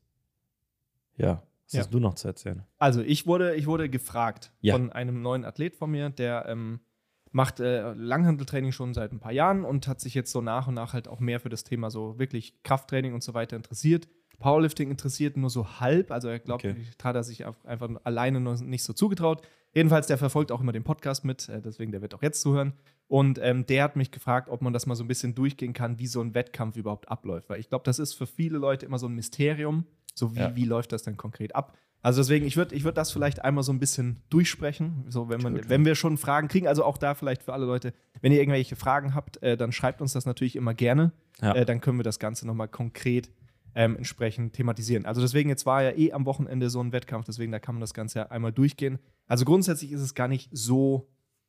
Ja, 1.16 1.42
was 1.68 1.72
Ja. 1.74 1.80
hast 1.80 1.94
du 1.94 2.00
noch 2.00 2.14
zu 2.14 2.26
erzählen? 2.28 2.64
Also 2.78 3.00
ich 3.02 3.26
wurde, 3.26 3.54
ich 3.54 3.66
wurde 3.66 3.88
gefragt 3.88 4.52
Ja. 4.60 4.74
von 4.74 4.90
einem 4.92 5.22
neuen 5.22 5.44
Athlet 5.44 5.76
von 5.76 5.90
mir, 5.90 6.10
der 6.10 6.46
ähm, 6.48 6.80
macht 7.30 7.60
äh, 7.60 7.92
Langhandeltraining 7.92 8.72
schon 8.72 8.94
seit 8.94 9.12
ein 9.12 9.20
paar 9.20 9.32
Jahren 9.32 9.64
und 9.64 9.86
hat 9.86 10.00
sich 10.00 10.14
jetzt 10.14 10.32
so 10.32 10.40
nach 10.40 10.66
und 10.66 10.74
nach 10.74 10.92
halt 10.94 11.08
auch 11.08 11.20
mehr 11.20 11.40
für 11.40 11.50
das 11.50 11.62
Thema 11.64 11.90
so 11.90 12.18
wirklich 12.18 12.62
Krafttraining 12.62 13.12
und 13.14 13.22
so 13.22 13.34
weiter 13.34 13.56
interessiert. 13.56 14.08
Powerlifting 14.38 14.90
interessiert 14.90 15.36
nur 15.36 15.50
so 15.50 15.80
halb, 15.80 16.10
also 16.12 16.28
er 16.28 16.38
glaubt, 16.38 16.64
Okay. 16.64 16.76
hat 17.02 17.16
er 17.16 17.24
sich 17.24 17.44
einfach 17.64 17.90
alleine 18.04 18.40
noch 18.40 18.58
nicht 18.60 18.84
so 18.84 18.92
zugetraut. 18.92 19.42
Jedenfalls, 19.74 20.06
der 20.06 20.16
verfolgt 20.16 20.50
auch 20.52 20.60
immer 20.62 20.72
den 20.72 20.84
Podcast 20.84 21.24
mit, 21.24 21.48
äh, 21.48 21.60
deswegen 21.60 21.92
der 21.92 22.00
wird 22.00 22.14
auch 22.14 22.22
jetzt 22.22 22.40
zuhören. 22.40 22.72
Und 23.08 23.38
ähm, 23.42 23.66
der 23.66 23.82
hat 23.84 23.96
mich 23.96 24.10
gefragt, 24.10 24.48
ob 24.48 24.62
man 24.62 24.72
das 24.72 24.86
mal 24.86 24.94
so 24.94 25.04
ein 25.04 25.08
bisschen 25.08 25.34
durchgehen 25.34 25.72
kann, 25.72 25.98
wie 25.98 26.06
so 26.06 26.20
ein 26.20 26.34
Wettkampf 26.34 26.76
überhaupt 26.76 27.08
abläuft. 27.10 27.48
Weil 27.50 27.58
ich 27.60 27.68
glaube, 27.68 27.84
das 27.84 27.98
ist 27.98 28.14
für 28.14 28.26
viele 28.26 28.58
Leute 28.58 28.86
immer 28.86 28.98
so 28.98 29.06
ein 29.08 29.14
Mysterium. 29.14 29.84
So 30.18 30.34
wie, 30.34 30.40
Ja. 30.40 30.56
wie 30.56 30.64
läuft 30.64 30.92
das 30.92 31.02
denn 31.02 31.16
konkret 31.16 31.54
ab? 31.54 31.76
Also 32.00 32.20
deswegen, 32.20 32.46
ich 32.46 32.56
würde 32.56 32.74
ich 32.76 32.84
würd 32.84 32.96
das 32.96 33.10
vielleicht 33.10 33.44
einmal 33.44 33.64
so 33.64 33.72
ein 33.72 33.80
bisschen 33.80 34.22
durchsprechen. 34.30 35.04
So, 35.08 35.28
wenn, 35.28 35.40
man, 35.42 35.68
wenn 35.68 35.84
wir 35.84 35.96
schon 35.96 36.16
Fragen 36.16 36.46
kriegen, 36.46 36.68
also 36.68 36.84
auch 36.84 36.96
da 36.96 37.14
vielleicht 37.14 37.42
für 37.42 37.52
alle 37.52 37.66
Leute, 37.66 37.92
wenn 38.20 38.30
ihr 38.30 38.38
irgendwelche 38.38 38.76
Fragen 38.76 39.14
habt, 39.14 39.42
äh, 39.42 39.56
dann 39.56 39.72
schreibt 39.72 40.00
uns 40.00 40.12
das 40.12 40.24
natürlich 40.24 40.54
immer 40.54 40.74
gerne. 40.74 41.12
Ja. 41.40 41.54
Äh, 41.54 41.64
dann 41.66 41.80
können 41.80 41.98
wir 41.98 42.04
das 42.04 42.18
Ganze 42.20 42.46
nochmal 42.46 42.68
konkret 42.68 43.30
ähm, 43.74 43.96
entsprechend 43.96 44.54
thematisieren. 44.54 45.06
Also 45.06 45.20
deswegen, 45.20 45.48
jetzt 45.50 45.66
war 45.66 45.82
ja 45.82 45.90
eh 45.90 46.12
am 46.12 46.24
Wochenende 46.24 46.70
so 46.70 46.80
ein 46.80 46.92
Wettkampf, 46.92 47.26
deswegen 47.26 47.50
da 47.52 47.58
kann 47.58 47.74
man 47.74 47.80
das 47.80 47.94
Ganze 47.94 48.20
ja 48.20 48.26
einmal 48.28 48.52
durchgehen. 48.52 48.98
Also 49.26 49.44
grundsätzlich 49.44 49.90
ist 49.92 50.00
es 50.00 50.14
gar 50.14 50.28
nicht 50.28 50.48
so, 50.52 51.08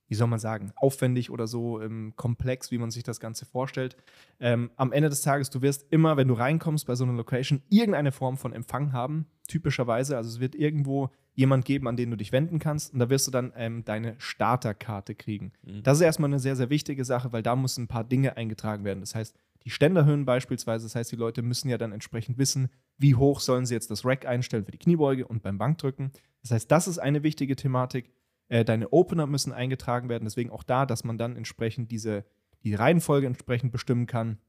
wie 0.09 0.15
soll 0.15 0.27
man 0.27 0.39
sagen, 0.39 0.73
aufwendig 0.75 1.29
oder 1.29 1.47
so 1.47 1.81
ähm, 1.81 2.13
komplex, 2.15 2.71
wie 2.71 2.79
man 2.79 2.91
sich 2.91 3.03
das 3.03 3.19
Ganze 3.19 3.45
vorstellt. 3.45 3.95
Ähm, 4.39 4.71
am 4.75 4.91
Ende 4.91 5.09
des 5.09 5.21
Tages, 5.21 5.51
du 5.51 5.61
wirst 5.61 5.85
immer, 5.91 6.17
wenn 6.17 6.27
du 6.27 6.33
reinkommst 6.33 6.87
bei 6.87 6.95
so 6.95 7.03
einer 7.05 7.13
Location, 7.13 7.61
irgendeine 7.69 8.11
Form 8.11 8.35
von 8.35 8.51
Empfang 8.51 8.91
haben, 8.91 9.27
typischerweise. 9.47 10.17
Also 10.17 10.29
es 10.29 10.39
wird 10.39 10.55
irgendwo 10.55 11.09
jemand 11.35 11.63
geben, 11.63 11.87
an 11.87 11.95
den 11.95 12.09
du 12.09 12.17
dich 12.17 12.31
wenden 12.31 12.59
kannst 12.59 12.91
und 12.91 12.99
da 12.99 13.09
wirst 13.09 13.27
du 13.27 13.31
dann 13.31 13.53
ähm, 13.55 13.85
deine 13.85 14.15
Starterkarte 14.17 15.13
kriegen. 15.15 15.53
Mhm. 15.63 15.83
Das 15.83 15.99
ist 15.99 16.03
erstmal 16.03 16.29
eine 16.29 16.39
sehr, 16.39 16.55
sehr 16.55 16.69
wichtige 16.71 17.05
Sache, 17.05 17.31
weil 17.31 17.43
da 17.43 17.55
müssen 17.55 17.83
ein 17.83 17.87
paar 17.87 18.03
Dinge 18.03 18.35
eingetragen 18.35 18.83
werden. 18.83 18.99
Das 18.99 19.13
heißt, 19.15 19.35
die 19.63 19.69
Ständerhöhen 19.69 20.25
beispielsweise, 20.25 20.85
das 20.85 20.95
heißt, 20.95 21.11
die 21.11 21.17
Leute 21.17 21.41
müssen 21.41 21.69
ja 21.69 21.77
dann 21.77 21.91
entsprechend 21.91 22.37
wissen, 22.37 22.69
wie 22.97 23.15
hoch 23.15 23.39
sollen 23.39 23.65
sie 23.65 23.75
jetzt 23.75 23.91
das 23.91 24.05
Rack 24.05 24.25
einstellen 24.25 24.65
für 24.65 24.71
die 24.71 24.77
Kniebeuge 24.77 25.27
und 25.27 25.43
beim 25.43 25.57
Bankdrücken. 25.57 26.11
Das 26.41 26.51
heißt, 26.51 26.71
das 26.71 26.87
ist 26.87 26.97
eine 26.97 27.23
wichtige 27.23 27.55
Thematik. 27.55 28.09
Äh, 28.49 28.65
deine 28.65 28.91
Opener 28.91 29.27
müssen 29.27 29.53
eingetragen 29.53 30.09
werden, 30.09 30.25
deswegen 30.25 30.49
auch 30.49 30.63
da, 30.63 30.85
dass 30.85 31.03
man 31.03 31.17
dann 31.17 31.35
entsprechend 31.35 31.91
diese, 31.91 32.25
die 32.63 32.75
Reihenfolge 32.75 33.27
entsprechend 33.27 33.71
bestimmen 33.71 34.07
kann. 34.07 34.39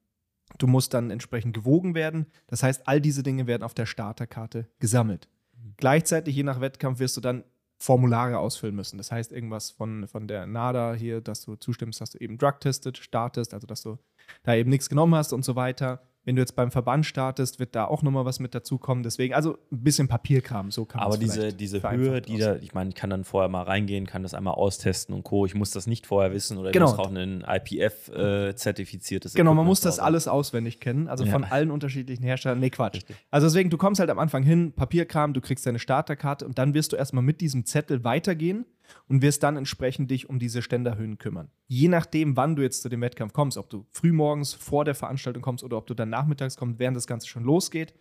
Du 0.58 0.66
musst 0.66 0.94
dann 0.94 1.10
entsprechend 1.10 1.54
gewogen 1.54 1.94
werden. 1.94 2.26
Das 2.48 2.62
heißt, 2.62 2.88
all 2.88 3.00
diese 3.00 3.22
Dinge 3.22 3.46
werden 3.46 3.62
auf 3.62 3.74
der 3.74 3.86
Starterkarte 3.86 4.68
gesammelt. 4.80 5.28
Gleichzeitig, 5.76 6.34
je 6.34 6.42
nach 6.42 6.60
Wettkampf, 6.60 6.98
wirst 6.98 7.16
du 7.16 7.20
dann 7.20 7.44
Formulare 7.78 8.38
ausfüllen 8.38 8.74
müssen. 8.74 8.98
Das 8.98 9.10
heißt, 9.10 9.32
irgendwas 9.32 9.70
von, 9.70 10.06
von 10.06 10.28
der 10.28 10.46
NADA 10.46 10.94
hier, 10.94 11.20
dass 11.20 11.42
du 11.42 11.56
zustimmst, 11.56 12.00
dass 12.00 12.10
du 12.10 12.18
eben 12.18 12.36
drug-tested 12.36 12.98
startest, 12.98 13.54
also 13.54 13.66
dass 13.66 13.82
du 13.82 13.98
da 14.42 14.54
eben 14.54 14.68
nichts 14.68 14.88
genommen 14.88 15.14
hast 15.14 15.32
und 15.32 15.44
so 15.44 15.56
weiter. 15.56 16.02
Wenn 16.24 16.36
du 16.36 16.42
jetzt 16.42 16.54
beim 16.54 16.70
Verband 16.70 17.06
startest, 17.06 17.60
wird 17.60 17.74
da 17.74 17.86
auch 17.86 18.02
nochmal 18.02 18.26
was 18.26 18.40
mit 18.40 18.54
dazukommen. 18.54 19.02
Deswegen, 19.02 19.32
also 19.32 19.54
ein 19.72 19.82
bisschen 19.82 20.06
Papierkram, 20.06 20.70
so 20.70 20.84
kann 20.84 20.98
man 20.98 21.06
Aber 21.06 21.14
es 21.14 21.20
diese, 21.20 21.52
diese 21.54 21.82
Höhe, 21.90 22.20
die 22.20 22.36
da, 22.36 22.56
ich 22.56 22.74
meine, 22.74 22.90
ich 22.90 22.94
kann 22.94 23.08
dann 23.08 23.24
vorher 23.24 23.48
mal 23.48 23.62
reingehen, 23.62 24.06
kann 24.06 24.22
das 24.22 24.34
einmal 24.34 24.52
austesten 24.54 25.14
und 25.14 25.22
Co. 25.24 25.46
Ich 25.46 25.54
muss 25.54 25.70
das 25.70 25.86
nicht 25.86 26.06
vorher 26.06 26.32
wissen 26.32 26.58
oder 26.58 26.72
Genau. 26.72 26.90
ich 26.90 26.96
muss 26.98 27.06
auch 27.06 27.10
ein 27.10 27.42
IPF-zertifiziertes 27.48 29.34
Genau, 29.34 29.54
man 29.54 29.64
muss 29.66 29.80
das 29.80 29.98
alles 29.98 30.28
auswendig 30.28 30.78
kennen, 30.80 31.08
also 31.08 31.24
Ja. 31.24 31.32
von 31.32 31.44
allen 31.44 31.70
unterschiedlichen 31.70 32.22
Herstellern. 32.22 32.60
Nee, 32.60 32.70
Quatsch. 32.70 32.96
Richtig. 32.96 33.16
Also 33.30 33.46
deswegen, 33.46 33.70
du 33.70 33.78
kommst 33.78 33.98
halt 34.00 34.10
am 34.10 34.18
Anfang 34.18 34.42
hin, 34.42 34.72
Papierkram, 34.72 35.32
du 35.32 35.40
kriegst 35.40 35.66
deine 35.66 35.78
Starterkarte 35.78 36.44
und 36.46 36.58
dann 36.58 36.74
wirst 36.74 36.92
du 36.92 36.96
erstmal 36.96 37.22
mit 37.24 37.40
diesem 37.40 37.64
Zettel 37.64 38.04
weitergehen 38.04 38.66
und 39.08 39.22
wirst 39.22 39.42
dann 39.42 39.56
entsprechend 39.56 40.10
dich 40.10 40.28
um 40.28 40.38
diese 40.38 40.62
Ständerhöhen 40.62 41.18
kümmern. 41.18 41.50
Je 41.66 41.88
nachdem, 41.88 42.36
wann 42.36 42.56
du 42.56 42.62
jetzt 42.62 42.82
zu 42.82 42.88
dem 42.88 43.00
Wettkampf 43.00 43.32
kommst, 43.32 43.56
ob 43.56 43.70
du 43.70 43.86
frühmorgens 43.90 44.54
vor 44.54 44.84
der 44.84 44.94
Veranstaltung 44.94 45.42
kommst 45.42 45.64
oder 45.64 45.76
ob 45.76 45.86
du 45.86 45.94
dann 45.94 46.10
nachmittags 46.10 46.56
kommst, 46.56 46.78
während 46.78 46.96
das 46.96 47.06
Ganze 47.06 47.28
schon 47.28 47.44
losgeht, 47.44 47.94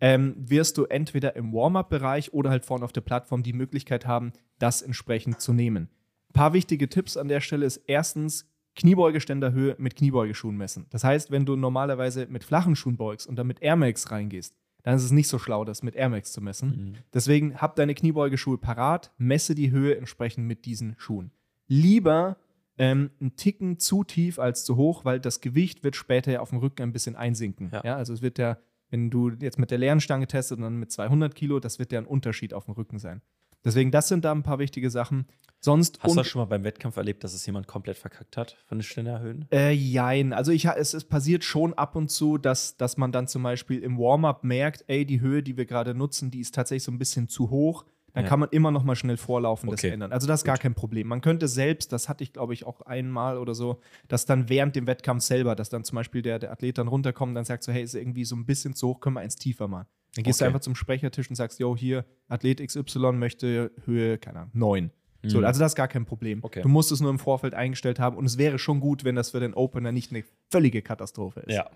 ähm, 0.00 0.34
wirst 0.38 0.78
du 0.78 0.84
entweder 0.84 1.36
im 1.36 1.52
Warm-up-Bereich 1.52 2.32
oder 2.32 2.50
halt 2.50 2.64
vorne 2.64 2.84
auf 2.84 2.92
der 2.92 3.02
Plattform 3.02 3.42
die 3.42 3.52
Möglichkeit 3.52 4.06
haben, 4.06 4.32
das 4.58 4.82
entsprechend 4.82 5.40
zu 5.40 5.52
nehmen. 5.52 5.90
Ein 6.30 6.34
paar 6.34 6.52
wichtige 6.52 6.88
Tipps 6.88 7.16
an 7.16 7.28
der 7.28 7.40
Stelle 7.40 7.66
ist 7.66 7.82
erstens 7.86 8.48
Kniebeugeständerhöhe 8.76 9.76
mit 9.78 9.96
Kniebeugeschuhen 9.96 10.56
messen. 10.56 10.86
Das 10.90 11.04
heißt, 11.04 11.30
wenn 11.30 11.44
du 11.44 11.56
normalerweise 11.56 12.26
mit 12.26 12.44
flachen 12.44 12.76
Schuhen 12.76 12.96
beugst 12.96 13.26
und 13.26 13.36
dann 13.36 13.46
mit 13.46 13.60
Air 13.62 13.76
Max 13.76 14.10
reingehst, 14.10 14.56
dann 14.82 14.96
ist 14.96 15.04
es 15.04 15.10
nicht 15.10 15.28
so 15.28 15.38
schlau, 15.38 15.64
das 15.64 15.82
mit 15.82 15.94
Air 15.94 16.08
Max 16.08 16.32
zu 16.32 16.40
messen. 16.40 16.68
Mhm. 16.68 16.94
Deswegen 17.12 17.56
hab 17.56 17.76
deine 17.76 17.94
Kniebeugeschuhe 17.94 18.58
parat, 18.58 19.12
messe 19.18 19.54
die 19.54 19.70
Höhe 19.70 19.96
entsprechend 19.96 20.46
mit 20.46 20.64
diesen 20.64 20.94
Schuhen. 20.98 21.30
Lieber 21.68 22.36
ähm, 22.78 23.10
einen 23.20 23.36
Ticken 23.36 23.78
zu 23.78 24.04
tief 24.04 24.38
als 24.38 24.64
zu 24.64 24.76
hoch, 24.76 25.04
weil 25.04 25.20
das 25.20 25.40
Gewicht 25.40 25.84
wird 25.84 25.96
später 25.96 26.32
ja 26.32 26.40
auf 26.40 26.50
dem 26.50 26.58
Rücken 26.58 26.82
ein 26.82 26.92
bisschen 26.92 27.14
einsinken. 27.14 27.70
Ja. 27.72 27.82
Ja. 27.84 27.96
also 27.96 28.12
es 28.14 28.22
wird 28.22 28.38
ja, 28.38 28.58
wenn 28.88 29.10
du 29.10 29.30
jetzt 29.40 29.58
mit 29.58 29.70
der 29.70 29.78
leeren 29.78 30.00
Stange 30.00 30.26
testest 30.26 30.58
und 30.58 30.62
dann 30.62 30.76
mit 30.76 30.90
200 30.90 31.34
Kilo, 31.34 31.60
das 31.60 31.78
wird 31.78 31.92
ja 31.92 31.98
ein 31.98 32.06
Unterschied 32.06 32.54
auf 32.54 32.64
dem 32.64 32.74
Rücken 32.74 32.98
sein. 32.98 33.20
Deswegen, 33.64 33.90
das 33.90 34.08
sind 34.08 34.24
da 34.24 34.32
ein 34.32 34.42
paar 34.42 34.58
wichtige 34.58 34.90
Sachen. 34.90 35.26
Sonst 35.62 36.02
Hast 36.02 36.12
du 36.12 36.16
das 36.16 36.26
schon 36.28 36.40
mal 36.40 36.46
beim 36.46 36.64
Wettkampf 36.64 36.96
erlebt, 36.96 37.22
dass 37.22 37.34
es 37.34 37.44
jemand 37.44 37.66
komplett 37.66 37.98
verkackt 37.98 38.38
hat 38.38 38.56
von 38.66 38.78
den 38.78 38.82
Ständerhöhen? 38.82 39.46
Äh, 39.52 39.72
jein. 39.72 40.32
Also 40.32 40.52
ich, 40.52 40.64
es, 40.64 40.94
es 40.94 41.04
passiert 41.04 41.44
schon 41.44 41.74
ab 41.74 41.96
und 41.96 42.10
zu, 42.10 42.38
dass, 42.38 42.78
dass 42.78 42.96
man 42.96 43.12
dann 43.12 43.28
zum 43.28 43.42
Beispiel 43.42 43.80
im 43.82 43.98
Warm-up 43.98 44.42
merkt, 44.42 44.84
ey, 44.86 45.04
die 45.04 45.20
Höhe, 45.20 45.42
die 45.42 45.58
wir 45.58 45.66
gerade 45.66 45.94
nutzen, 45.94 46.30
die 46.30 46.40
ist 46.40 46.54
tatsächlich 46.54 46.84
so 46.84 46.92
ein 46.92 46.98
bisschen 46.98 47.28
zu 47.28 47.50
hoch. 47.50 47.84
Dann 48.14 48.24
Ja. 48.24 48.28
kann 48.30 48.40
man 48.40 48.48
immer 48.50 48.70
noch 48.72 48.82
mal 48.82 48.96
schnell 48.96 49.18
vorlaufen, 49.18 49.70
das 49.70 49.80
Okay. 49.80 49.90
ändern. 49.92 50.10
Also 50.12 50.26
das 50.26 50.40
ist 50.40 50.44
gar 50.44 50.56
kein 50.58 50.74
Problem. 50.74 51.06
Man 51.06 51.20
könnte 51.20 51.46
selbst, 51.46 51.92
das 51.92 52.08
hatte 52.08 52.24
ich 52.24 52.32
glaube 52.32 52.54
ich 52.54 52.66
auch 52.66 52.80
einmal 52.80 53.36
oder 53.38 53.54
so, 53.54 53.80
dass 54.08 54.24
dann 54.24 54.48
während 54.48 54.74
dem 54.74 54.86
Wettkampf 54.86 55.22
selber, 55.22 55.54
dass 55.54 55.68
dann 55.68 55.84
zum 55.84 55.94
Beispiel 55.96 56.22
der, 56.22 56.38
der 56.40 56.50
Athlet 56.50 56.78
dann 56.78 56.88
runterkommt 56.88 57.30
und 57.30 57.34
dann 57.36 57.44
sagt 57.44 57.62
so, 57.62 57.70
hey, 57.70 57.82
ist 57.82 57.94
irgendwie 57.94 58.24
so 58.24 58.34
ein 58.34 58.46
bisschen 58.46 58.74
zu 58.74 58.88
hoch, 58.88 59.00
können 59.00 59.14
wir 59.16 59.20
eins 59.20 59.36
tiefer 59.36 59.68
machen. 59.68 59.86
Dann 60.20 60.24
gehst 60.24 60.40
du 60.40 60.44
Okay. 60.44 60.48
einfach 60.48 60.60
zum 60.60 60.74
Sprechertisch 60.74 61.28
und 61.30 61.36
sagst, 61.36 61.58
yo, 61.58 61.76
hier, 61.76 62.04
Athlet 62.28 62.60
XY 62.66 63.12
möchte 63.12 63.70
Höhe, 63.84 64.18
keine 64.18 64.40
Ahnung, 64.40 64.50
9. 64.54 64.90
So, 65.22 65.38
Mhm. 65.38 65.44
also 65.44 65.60
das 65.60 65.72
ist 65.72 65.76
gar 65.76 65.88
kein 65.88 66.06
Problem. 66.06 66.38
Okay. 66.42 66.62
Du 66.62 66.68
musst 66.68 66.92
es 66.92 67.00
nur 67.00 67.10
im 67.10 67.18
Vorfeld 67.18 67.52
eingestellt 67.54 67.98
haben 67.98 68.16
und 68.16 68.24
es 68.24 68.38
wäre 68.38 68.58
schon 68.58 68.80
gut, 68.80 69.04
wenn 69.04 69.16
das 69.16 69.30
für 69.30 69.40
den 69.40 69.52
Opener 69.54 69.92
nicht 69.92 70.10
eine 70.12 70.24
völlige 70.50 70.80
Katastrophe 70.80 71.40
ist. 71.40 71.54
Ja. 71.54 71.68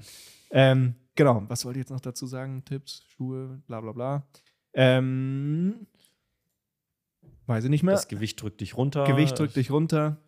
Ähm, 0.51 0.95
genau, 1.15 1.43
was 1.49 1.65
wollte 1.65 1.79
ich 1.79 1.83
jetzt 1.85 1.91
noch 1.91 2.01
dazu 2.01 2.27
sagen? 2.27 2.65
Tipps, 2.65 3.05
Schuhe, 3.09 3.61
bla 3.67 3.81
bla 3.83 3.93
bla. 3.93 4.27
Ähm, 4.73 5.87
weiß 7.47 7.65
ich 7.65 7.71
nicht 7.71 7.83
mehr. 7.83 7.95
Das 7.95 8.09
Gewicht 8.09 8.41
drückt 8.41 8.61
dich 8.61 8.77
runter. 8.77 9.05
Gewicht 9.05 9.39
drückt 9.39 9.57
dich 9.57 9.71
runter. 9.71 10.19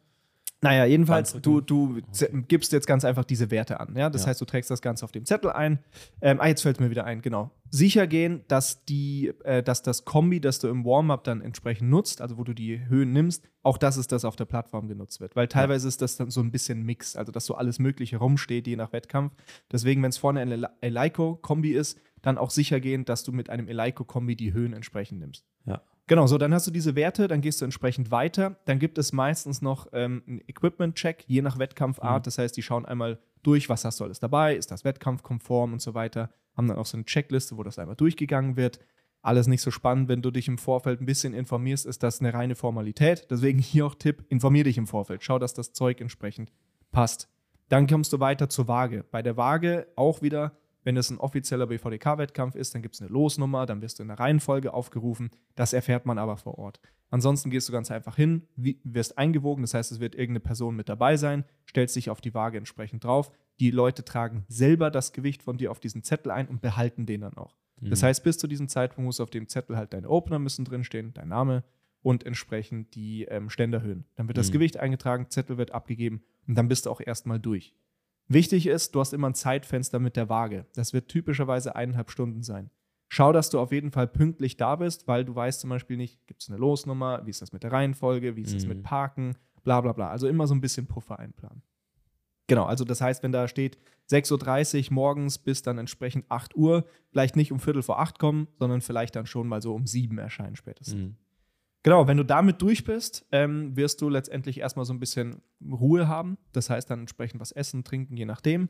Naja, 0.63 0.87
jedenfalls, 0.87 1.35
du, 1.43 1.61
du 1.61 2.01
gibst 2.49 2.73
jetzt 2.73 2.87
ganz 2.87 3.05
einfach 3.05 3.25
diese 3.25 3.51
Werte 3.51 3.79
an. 3.79 3.95
Ja? 3.95 4.09
Das 4.09 4.23
Ja. 4.23 4.29
heißt, 4.29 4.41
du 4.41 4.47
trägst 4.47 4.71
das 4.71 4.81
Ganze 4.81 5.05
auf 5.05 5.13
dem 5.13 5.27
Zettel 5.27 5.51
ein. 5.51 5.81
Ähm, 6.23 6.41
ah, 6.41 6.47
jetzt 6.49 6.63
fällt 6.63 6.81
mir 6.81 6.89
wieder 6.91 7.05
ein, 7.05 7.21
genau. 7.21 7.51
Sicher 7.71 8.07
gehen, 8.07 8.43
dass, 8.49 8.85
die, 8.87 9.33
äh, 9.45 9.63
dass 9.63 9.83
das 9.83 10.07
Kombi, 10.07 10.41
das 10.41 10.59
du 10.59 10.69
im 10.69 10.85
Warm-up 10.85 11.25
dann 11.25 11.43
entsprechend 11.43 11.91
nutzt, 11.91 12.23
also 12.23 12.39
wo 12.39 12.43
du 12.45 12.55
die 12.55 12.87
Höhen 12.89 13.13
nimmst, 13.13 13.45
auch 13.63 13.77
das 13.77 13.99
ist, 13.99 14.13
das 14.13 14.25
auf 14.25 14.35
der 14.37 14.47
Plattform 14.47 14.89
genutzt 14.89 15.21
wird. 15.21 15.37
Weil 15.37 15.47
teilweise 15.47 15.89
ist 15.89 16.01
das 16.01 16.17
dann 16.17 16.31
so 16.31 16.41
ein 16.41 16.51
bisschen 16.51 16.83
Mix, 16.85 17.17
also 17.17 17.33
dass 17.33 17.45
so 17.45 17.55
alles 17.55 17.79
Mögliche 17.79 18.17
rumsteht, 18.17 18.67
je 18.67 18.77
nach 18.77 18.93
Wettkampf. 18.95 19.35
Deswegen, 19.71 20.03
wenn 20.03 20.11
es 20.11 20.17
vorne 20.19 20.41
ein 20.41 20.51
Ele- 20.51 20.71
Eleiko-Kombi 20.81 21.73
ist, 21.73 21.99
dann 22.23 22.39
auch 22.39 22.51
sicher 22.51 22.81
gehen, 22.81 23.05
dass 23.05 23.25
du 23.25 23.33
mit 23.33 23.51
einem 23.51 23.69
Eleiko-Kombi 23.69 24.37
die 24.37 24.53
Höhen 24.55 24.73
entsprechend 24.73 25.21
nimmst. 25.21 25.45
Ja. 25.67 25.83
Genau, 26.09 26.29
so, 26.29 26.39
dann 26.39 26.55
hast 26.55 26.67
du 26.67 26.71
diese 26.71 26.95
Werte, 26.95 27.27
dann 27.27 27.41
gehst 27.41 27.61
du 27.61 27.65
entsprechend 27.65 28.13
weiter. 28.13 28.57
Dann 28.65 28.79
gibt 28.79 28.97
es 28.97 29.13
meistens 29.13 29.61
noch 29.61 29.89
ähm, 29.93 30.23
einen 30.27 30.41
Equipment-Check, 30.47 31.25
je 31.27 31.43
nach 31.43 31.59
Wettkampfart. 31.59 32.23
Mhm. 32.23 32.25
Das 32.25 32.39
heißt, 32.39 32.57
die 32.57 32.63
schauen 32.63 32.87
einmal 32.87 33.19
durch, 33.43 33.69
was 33.69 33.85
hast 33.85 33.99
du 33.99 34.05
alles 34.05 34.21
dabei, 34.21 34.55
ist 34.55 34.71
das 34.71 34.85
wettkampfkonform 34.85 35.73
und 35.73 35.83
so 35.83 35.95
weiter. 35.95 36.31
Haben 36.57 36.69
dann 36.69 36.79
auch 36.79 36.87
so 36.87 36.97
eine 36.97 37.05
Checkliste, 37.05 37.57
wo 37.57 37.65
das 37.65 37.79
einmal 37.79 37.97
durchgegangen 37.97 38.57
wird. 38.57 38.79
Alles 39.23 39.49
nicht 39.49 39.63
so 39.63 39.73
spannend, 39.73 40.09
wenn 40.09 40.23
du 40.23 40.31
dich 40.31 40.47
im 40.47 40.59
Vorfeld 40.59 41.01
ein 41.01 41.07
bisschen 41.07 41.35
informierst, 41.35 41.87
ist 41.87 42.05
das 42.05 42.21
eine 42.21 42.33
reine 42.33 42.55
Formalität. 42.55 43.27
Deswegen 43.29 43.59
hier 43.59 43.87
auch 43.87 43.97
Tipp, 43.97 44.25
informier 44.29 44.63
dich 44.63 44.79
im 44.79 44.87
Vorfeld. 44.87 45.25
Schau, 45.25 45.41
dass 45.41 45.55
das 45.55 45.73
Zeug 45.73 46.01
entsprechend 46.01 46.53
passt. 46.93 47.29
Dann 47.69 47.89
kommst 47.89 48.13
du 48.13 48.21
weiter 48.21 48.49
zur 48.49 48.69
Waage. 48.69 49.05
Bei 49.11 49.23
der 49.23 49.37
Waage 49.37 49.89
auch 49.97 50.23
wieder, 50.23 50.57
wenn 50.87 50.97
es 50.97 51.11
ein 51.11 51.19
offizieller 51.19 51.67
BVDK-Wettkampf 51.67 52.55
ist, 52.55 52.73
dann 52.73 52.81
gibt 52.81 52.95
es 52.95 53.01
eine 53.03 53.11
Losnummer, 53.11 53.67
dann 53.67 53.83
wirst 53.83 53.99
du 53.99 54.05
in 54.05 54.09
der 54.09 54.21
Reihenfolge 54.21 54.73
aufgerufen. 54.73 55.31
Das 55.57 55.73
erfährt 55.73 56.07
man 56.07 56.17
aber 56.17 56.37
vor 56.37 56.59
Ort. 56.59 56.79
Ansonsten 57.11 57.51
gehst 57.51 57.69
du 57.69 57.73
ganz 57.73 57.91
einfach 57.91 58.15
hin, 58.15 58.47
wirst 58.55 59.19
eingewogen, 59.19 59.65
das 59.65 59.75
heißt, 59.75 59.91
es 59.91 59.99
wird 59.99 60.15
irgendeine 60.15 60.41
Person 60.41 60.77
mit 60.77 60.89
dabei 60.89 61.17
sein, 61.17 61.45
stellst 61.69 61.97
dich 61.97 62.09
auf 62.09 62.21
die 62.21 62.35
Waage 62.35 62.57
entsprechend 62.57 63.03
drauf. 63.03 63.33
Die 63.59 63.73
Leute 63.73 64.05
tragen 64.05 64.45
selber 64.47 64.93
das 64.93 65.13
Gewicht 65.13 65.43
von 65.43 65.57
dir 65.59 65.73
auf 65.73 65.81
diesen 65.81 66.05
Zettel 66.05 66.31
ein 66.31 66.47
und 66.47 66.61
behalten 66.63 67.05
den 67.05 67.23
dann 67.23 67.37
auch. 67.37 67.57
Das 67.81 68.05
heißt, 68.05 68.23
bis 68.23 68.39
zu 68.39 68.47
diesem 68.47 68.69
Zeitpunkt 68.69 69.07
muss 69.07 69.21
auf 69.21 69.31
dem 69.31 69.49
Zettel 69.49 69.77
halt 69.77 69.93
deine 69.93 70.09
Opener 70.09 70.39
müssen 70.39 70.65
drinstehen, 70.65 71.13
dein 71.15 71.29
Name 71.29 71.65
und 72.01 72.25
entsprechend 72.25 72.95
die 72.95 73.25
ähm, 73.25 73.51
Ständerhöhen. 73.51 74.05
Dann 74.15 74.29
wird 74.29 74.39
das 74.39 74.51
Mhm. 74.51 74.53
Gewicht 74.53 74.77
eingetragen, 74.77 75.27
Zettel 75.31 75.59
wird 75.59 75.73
abgegeben 75.73 76.23
und 76.47 76.55
dann 76.55 76.69
bist 76.69 76.87
du 76.87 76.91
auch 76.91 77.01
erstmal 77.01 77.41
durch. 77.41 77.75
Wichtig 78.29 78.67
ist, 78.67 78.95
du 78.95 79.01
hast 79.01 79.13
immer 79.13 79.29
ein 79.31 79.35
Zeitfenster 79.35 79.99
mit 79.99 80.17
der 80.17 80.29
Waage. 80.29 80.67
Das 80.75 80.93
wird 80.93 81.09
typischerweise 81.09 81.77
eineinhalb 81.77 82.11
Stunden 82.11 82.43
sein. 82.43 82.71
Schau, 83.09 83.33
dass 83.33 83.51
du 83.51 83.61
auf 83.61 83.71
jeden 83.71 83.93
Fall 83.93 84.09
pünktlich 84.09 84.57
da 84.57 84.75
bist, 84.77 85.07
weil 85.07 85.25
du 85.25 85.35
weißt 85.35 85.61
zum 85.61 85.71
Beispiel 85.71 85.97
nicht, 85.97 86.27
gibt 86.27 86.43
es 86.43 86.49
eine 86.49 86.59
Losnummer, 86.59 87.25
wie 87.25 87.31
ist 87.31 87.41
das 87.41 87.53
mit 87.53 87.63
der 87.63 87.71
Reihenfolge, 87.71 88.35
wie 88.35 88.43
ist 88.43 88.55
das 88.55 88.65
Mhm. 88.65 88.69
mit 88.71 88.83
Parken, 88.83 89.37
bla 89.63 89.81
bla 89.81 89.93
bla. 89.93 90.11
Also 90.11 90.27
immer 90.27 90.47
so 90.49 90.55
ein 90.55 90.61
bisschen 90.61 90.87
Puffer 90.89 91.19
einplanen. 91.21 91.63
Genau, 92.49 92.65
also 92.65 92.85
das 92.85 93.01
heißt, 93.01 93.23
wenn 93.23 93.33
da 93.33 93.47
steht 93.49 93.79
6.30 94.11 94.89
Uhr 94.89 94.95
morgens 94.95 95.39
bis 95.39 95.63
dann 95.63 95.79
entsprechend 95.79 96.25
8 96.31 96.57
Uhr, 96.57 96.85
vielleicht 97.11 97.37
nicht 97.37 97.53
um 97.53 97.59
Viertel 97.61 97.83
vor 97.83 97.99
8 98.01 98.19
kommen, 98.19 98.49
sondern 98.59 98.81
vielleicht 98.81 99.15
dann 99.17 99.27
schon 99.27 99.47
mal 99.49 99.63
so 99.63 99.75
um 99.75 99.87
7 99.87 100.19
erscheinen 100.19 100.55
spätestens. 100.57 100.95
Mhm. 101.01 101.17
Genau, 101.87 102.09
wenn 102.09 102.17
du 102.17 102.25
damit 102.25 102.61
durch 102.63 102.83
bist, 102.83 103.25
ähm, 103.31 103.77
wirst 103.77 104.03
du 104.03 104.09
letztendlich 104.09 104.59
erstmal 104.59 104.85
so 104.85 104.93
ein 104.93 104.99
bisschen 104.99 105.41
Ruhe 105.65 106.09
haben. 106.09 106.37
Das 106.51 106.69
heißt 106.69 106.91
dann 106.91 106.99
entsprechend 106.99 107.41
was 107.41 107.53
essen, 107.53 107.85
trinken, 107.85 108.17
je 108.17 108.25
nachdem. 108.25 108.69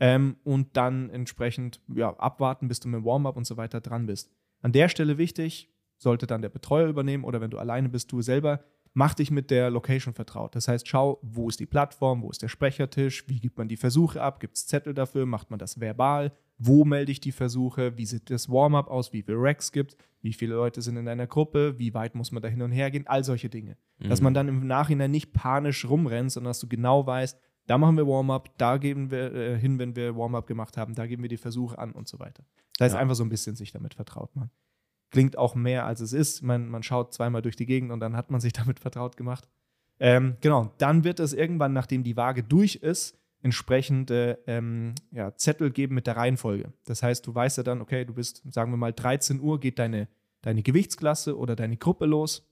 Ähm, 0.00 0.36
und 0.44 0.74
dann 0.74 1.10
entsprechend 1.10 1.82
ja, 1.94 2.16
abwarten, 2.16 2.66
bis 2.68 2.80
du 2.80 2.88
mit 2.88 3.00
dem 3.00 3.04
Warm-up 3.04 3.36
und 3.36 3.46
so 3.46 3.58
weiter 3.58 3.82
dran 3.82 4.06
bist. 4.06 4.32
An 4.62 4.72
der 4.72 4.88
Stelle 4.88 5.18
wichtig, 5.18 5.74
sollte 5.98 6.26
dann 6.26 6.40
der 6.40 6.48
Betreuer 6.48 6.88
übernehmen 6.88 7.24
oder 7.24 7.42
wenn 7.42 7.50
du 7.50 7.58
alleine 7.58 7.90
bist, 7.90 8.10
du 8.12 8.22
selber, 8.22 8.64
mach 8.94 9.14
dich 9.14 9.30
mit 9.30 9.50
der 9.50 9.70
Location 9.70 10.14
vertraut. 10.14 10.54
Das 10.56 10.68
heißt, 10.68 10.86
schau, 10.88 11.18
wo 11.22 11.48
ist 11.48 11.60
die 11.60 11.66
Plattform, 11.66 12.22
wo 12.22 12.30
ist 12.30 12.42
der 12.42 12.48
Sprechertisch, 12.48 13.28
wie 13.28 13.40
gibt 13.40 13.58
man 13.58 13.68
die 13.68 13.76
Versuche 13.76 14.22
ab, 14.22 14.40
gibt 14.40 14.56
es 14.56 14.66
Zettel 14.66 14.94
dafür, 14.94 15.26
macht 15.26 15.50
man 15.50 15.58
das 15.58 15.80
verbal, 15.80 16.32
wo 16.58 16.84
melde 16.84 17.10
ich 17.12 17.20
die 17.20 17.32
Versuche, 17.32 17.96
wie 17.98 18.06
sieht 18.06 18.30
das 18.30 18.48
Warm-up 18.48 18.88
aus, 18.88 19.12
wie 19.12 19.22
viele 19.22 19.36
Racks 19.40 19.72
gibt, 19.72 19.96
wie 20.22 20.32
viele 20.32 20.54
Leute 20.54 20.80
sind 20.80 20.96
in 20.96 21.08
einer 21.08 21.26
Gruppe, 21.26 21.78
wie 21.78 21.92
weit 21.92 22.14
muss 22.14 22.30
man 22.32 22.42
da 22.42 22.48
hin 22.48 22.62
und 22.62 22.70
her 22.72 22.90
gehen, 22.92 23.06
all 23.08 23.24
solche 23.24 23.48
Dinge. 23.48 23.76
Dass 23.98 24.20
Mhm. 24.20 24.24
man 24.24 24.34
dann 24.34 24.48
im 24.48 24.66
Nachhinein 24.66 25.10
nicht 25.10 25.32
panisch 25.32 25.84
rumrennt, 25.84 26.30
sondern 26.32 26.50
dass 26.50 26.60
du 26.60 26.68
genau 26.68 27.04
weißt, 27.06 27.38
da 27.66 27.78
machen 27.78 27.96
wir 27.96 28.06
Warm-up, 28.06 28.56
da 28.58 28.76
geben 28.76 29.10
wir 29.10 29.34
äh, 29.34 29.58
hin, 29.58 29.78
wenn 29.78 29.96
wir 29.96 30.16
Warm-up 30.16 30.46
gemacht 30.46 30.76
haben, 30.76 30.94
da 30.94 31.06
geben 31.06 31.22
wir 31.22 31.28
die 31.30 31.36
Versuche 31.38 31.78
an 31.78 31.92
und 31.92 32.06
so 32.06 32.18
weiter. 32.20 32.44
Heißt, 32.80 32.94
Ja. 32.94 33.00
einfach 33.00 33.14
so 33.16 33.24
ein 33.24 33.28
bisschen 33.30 33.56
sich 33.56 33.72
damit 33.72 33.94
vertraut 33.94 34.36
man. 34.36 34.50
Klingt 35.14 35.38
auch 35.38 35.54
mehr, 35.54 35.86
als 35.86 36.00
es 36.00 36.12
ist. 36.12 36.42
Man, 36.42 36.68
man 36.68 36.82
schaut 36.82 37.14
zweimal 37.14 37.40
durch 37.40 37.54
die 37.54 37.66
Gegend 37.66 37.92
und 37.92 38.00
dann 38.00 38.16
hat 38.16 38.32
man 38.32 38.40
sich 38.40 38.52
damit 38.52 38.80
vertraut 38.80 39.16
gemacht. 39.16 39.48
Ähm, 40.00 40.36
genau, 40.40 40.72
dann 40.78 41.04
wird 41.04 41.20
es 41.20 41.32
irgendwann, 41.32 41.72
nachdem 41.72 42.02
die 42.02 42.16
Waage 42.16 42.42
durch 42.42 42.74
ist, 42.74 43.16
entsprechende 43.40 44.40
ähm, 44.48 44.96
ja, 45.12 45.36
Zettel 45.36 45.70
geben 45.70 45.94
mit 45.94 46.08
der 46.08 46.16
Reihenfolge. 46.16 46.72
Das 46.84 47.04
heißt, 47.04 47.24
du 47.28 47.32
weißt 47.32 47.58
ja 47.58 47.62
dann, 47.62 47.80
okay, 47.80 48.04
du 48.04 48.12
bist, 48.12 48.42
sagen 48.52 48.72
wir 48.72 48.76
mal, 48.76 48.92
13 48.92 49.38
Uhr 49.38 49.60
geht 49.60 49.78
deine, 49.78 50.08
deine 50.42 50.64
Gewichtsklasse 50.64 51.38
oder 51.38 51.54
deine 51.54 51.76
Gruppe 51.76 52.06
los. 52.06 52.50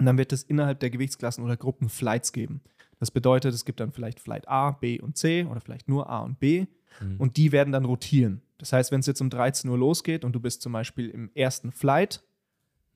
Und 0.00 0.06
dann 0.06 0.18
wird 0.18 0.32
es 0.32 0.42
innerhalb 0.42 0.80
der 0.80 0.90
Gewichtsklassen 0.90 1.44
oder 1.44 1.56
Gruppen 1.56 1.88
Flights 1.88 2.32
geben. 2.32 2.62
Das 2.98 3.12
bedeutet, 3.12 3.54
es 3.54 3.64
gibt 3.64 3.78
dann 3.78 3.92
vielleicht 3.92 4.18
Flight 4.18 4.48
A, 4.48 4.72
B 4.72 5.00
und 5.00 5.16
C 5.16 5.44
oder 5.44 5.60
vielleicht 5.60 5.88
nur 5.88 6.10
A 6.10 6.22
und 6.22 6.40
B. 6.40 6.66
Mhm. 7.00 7.16
Und 7.18 7.36
die 7.36 7.52
werden 7.52 7.72
dann 7.72 7.84
rotieren. 7.84 8.42
Das 8.58 8.72
heißt, 8.72 8.92
wenn 8.92 9.00
es 9.00 9.06
jetzt 9.06 9.20
um 9.20 9.30
13 9.30 9.68
Uhr 9.70 9.78
losgeht 9.78 10.24
und 10.24 10.32
du 10.32 10.40
bist 10.40 10.62
zum 10.62 10.72
Beispiel 10.72 11.08
im 11.10 11.30
ersten 11.34 11.72
Flight 11.72 12.22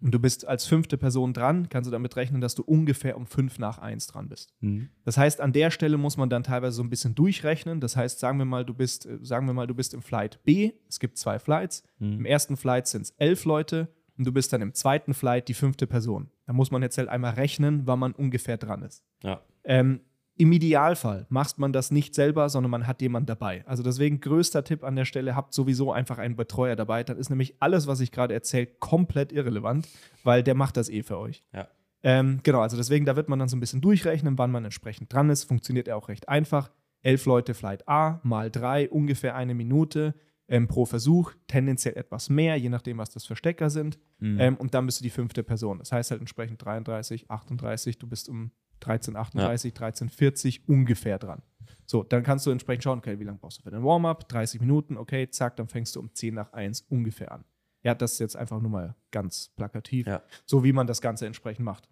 und 0.00 0.12
du 0.12 0.18
bist 0.18 0.46
als 0.46 0.66
fünfte 0.66 0.98
Person 0.98 1.32
dran, 1.32 1.68
kannst 1.68 1.88
du 1.88 1.90
damit 1.90 2.14
rechnen, 2.16 2.40
dass 2.40 2.54
du 2.54 2.62
ungefähr 2.62 3.16
um 3.16 3.26
5 3.26 3.58
nach 3.58 3.78
1 3.78 4.06
dran 4.06 4.28
bist. 4.28 4.54
Mhm. 4.60 4.90
Das 5.04 5.16
heißt, 5.16 5.40
an 5.40 5.52
der 5.52 5.70
Stelle 5.70 5.96
muss 5.96 6.16
man 6.16 6.30
dann 6.30 6.42
teilweise 6.42 6.76
so 6.76 6.82
ein 6.82 6.90
bisschen 6.90 7.14
durchrechnen. 7.14 7.80
Das 7.80 7.96
heißt, 7.96 8.18
sagen 8.18 8.38
wir 8.38 8.44
mal, 8.44 8.64
du 8.64 8.74
bist, 8.74 9.06
äh, 9.06 9.18
sagen 9.22 9.46
wir 9.46 9.54
mal, 9.54 9.66
du 9.66 9.74
bist 9.74 9.94
im 9.94 10.02
Flight 10.02 10.42
B. 10.44 10.72
Es 10.88 11.00
gibt 11.00 11.18
zwei 11.18 11.38
Flights. 11.38 11.82
Mhm. 11.98 12.12
Im 12.12 12.24
ersten 12.26 12.56
Flight 12.56 12.86
sind 12.86 13.02
es 13.02 13.10
elf 13.16 13.44
Leute 13.44 13.88
und 14.18 14.26
du 14.26 14.32
bist 14.32 14.52
dann 14.52 14.62
im 14.62 14.74
zweiten 14.74 15.14
Flight 15.14 15.48
die 15.48 15.54
fünfte 15.54 15.86
Person. 15.86 16.30
Da 16.46 16.52
muss 16.52 16.70
man 16.70 16.82
jetzt 16.82 16.96
halt 16.98 17.08
einmal 17.08 17.34
rechnen, 17.34 17.82
wann 17.86 17.98
man 17.98 18.12
ungefähr 18.12 18.56
dran 18.56 18.82
ist. 18.82 19.02
Ja. 19.22 19.40
Ähm, 19.64 20.00
Im 20.38 20.52
Idealfall 20.52 21.26
macht 21.30 21.58
man 21.58 21.72
das 21.72 21.90
nicht 21.90 22.14
selber, 22.14 22.50
sondern 22.50 22.70
man 22.70 22.86
hat 22.86 23.00
jemanden 23.00 23.26
dabei. 23.26 23.64
Also 23.66 23.82
deswegen 23.82 24.20
größter 24.20 24.64
Tipp 24.64 24.84
an 24.84 24.94
der 24.94 25.06
Stelle, 25.06 25.34
habt 25.34 25.54
sowieso 25.54 25.92
einfach 25.92 26.18
einen 26.18 26.36
Betreuer 26.36 26.76
dabei. 26.76 27.04
Dann 27.04 27.16
ist 27.16 27.30
nämlich 27.30 27.54
alles, 27.58 27.86
was 27.86 28.00
ich 28.00 28.12
gerade 28.12 28.34
erzähle, 28.34 28.66
komplett 28.66 29.32
irrelevant, 29.32 29.88
weil 30.24 30.42
der 30.42 30.54
macht 30.54 30.76
das 30.76 30.90
eh 30.90 31.02
für 31.02 31.18
euch. 31.18 31.42
Ja. 31.54 31.68
Ähm, 32.02 32.40
genau, 32.42 32.60
also 32.60 32.76
deswegen, 32.76 33.06
da 33.06 33.16
wird 33.16 33.28
man 33.28 33.38
dann 33.38 33.48
so 33.48 33.56
ein 33.56 33.60
bisschen 33.60 33.80
durchrechnen, 33.80 34.36
wann 34.36 34.50
man 34.50 34.64
entsprechend 34.64 35.12
dran 35.12 35.30
ist. 35.30 35.44
Funktioniert 35.44 35.88
er 35.88 35.96
auch 35.96 36.08
recht 36.08 36.28
einfach. 36.28 36.70
Elf 37.02 37.24
Leute 37.24 37.54
Flight 37.54 37.88
A 37.88 38.20
mal 38.22 38.50
drei, 38.50 38.90
ungefähr 38.90 39.36
eine 39.36 39.54
Minute 39.54 40.14
ähm, 40.48 40.68
pro 40.68 40.84
Versuch, 40.84 41.32
tendenziell 41.46 41.96
etwas 41.96 42.28
mehr, 42.28 42.56
je 42.56 42.68
nachdem, 42.68 42.98
was 42.98 43.10
das 43.10 43.24
für 43.24 43.36
Stecker 43.36 43.70
sind. 43.70 43.98
Mhm. 44.18 44.40
Ähm, 44.40 44.56
und 44.56 44.74
dann 44.74 44.86
bist 44.86 45.00
du 45.00 45.02
die 45.02 45.10
fünfte 45.10 45.42
Person. 45.42 45.78
Das 45.78 45.92
heißt 45.92 46.10
halt 46.10 46.20
entsprechend 46.20 46.64
33, 46.64 47.30
38, 47.30 47.98
du 47.98 48.06
bist 48.06 48.28
um 48.28 48.50
1338, 48.80 49.72
1340 49.72 50.68
ungefähr 50.68 51.18
dran. 51.18 51.42
So, 51.86 52.02
dann 52.02 52.22
kannst 52.22 52.46
du 52.46 52.50
entsprechend 52.50 52.84
schauen, 52.84 52.98
okay, 52.98 53.18
wie 53.18 53.24
lange 53.24 53.38
brauchst 53.38 53.58
du 53.58 53.62
für 53.62 53.70
den 53.70 53.84
Warm-up? 53.84 54.28
30 54.28 54.60
Minuten, 54.60 54.96
okay, 54.96 55.28
zack, 55.30 55.56
dann 55.56 55.68
fängst 55.68 55.94
du 55.96 56.00
um 56.00 56.12
10 56.12 56.34
nach 56.34 56.52
1 56.52 56.82
ungefähr 56.88 57.32
an. 57.32 57.44
Ja, 57.82 57.94
das 57.94 58.14
ist 58.14 58.18
jetzt 58.18 58.36
einfach 58.36 58.60
nur 58.60 58.70
mal 58.70 58.96
ganz 59.12 59.52
plakativ, 59.56 60.06
Ja. 60.06 60.22
so 60.46 60.64
wie 60.64 60.72
man 60.72 60.86
das 60.88 61.00
Ganze 61.00 61.26
entsprechend 61.26 61.64
macht. 61.64 61.88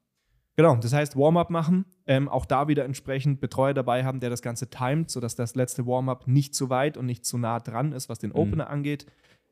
Genau, 0.57 0.77
das 0.77 0.93
heißt 0.93 1.17
Warm-up 1.17 1.51
machen, 1.51 1.85
ähm, 2.07 2.29
auch 2.29 2.47
da 2.47 2.69
wieder 2.69 2.85
entsprechend 2.85 3.41
Betreuer 3.41 3.75
dabei 3.75 4.05
haben, 4.05 4.21
der 4.21 4.31
das 4.31 4.41
Ganze 4.43 4.71
timet, 4.71 5.11
sodass 5.11 5.35
das 5.35 5.55
letzte 5.57 5.85
Warm-up 5.87 6.29
nicht 6.29 6.55
zu 6.55 6.71
weit 6.71 6.97
und 6.97 7.07
nicht 7.07 7.25
zu 7.25 7.39
nah 7.39 7.59
dran 7.59 7.93
ist, 7.93 8.09
was 8.09 8.21
den 8.21 8.31
Mhm. 8.31 8.37
Opener 8.37 8.71
angeht. 8.71 9.07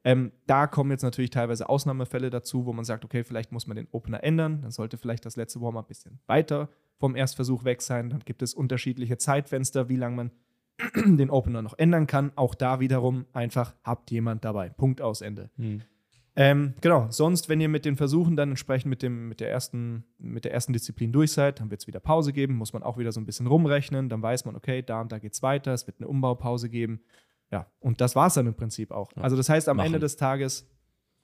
Ähm, 0.05 0.33
da 0.47 0.67
kommen 0.67 0.91
jetzt 0.91 1.03
natürlich 1.03 1.31
teilweise 1.31 1.69
Ausnahmefälle 1.69 2.31
dazu, 2.31 2.67
wo 2.67 2.73
man 2.73 2.85
sagt, 2.85 3.05
okay, 3.05 3.23
vielleicht 3.23 3.53
muss 3.53 3.67
man 3.67 3.77
den 3.77 3.89
Opener 3.93 4.23
ändern, 4.25 4.63
dann 4.63 4.71
sollte 4.73 4.99
vielleicht 4.99 5.25
das 5.25 5.37
letzte 5.37 5.61
Warm-up 5.61 5.85
ein 5.85 5.89
bisschen 5.89 6.19
weiter 6.27 6.69
vom 6.99 7.15
Erstversuch 7.15 7.65
weg 7.65 7.83
sein. 7.83 8.11
Dann 8.11 8.21
gibt 8.21 8.43
es 8.43 8.55
unterschiedliche 8.55 9.19
Zeitfenster, 9.19 9.89
wie 9.89 9.97
lange 9.97 10.17
man 10.17 10.31
den 11.19 11.31
Opener 11.31 11.63
noch 11.63 11.79
ändern 11.79 12.07
kann. 12.07 12.33
Auch 12.37 12.55
da 12.55 12.81
wiederum 12.81 13.27
einfach 13.33 13.75
habt 13.85 14.11
jemand 14.11 14.45
dabei. 14.45 14.71
Punkt 14.71 15.01
aus 15.01 15.21
Ende. 15.21 15.51
Mhm. 15.57 15.83
Ähm, 16.35 16.75
genau, 16.81 17.09
sonst, 17.11 17.49
wenn 17.51 17.61
ihr 17.61 17.69
mit 17.69 17.85
den 17.85 17.97
Versuchen 17.97 18.37
dann 18.37 18.51
entsprechend 18.51 18.89
mit, 18.89 19.03
dem, 19.03 19.29
mit, 19.29 19.41
der, 19.41 19.51
ersten, 19.51 20.05
mit 20.19 20.45
der 20.45 20.55
ersten 20.55 20.73
Disziplin 20.73 21.13
durch 21.13 21.33
seid, 21.33 21.61
dann 21.61 21.71
wird 21.71 21.83
es 21.83 21.87
wieder 21.87 22.01
Pause 22.01 22.33
geben, 22.33 22.55
muss 22.55 22.73
man 22.73 22.83
auch 22.83 22.97
wieder 22.97 23.13
so 23.13 23.21
ein 23.21 23.27
bisschen 23.27 23.47
rumrechnen, 23.47 24.09
dann 24.09 24.23
weiß 24.23 24.47
man, 24.47 24.57
okay, 24.57 24.81
da 24.83 25.03
und 25.03 25.13
da 25.13 25.19
geht 25.19 25.35
es 25.35 25.43
weiter, 25.43 25.75
es 25.75 25.87
wird 25.87 25.99
eine 25.99 26.09
Umbaupause 26.09 26.71
geben. 26.71 27.03
Ja, 27.53 27.71
und 27.81 28.01
das 28.01 28.17
war 28.17 28.29
es 28.29 28.35
dann 28.35 28.47
im 28.47 28.55
Prinzip 28.55 28.91
auch. 28.91 29.15
Ja. 29.15 29.23
Also 29.23 29.37
das 29.37 29.49
heißt, 29.49 29.69
am 29.69 29.77
Machen. 29.77 29.87
Ende 29.87 29.99
des 29.99 30.17
Tages 30.17 30.67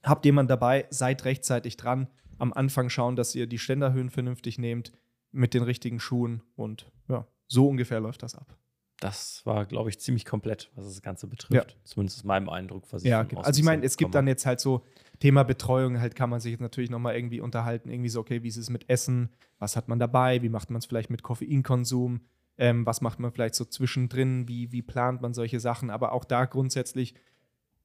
habt 0.02 0.24
jemand 0.24 0.50
dabei, 0.50 0.86
seid 0.90 1.24
rechtzeitig 1.24 1.76
dran, 1.76 2.08
am 2.38 2.52
Anfang 2.52 2.90
schauen, 2.90 3.16
dass 3.16 3.34
ihr 3.34 3.46
die 3.46 3.58
Ständerhöhen 3.58 4.10
vernünftig 4.10 4.58
nehmt, 4.58 4.92
mit 5.32 5.54
den 5.54 5.62
richtigen 5.62 6.00
Schuhen 6.00 6.42
und 6.56 6.90
ja, 7.08 7.26
so 7.48 7.68
ungefähr 7.68 8.00
läuft 8.00 8.22
das 8.22 8.34
ab. 8.34 8.56
Das 9.00 9.42
war, 9.46 9.64
glaube 9.64 9.90
ich, 9.90 10.00
ziemlich 10.00 10.24
komplett, 10.24 10.70
was 10.74 10.86
das 10.86 11.02
Ganze 11.02 11.28
betrifft. 11.28 11.76
Zumindest 11.84 12.18
ist 12.18 12.24
meinem 12.24 12.48
Eindruck, 12.48 12.84
was 12.90 13.04
ich 13.04 13.10
Ja, 13.10 13.22
genau. 13.22 13.42
also 13.42 13.58
ich 13.58 13.64
meine, 13.64 13.84
es 13.84 13.96
gibt 13.96 14.14
dann 14.14 14.26
jetzt 14.26 14.44
halt 14.44 14.58
so 14.58 14.84
Thema 15.20 15.44
Betreuung, 15.44 16.00
halt 16.00 16.16
kann 16.16 16.30
man 16.30 16.40
sich 16.40 16.52
jetzt 16.52 16.60
natürlich 16.60 16.90
nochmal 16.90 17.14
irgendwie 17.14 17.40
unterhalten, 17.40 17.90
irgendwie 17.90 18.08
so, 18.08 18.20
okay, 18.20 18.42
wie 18.42 18.48
ist 18.48 18.56
es 18.56 18.70
mit 18.70 18.88
Essen, 18.90 19.30
was 19.58 19.76
hat 19.76 19.88
man 19.88 20.00
dabei, 20.00 20.42
wie 20.42 20.48
macht 20.48 20.70
man 20.70 20.80
es 20.80 20.86
vielleicht 20.86 21.10
mit 21.10 21.22
Koffeinkonsum, 21.22 22.22
ähm, 22.58 22.84
was 22.84 23.00
macht 23.00 23.18
man 23.20 23.32
vielleicht 23.32 23.54
so 23.54 23.64
zwischendrin, 23.64 24.48
wie, 24.48 24.72
wie 24.72 24.82
plant 24.82 25.22
man 25.22 25.32
solche 25.34 25.60
Sachen, 25.60 25.90
aber 25.90 26.12
auch 26.12 26.24
da 26.24 26.44
grundsätzlich 26.44 27.14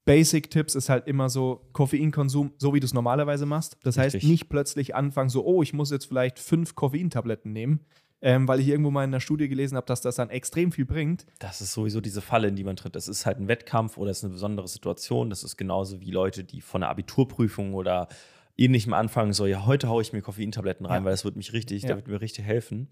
Basic-Tipps 0.05 0.75
ist 0.75 0.89
halt 0.89 1.07
immer 1.07 1.29
so 1.29 1.69
Koffeinkonsum, 1.71 2.51
so 2.57 2.73
wie 2.73 2.81
du 2.81 2.85
es 2.85 2.93
normalerweise 2.93 3.45
machst. 3.45 3.77
Das 3.83 3.97
heißt, 3.97 4.15
Richtig. 4.15 4.29
nicht 4.29 4.49
plötzlich 4.49 4.95
anfangen, 4.95 5.29
so, 5.29 5.45
oh, 5.45 5.63
ich 5.63 5.71
muss 5.73 5.91
jetzt 5.91 6.05
vielleicht 6.05 6.39
fünf 6.39 6.75
Koffeintabletten 6.75 7.53
nehmen, 7.53 7.79
ähm, 8.21 8.45
weil 8.47 8.59
ich 8.59 8.67
irgendwo 8.67 8.91
mal 8.91 9.05
in 9.05 9.11
einer 9.11 9.21
Studie 9.21 9.47
gelesen 9.47 9.77
habe, 9.77 9.85
dass 9.85 10.01
das 10.01 10.15
dann 10.17 10.29
extrem 10.29 10.73
viel 10.73 10.83
bringt. 10.85 11.25
Das 11.39 11.61
ist 11.61 11.71
sowieso 11.71 12.01
diese 12.01 12.19
Falle, 12.21 12.49
in 12.49 12.55
die 12.57 12.65
man 12.65 12.75
tritt. 12.75 12.97
Es 12.97 13.07
ist 13.07 13.25
halt 13.25 13.39
ein 13.39 13.47
Wettkampf 13.47 13.97
oder 13.97 14.11
es 14.11 14.17
ist 14.17 14.23
eine 14.25 14.33
besondere 14.33 14.67
Situation. 14.67 15.29
Das 15.29 15.43
ist 15.43 15.55
genauso 15.55 16.01
wie 16.01 16.11
Leute, 16.11 16.43
die 16.43 16.59
von 16.59 16.83
einer 16.83 16.89
Abiturprüfung 16.89 17.73
oder 17.73 18.09
ähnlichem 18.57 18.93
anfangen, 18.93 19.31
so, 19.31 19.45
ja, 19.45 19.65
heute 19.65 19.87
haue 19.87 20.01
ich 20.01 20.11
mir 20.11 20.21
Koffeintabletten 20.21 20.85
rein, 20.85 21.01
Ja. 21.01 21.05
weil 21.05 21.11
das 21.13 21.23
wird 21.23 21.37
mich 21.37 21.53
richtig, 21.53 21.83
Ja. 21.83 21.87
der 21.87 21.95
wird 21.97 22.07
mir 22.09 22.19
richtig 22.19 22.43
helfen. 22.45 22.89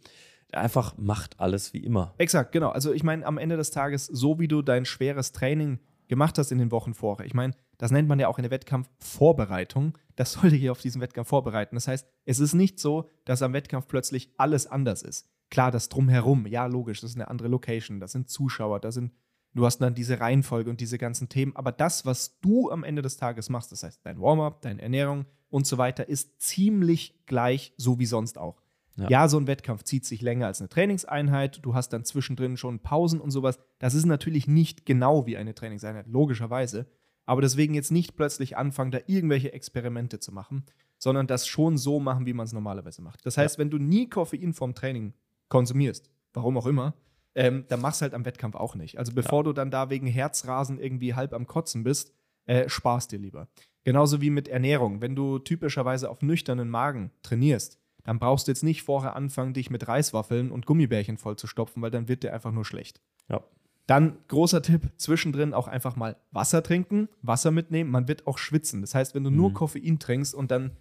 Einfach 0.51 0.97
macht 0.97 1.39
alles 1.39 1.73
wie 1.73 1.83
immer. 1.83 2.13
Exakt, 2.17 2.51
genau. 2.51 2.69
Also 2.69 2.93
ich 2.93 3.03
meine, 3.03 3.25
am 3.25 3.37
Ende 3.37 3.57
des 3.57 3.71
Tages, 3.71 4.05
so 4.05 4.39
wie 4.39 4.47
du 4.47 4.61
dein 4.61 4.85
schweres 4.85 5.31
Training 5.31 5.79
gemacht 6.07 6.37
hast 6.37 6.51
in 6.51 6.57
den 6.57 6.71
Wochen 6.71 6.93
vorher, 6.93 7.25
ich 7.25 7.33
meine, 7.33 7.53
das 7.77 7.91
nennt 7.91 8.07
man 8.07 8.19
ja 8.19 8.27
auch 8.27 8.37
in 8.37 8.43
der 8.43 8.51
Wettkampfvorbereitung, 8.51 9.97
das 10.15 10.33
sollte 10.33 10.57
dich 10.57 10.69
auf 10.69 10.81
diesen 10.81 11.01
Wettkampf 11.01 11.29
vorbereiten. 11.29 11.75
Das 11.75 11.87
heißt, 11.87 12.07
es 12.25 12.39
ist 12.39 12.53
nicht 12.53 12.79
so, 12.79 13.09
dass 13.25 13.41
am 13.41 13.53
Wettkampf 13.53 13.87
plötzlich 13.87 14.31
alles 14.37 14.67
anders 14.67 15.01
ist. 15.01 15.29
Klar, 15.49 15.71
das 15.71 15.89
drumherum, 15.89 16.45
ja, 16.47 16.65
logisch, 16.67 17.01
das 17.01 17.11
ist 17.11 17.15
eine 17.15 17.29
andere 17.29 17.47
Location, 17.47 17.99
das 17.99 18.11
sind 18.11 18.29
Zuschauer, 18.29 18.79
da 18.79 18.91
sind, 18.91 19.11
du 19.53 19.65
hast 19.65 19.79
dann 19.79 19.95
diese 19.95 20.19
Reihenfolge 20.19 20.69
und 20.69 20.79
diese 20.79 20.97
ganzen 20.97 21.27
Themen, 21.27 21.55
aber 21.55 21.71
das, 21.71 22.05
was 22.05 22.39
du 22.39 22.69
am 22.69 22.83
Ende 22.83 23.01
des 23.01 23.17
Tages 23.17 23.49
machst, 23.49 23.71
das 23.71 23.83
heißt 23.83 24.05
dein 24.05 24.21
Warm-up, 24.21 24.61
deine 24.61 24.81
Ernährung 24.81 25.25
und 25.49 25.67
so 25.67 25.77
weiter, 25.77 26.07
ist 26.07 26.39
ziemlich 26.39 27.25
gleich, 27.25 27.73
so 27.77 27.99
wie 27.99 28.05
sonst 28.05 28.37
auch. 28.37 28.60
Ja. 28.97 29.09
Ja. 29.09 29.27
so 29.27 29.37
ein 29.37 29.47
Wettkampf 29.47 29.83
zieht 29.83 30.05
sich 30.05 30.21
länger 30.21 30.47
als 30.47 30.59
eine 30.59 30.69
Trainingseinheit. 30.69 31.59
Du 31.63 31.73
hast 31.73 31.89
dann 31.89 32.03
zwischendrin 32.03 32.57
schon 32.57 32.79
Pausen 32.79 33.21
und 33.21 33.31
sowas. 33.31 33.59
Das 33.79 33.93
ist 33.93 34.05
natürlich 34.05 34.47
nicht 34.47 34.85
genau 34.85 35.25
wie 35.25 35.37
eine 35.37 35.55
Trainingseinheit, 35.55 36.07
logischerweise. 36.07 36.87
Aber 37.25 37.41
deswegen 37.41 37.73
jetzt 37.73 37.91
nicht 37.91 38.15
plötzlich 38.15 38.57
anfangen, 38.57 38.91
da 38.91 38.99
irgendwelche 39.07 39.53
Experimente 39.53 40.19
zu 40.19 40.33
machen, 40.33 40.65
sondern 40.97 41.27
das 41.27 41.47
schon 41.47 41.77
so 41.77 41.99
machen, 41.99 42.25
wie 42.25 42.33
man 42.33 42.45
es 42.45 42.53
normalerweise 42.53 43.01
macht. 43.01 43.25
Das 43.25 43.37
heißt, 43.37 43.55
ja. 43.55 43.59
wenn 43.59 43.69
du 43.69 43.77
nie 43.77 44.09
Koffein 44.09 44.53
vorm 44.53 44.75
Training 44.75 45.13
konsumierst, 45.47 46.09
warum 46.33 46.57
auch 46.57 46.67
immer, 46.67 46.93
ähm, 47.35 47.65
dann 47.69 47.81
machst 47.81 48.01
du 48.01 48.03
halt 48.03 48.13
am 48.13 48.25
Wettkampf 48.25 48.55
auch 48.55 48.75
nicht. 48.75 48.97
Also 48.97 49.13
bevor 49.13 49.39
ja. 49.39 49.43
du 49.43 49.53
dann 49.53 49.71
da 49.71 49.89
wegen 49.89 50.07
Herzrasen 50.07 50.79
irgendwie 50.79 51.13
halb 51.13 51.33
am 51.33 51.47
Kotzen 51.47 51.83
bist, 51.83 52.13
äh, 52.45 52.67
sparst 52.67 53.11
dir 53.11 53.19
lieber. 53.19 53.47
Genauso 53.83 54.21
wie 54.21 54.29
mit 54.29 54.47
Ernährung. 54.47 55.01
Wenn 55.01 55.15
du 55.15 55.39
typischerweise 55.39 56.09
auf 56.09 56.21
nüchternen 56.21 56.69
Magen 56.69 57.11
trainierst, 57.23 57.79
dann 58.03 58.19
brauchst 58.19 58.47
du 58.47 58.51
jetzt 58.51 58.63
nicht 58.63 58.83
vorher 58.83 59.15
anfangen, 59.15 59.53
dich 59.53 59.69
mit 59.69 59.87
Reiswaffeln 59.87 60.51
und 60.51 60.65
Gummibärchen 60.65 61.17
vollzustopfen, 61.17 61.81
weil 61.81 61.91
dann 61.91 62.07
wird 62.07 62.23
dir 62.23 62.33
einfach 62.33 62.51
nur 62.51 62.65
schlecht. 62.65 63.01
Ja. 63.29 63.43
Dann 63.87 64.17
großer 64.27 64.61
Tipp, 64.61 64.91
zwischendrin 64.97 65.53
auch 65.53 65.67
einfach 65.67 65.95
mal 65.95 66.15
Wasser 66.31 66.63
trinken, 66.63 67.09
Wasser 67.21 67.51
mitnehmen. 67.51 67.91
Man 67.91 68.07
wird 68.07 68.27
auch 68.27 68.37
schwitzen. 68.37 68.81
Das 68.81 68.95
heißt, 68.95 69.15
wenn 69.15 69.23
du 69.23 69.29
nur 69.29 69.49
mhm. 69.49 69.53
Koffein 69.53 69.99
trinkst 69.99 70.33
und 70.33 70.51
dann 70.51 70.71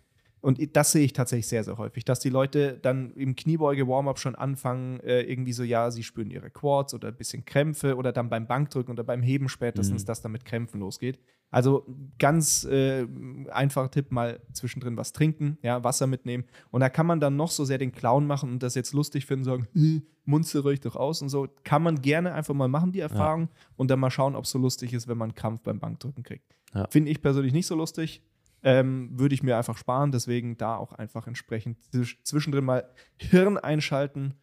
und 0.43 0.59
das 0.75 0.93
sehe 0.93 1.05
ich 1.05 1.13
tatsächlich 1.13 1.49
sehr, 1.49 1.65
sehr 1.65 1.77
häufig, 1.77 2.05
dass 2.05 2.21
die 2.21 2.31
Leute 2.31 2.79
dann 2.81 3.13
im 3.13 3.37
Kniebeuge-Warm-up 3.37 4.19
schon 4.19 4.35
anfangen, 4.35 5.01
äh, 5.01 5.21
irgendwie 5.23 5.53
so, 5.53 5.63
ja, 5.63 5.91
sie 5.91 6.03
spüren 6.03 6.31
ihre 6.31 6.51
Quads 6.51 6.95
oder 6.95 7.09
ein 7.09 7.17
bisschen 7.17 7.45
Krämpfe 7.45 7.97
oder 7.97 8.13
dann 8.13 8.31
beim 8.31 8.47
Bankdrücken 8.47 8.93
oder 8.93 9.05
beim 9.05 9.23
Heben 9.23 9.49
spätestens, 9.49 10.03
mhm. 10.03 10.07
dass 10.07 10.23
dann 10.23 10.33
mit 10.33 10.47
Krämpfen 10.47 10.81
losgeht. 10.81 11.19
Also 11.51 11.85
ganz 12.19 12.65
äh, 12.65 13.07
einfacher 13.51 13.91
Tipp, 13.91 14.13
mal 14.13 14.41
zwischendrin 14.53 14.97
was 14.97 15.13
trinken, 15.13 15.59
ja, 15.63 15.83
Wasser 15.83 16.07
mitnehmen. 16.07 16.45
Und 16.71 16.81
da 16.81 16.89
kann 16.89 17.07
man 17.07 17.21
dann 17.21 17.37
noch 17.37 17.51
so 17.51 17.65
sehr 17.65 17.79
den 17.79 17.93
Clown 17.93 18.27
machen 18.27 18.51
und 18.51 18.63
das 18.63 18.75
jetzt 18.75 18.93
lustig 18.93 19.27
finden, 19.27 19.45
sagen, 19.45 19.67
hm, 19.75 20.03
Munze 20.25 20.65
riecht 20.65 20.85
doch 20.85 20.97
aus 20.97 21.23
und 21.23 21.29
so. 21.29 21.49
Kann 21.65 21.83
man 21.83 22.01
gerne 22.03 22.35
einfach 22.35 22.55
mal 22.55 22.69
machen, 22.69 22.93
die 22.93 23.01
Erfahrung, 23.01 23.43
ja. 23.43 23.49
und 23.77 23.91
dann 23.91 23.99
mal 23.99 24.11
schauen, 24.11 24.37
ob 24.37 24.45
es 24.45 24.51
so 24.51 24.59
lustig 24.59 24.93
ist, 24.93 25.09
wenn 25.09 25.19
man 25.19 25.35
Krampf 25.35 25.63
beim 25.63 25.81
Bankdrücken 25.81 26.23
kriegt. 26.23 26.57
Ja. 26.73 26.87
Finde 26.89 27.11
ich 27.11 27.21
persönlich 27.21 27.53
nicht 27.53 27.67
so 27.67 27.75
lustig 27.75 28.23
ähm, 28.63 29.11
würde 29.13 29.35
ich 29.35 29.43
mir 29.43 29.57
einfach 29.57 29.77
sparen. 29.77 30.13
Deswegen 30.13 30.57
da 30.57 30.77
auch 30.77 30.93
einfach 30.93 31.27
entsprechend 31.27 31.79
zwischendrin 32.25 32.65
mal 32.65 32.89
Hirn 33.17 33.59
einschalten 33.59 34.35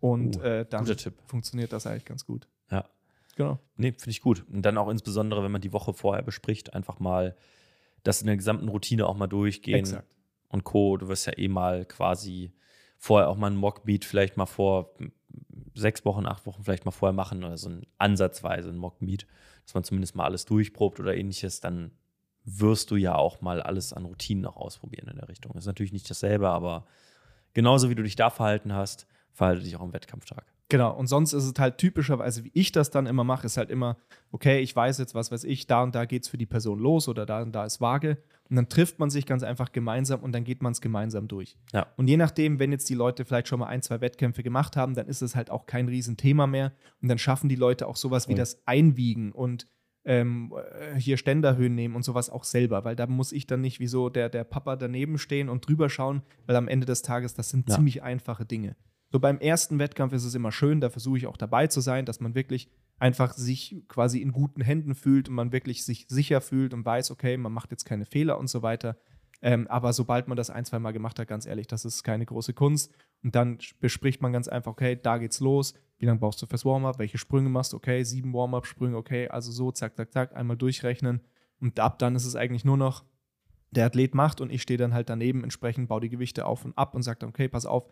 und 0.00 0.36
uh, 0.36 0.40
äh, 0.40 0.66
dann 0.68 0.86
funktioniert 1.26 1.72
das 1.72 1.86
eigentlich 1.86 2.04
ganz 2.04 2.26
gut. 2.26 2.48
Genau. 3.36 3.60
Nee, 3.76 3.92
finde 3.92 4.10
ich 4.10 4.20
gut. 4.20 4.44
Und 4.52 4.62
dann 4.62 4.78
auch 4.78 4.88
insbesondere, 4.88 5.44
wenn 5.44 5.52
man 5.52 5.60
die 5.60 5.72
Woche 5.72 5.92
vorher 5.92 6.22
bespricht, 6.22 6.74
einfach 6.74 6.98
mal 6.98 7.36
das 8.02 8.20
in 8.20 8.26
der 8.26 8.36
gesamten 8.36 8.68
Routine 8.68 9.06
auch 9.06 9.16
mal 9.16 9.26
durchgehen. 9.26 9.78
Exakt. 9.78 10.08
Und 10.48 10.64
Co. 10.64 10.96
Du 10.96 11.08
wirst 11.08 11.26
ja 11.26 11.36
eh 11.36 11.48
mal 11.48 11.84
quasi 11.84 12.52
vorher 12.98 13.28
auch 13.28 13.36
mal 13.36 13.48
einen 13.48 13.56
Mockbeat 13.56 14.04
vielleicht 14.04 14.36
mal 14.36 14.46
vor 14.46 14.94
sechs 15.74 16.04
Wochen, 16.04 16.26
acht 16.26 16.46
Wochen 16.46 16.64
vielleicht 16.64 16.86
mal 16.86 16.92
vorher 16.92 17.12
machen 17.12 17.44
oder 17.44 17.58
so 17.58 17.68
ein 17.68 17.86
ansatzweise 17.98 18.70
ein 18.70 18.78
Mockbeat, 18.78 19.26
dass 19.64 19.74
man 19.74 19.84
zumindest 19.84 20.14
mal 20.16 20.24
alles 20.24 20.46
durchprobt 20.46 20.98
oder 20.98 21.14
ähnliches, 21.14 21.60
dann 21.60 21.90
wirst 22.44 22.90
du 22.90 22.96
ja 22.96 23.14
auch 23.16 23.42
mal 23.42 23.60
alles 23.60 23.92
an 23.92 24.06
Routinen 24.06 24.42
noch 24.44 24.56
ausprobieren 24.56 25.08
in 25.08 25.16
der 25.16 25.28
Richtung. 25.28 25.52
Das 25.52 25.64
ist 25.64 25.66
natürlich 25.66 25.92
nicht 25.92 26.08
dasselbe, 26.08 26.48
aber 26.48 26.86
genauso 27.52 27.90
wie 27.90 27.94
du 27.94 28.02
dich 28.02 28.16
da 28.16 28.30
verhalten 28.30 28.72
hast, 28.72 29.06
verhalte 29.32 29.62
dich 29.62 29.76
auch 29.76 29.82
am 29.82 29.92
Wettkampftag. 29.92 30.46
Genau, 30.68 30.96
und 30.96 31.06
sonst 31.06 31.32
ist 31.32 31.44
es 31.44 31.52
halt 31.58 31.78
typischerweise, 31.78 32.44
wie 32.44 32.50
ich 32.52 32.72
das 32.72 32.90
dann 32.90 33.06
immer 33.06 33.22
mache, 33.22 33.46
ist 33.46 33.56
halt 33.56 33.70
immer, 33.70 33.96
okay, 34.32 34.58
ich 34.58 34.74
weiß 34.74 34.98
jetzt, 34.98 35.14
was 35.14 35.30
weiß 35.30 35.44
ich, 35.44 35.68
da 35.68 35.82
und 35.82 35.94
da 35.94 36.06
geht 36.06 36.24
es 36.24 36.28
für 36.28 36.38
die 36.38 36.46
Person 36.46 36.80
los 36.80 37.08
oder 37.08 37.24
da 37.24 37.42
und 37.42 37.52
da 37.52 37.64
ist 37.64 37.80
vage. 37.80 38.18
Und 38.48 38.56
dann 38.56 38.68
trifft 38.68 38.98
man 38.98 39.10
sich 39.10 39.26
ganz 39.26 39.42
einfach 39.42 39.72
gemeinsam 39.72 40.20
und 40.20 40.32
dann 40.32 40.44
geht 40.44 40.62
man 40.62 40.72
es 40.72 40.80
gemeinsam 40.80 41.28
durch. 41.28 41.56
Ja. 41.72 41.86
Und 41.96 42.08
je 42.08 42.16
nachdem, 42.16 42.58
wenn 42.58 42.72
jetzt 42.72 42.88
die 42.88 42.94
Leute 42.94 43.24
vielleicht 43.24 43.48
schon 43.48 43.60
mal 43.60 43.66
ein, 43.66 43.82
zwei 43.82 44.00
Wettkämpfe 44.00 44.42
gemacht 44.42 44.76
haben, 44.76 44.94
dann 44.94 45.06
ist 45.06 45.22
es 45.22 45.36
halt 45.36 45.50
auch 45.50 45.66
kein 45.66 45.88
Riesenthema 45.88 46.46
mehr. 46.46 46.72
Und 47.00 47.08
dann 47.08 47.18
schaffen 47.18 47.48
die 47.48 47.56
Leute 47.56 47.86
auch 47.86 47.96
sowas 47.96 48.28
wie 48.28 48.34
das 48.34 48.60
Einwiegen 48.66 49.32
und 49.32 49.68
ähm, 50.04 50.52
äh, 50.54 50.98
hier 50.98 51.16
Ständerhöhen 51.16 51.74
nehmen 51.74 51.96
und 51.96 52.04
sowas 52.04 52.30
auch 52.30 52.44
selber, 52.44 52.84
weil 52.84 52.94
da 52.96 53.06
muss 53.06 53.32
ich 53.32 53.46
dann 53.46 53.60
nicht 53.60 53.80
wie 53.80 53.88
so 53.88 54.08
der, 54.08 54.28
der 54.28 54.44
Papa 54.44 54.76
daneben 54.76 55.18
stehen 55.18 55.48
und 55.48 55.66
drüber 55.66 55.90
schauen, 55.90 56.22
weil 56.46 56.56
am 56.56 56.68
Ende 56.68 56.86
des 56.86 57.02
Tages, 57.02 57.34
das 57.34 57.50
sind 57.50 57.68
ja. 57.68 57.74
ziemlich 57.74 58.02
einfache 58.04 58.44
Dinge. 58.44 58.76
So 59.10 59.20
beim 59.20 59.38
ersten 59.38 59.78
Wettkampf 59.78 60.12
ist 60.12 60.24
es 60.24 60.34
immer 60.34 60.52
schön, 60.52 60.80
da 60.80 60.90
versuche 60.90 61.18
ich 61.18 61.26
auch 61.26 61.36
dabei 61.36 61.68
zu 61.68 61.80
sein, 61.80 62.06
dass 62.06 62.20
man 62.20 62.34
wirklich 62.34 62.70
einfach 62.98 63.34
sich 63.34 63.84
quasi 63.88 64.20
in 64.20 64.32
guten 64.32 64.62
Händen 64.62 64.94
fühlt 64.94 65.28
und 65.28 65.34
man 65.34 65.52
wirklich 65.52 65.84
sich 65.84 66.06
sicher 66.08 66.40
fühlt 66.40 66.74
und 66.74 66.84
weiß, 66.84 67.10
okay, 67.10 67.36
man 67.36 67.52
macht 67.52 67.70
jetzt 67.70 67.84
keine 67.84 68.06
Fehler 68.06 68.38
und 68.38 68.48
so 68.48 68.62
weiter. 68.62 68.96
Ähm, 69.42 69.66
aber 69.68 69.92
sobald 69.92 70.28
man 70.28 70.36
das 70.36 70.50
ein, 70.50 70.64
zwei 70.64 70.78
Mal 70.78 70.92
gemacht 70.92 71.18
hat, 71.18 71.28
ganz 71.28 71.46
ehrlich, 71.46 71.66
das 71.66 71.84
ist 71.84 72.02
keine 72.02 72.24
große 72.24 72.54
Kunst. 72.54 72.90
Und 73.22 73.34
dann 73.34 73.58
bespricht 73.80 74.22
man 74.22 74.32
ganz 74.32 74.48
einfach, 74.48 74.72
okay, 74.72 74.98
da 75.00 75.18
geht's 75.18 75.40
los. 75.40 75.74
Wie 75.98 76.06
lange 76.06 76.20
brauchst 76.20 76.40
du 76.40 76.46
fürs 76.46 76.64
Warm-up? 76.64 76.98
Welche 76.98 77.18
Sprünge 77.18 77.48
machst 77.48 77.72
du? 77.72 77.76
Okay, 77.76 78.02
sieben 78.02 78.32
Warm-up-Sprünge, 78.32 78.96
okay, 78.96 79.28
also 79.28 79.52
so, 79.52 79.72
zack, 79.72 79.96
zack, 79.96 80.12
zack, 80.12 80.34
einmal 80.34 80.56
durchrechnen. 80.56 81.20
Und 81.60 81.78
ab 81.80 81.98
dann 81.98 82.16
ist 82.16 82.24
es 82.24 82.36
eigentlich 82.36 82.64
nur 82.64 82.76
noch, 82.76 83.04
der 83.70 83.86
Athlet 83.86 84.14
macht 84.14 84.40
und 84.40 84.50
ich 84.50 84.62
stehe 84.62 84.78
dann 84.78 84.94
halt 84.94 85.10
daneben, 85.10 85.42
entsprechend 85.42 85.88
baue 85.88 86.00
die 86.00 86.08
Gewichte 86.08 86.46
auf 86.46 86.64
und 86.64 86.76
ab 86.78 86.94
und 86.94 87.02
sage 87.02 87.18
dann, 87.20 87.30
okay, 87.30 87.48
pass 87.48 87.66
auf, 87.66 87.86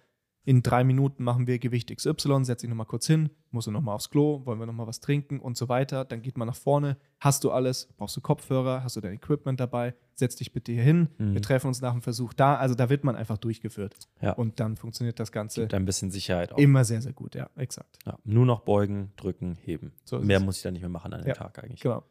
in 0.44 0.62
drei 0.62 0.84
Minuten 0.84 1.24
machen 1.24 1.46
wir 1.46 1.58
Gewicht 1.58 1.94
XY, 1.94 2.44
setze 2.44 2.66
ich 2.66 2.70
nochmal 2.70 2.86
kurz 2.86 3.06
hin, 3.06 3.30
musst 3.50 3.66
du 3.66 3.70
nochmal 3.70 3.94
aufs 3.94 4.10
Klo, 4.10 4.44
wollen 4.44 4.58
wir 4.58 4.66
nochmal 4.66 4.86
was 4.86 5.00
trinken 5.00 5.40
und 5.40 5.56
so 5.56 5.68
weiter. 5.68 6.04
Dann 6.04 6.20
geht 6.20 6.36
man 6.36 6.46
nach 6.46 6.56
vorne. 6.56 6.98
Hast 7.18 7.44
du 7.44 7.50
alles? 7.50 7.88
Brauchst 7.96 8.16
du 8.16 8.20
Kopfhörer? 8.20 8.84
Hast 8.84 8.96
du 8.96 9.00
dein 9.00 9.14
Equipment 9.14 9.58
dabei? 9.58 9.94
Setz 10.14 10.36
dich 10.36 10.52
bitte 10.52 10.72
hier 10.72 10.82
hin. 10.82 11.08
Mhm. 11.18 11.34
Wir 11.34 11.42
treffen 11.42 11.68
uns 11.68 11.80
nach 11.80 11.92
dem 11.92 12.02
Versuch 12.02 12.34
da. 12.34 12.56
Also 12.56 12.74
da 12.74 12.90
wird 12.90 13.04
man 13.04 13.16
einfach 13.16 13.38
durchgeführt. 13.38 13.96
Ja. 14.20 14.32
Und 14.32 14.60
dann 14.60 14.76
funktioniert 14.76 15.18
das 15.18 15.32
Ganze. 15.32 15.62
Gibt 15.62 15.74
ein 15.74 15.86
bisschen 15.86 16.10
Sicherheit 16.10 16.52
auch. 16.52 16.58
Immer 16.58 16.84
sehr, 16.84 17.00
sehr 17.00 17.14
gut, 17.14 17.34
ja, 17.34 17.48
exakt. 17.56 17.98
Ja, 18.04 18.18
nur 18.24 18.44
noch 18.44 18.60
beugen, 18.60 19.12
drücken, 19.16 19.56
heben. 19.62 19.92
So 20.04 20.18
Mehr 20.18 20.40
muss 20.40 20.58
ich 20.58 20.62
dann 20.62 20.74
nicht 20.74 20.82
mehr 20.82 20.90
machen 20.90 21.14
an 21.14 21.22
dem 21.22 21.28
ja, 21.28 21.34
Tag 21.34 21.62
eigentlich. 21.62 21.80
Genau. 21.80 22.04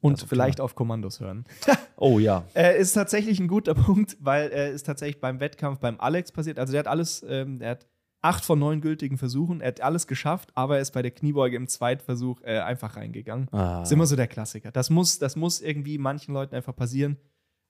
Und 0.00 0.14
also 0.14 0.26
vielleicht 0.26 0.60
auf 0.60 0.74
Kommandos 0.74 1.20
hören. 1.20 1.44
oh 1.96 2.18
ja. 2.18 2.44
äh, 2.54 2.80
ist 2.80 2.92
tatsächlich 2.92 3.40
ein 3.40 3.48
guter 3.48 3.74
Punkt, 3.74 4.16
weil 4.20 4.50
er 4.50 4.68
äh, 4.68 4.74
ist 4.74 4.84
tatsächlich 4.84 5.20
beim 5.20 5.40
Wettkampf 5.40 5.80
beim 5.80 6.00
Alex 6.00 6.32
passiert. 6.32 6.58
Also 6.58 6.72
der 6.72 6.80
hat 6.80 6.86
alles, 6.86 7.24
ähm, 7.28 7.58
der 7.58 7.70
hat 7.70 7.86
acht 8.20 8.44
von 8.44 8.58
neun 8.58 8.80
gültigen 8.80 9.18
Versuchen. 9.18 9.60
Er 9.60 9.68
hat 9.68 9.80
alles 9.80 10.06
geschafft, 10.06 10.50
aber 10.54 10.76
er 10.76 10.82
ist 10.82 10.92
bei 10.92 11.02
der 11.02 11.10
Kniebeuge 11.10 11.56
im 11.56 11.68
Zweitversuch 11.68 12.40
äh, 12.42 12.58
einfach 12.58 12.96
reingegangen. 12.96 13.48
Ah. 13.52 13.82
Ist 13.82 13.92
immer 13.92 14.06
so 14.06 14.16
der 14.16 14.28
Klassiker. 14.28 14.70
Das 14.70 14.90
muss, 14.90 15.18
das 15.18 15.36
muss 15.36 15.60
irgendwie 15.60 15.98
manchen 15.98 16.34
Leuten 16.34 16.54
einfach 16.54 16.74
passieren. 16.74 17.16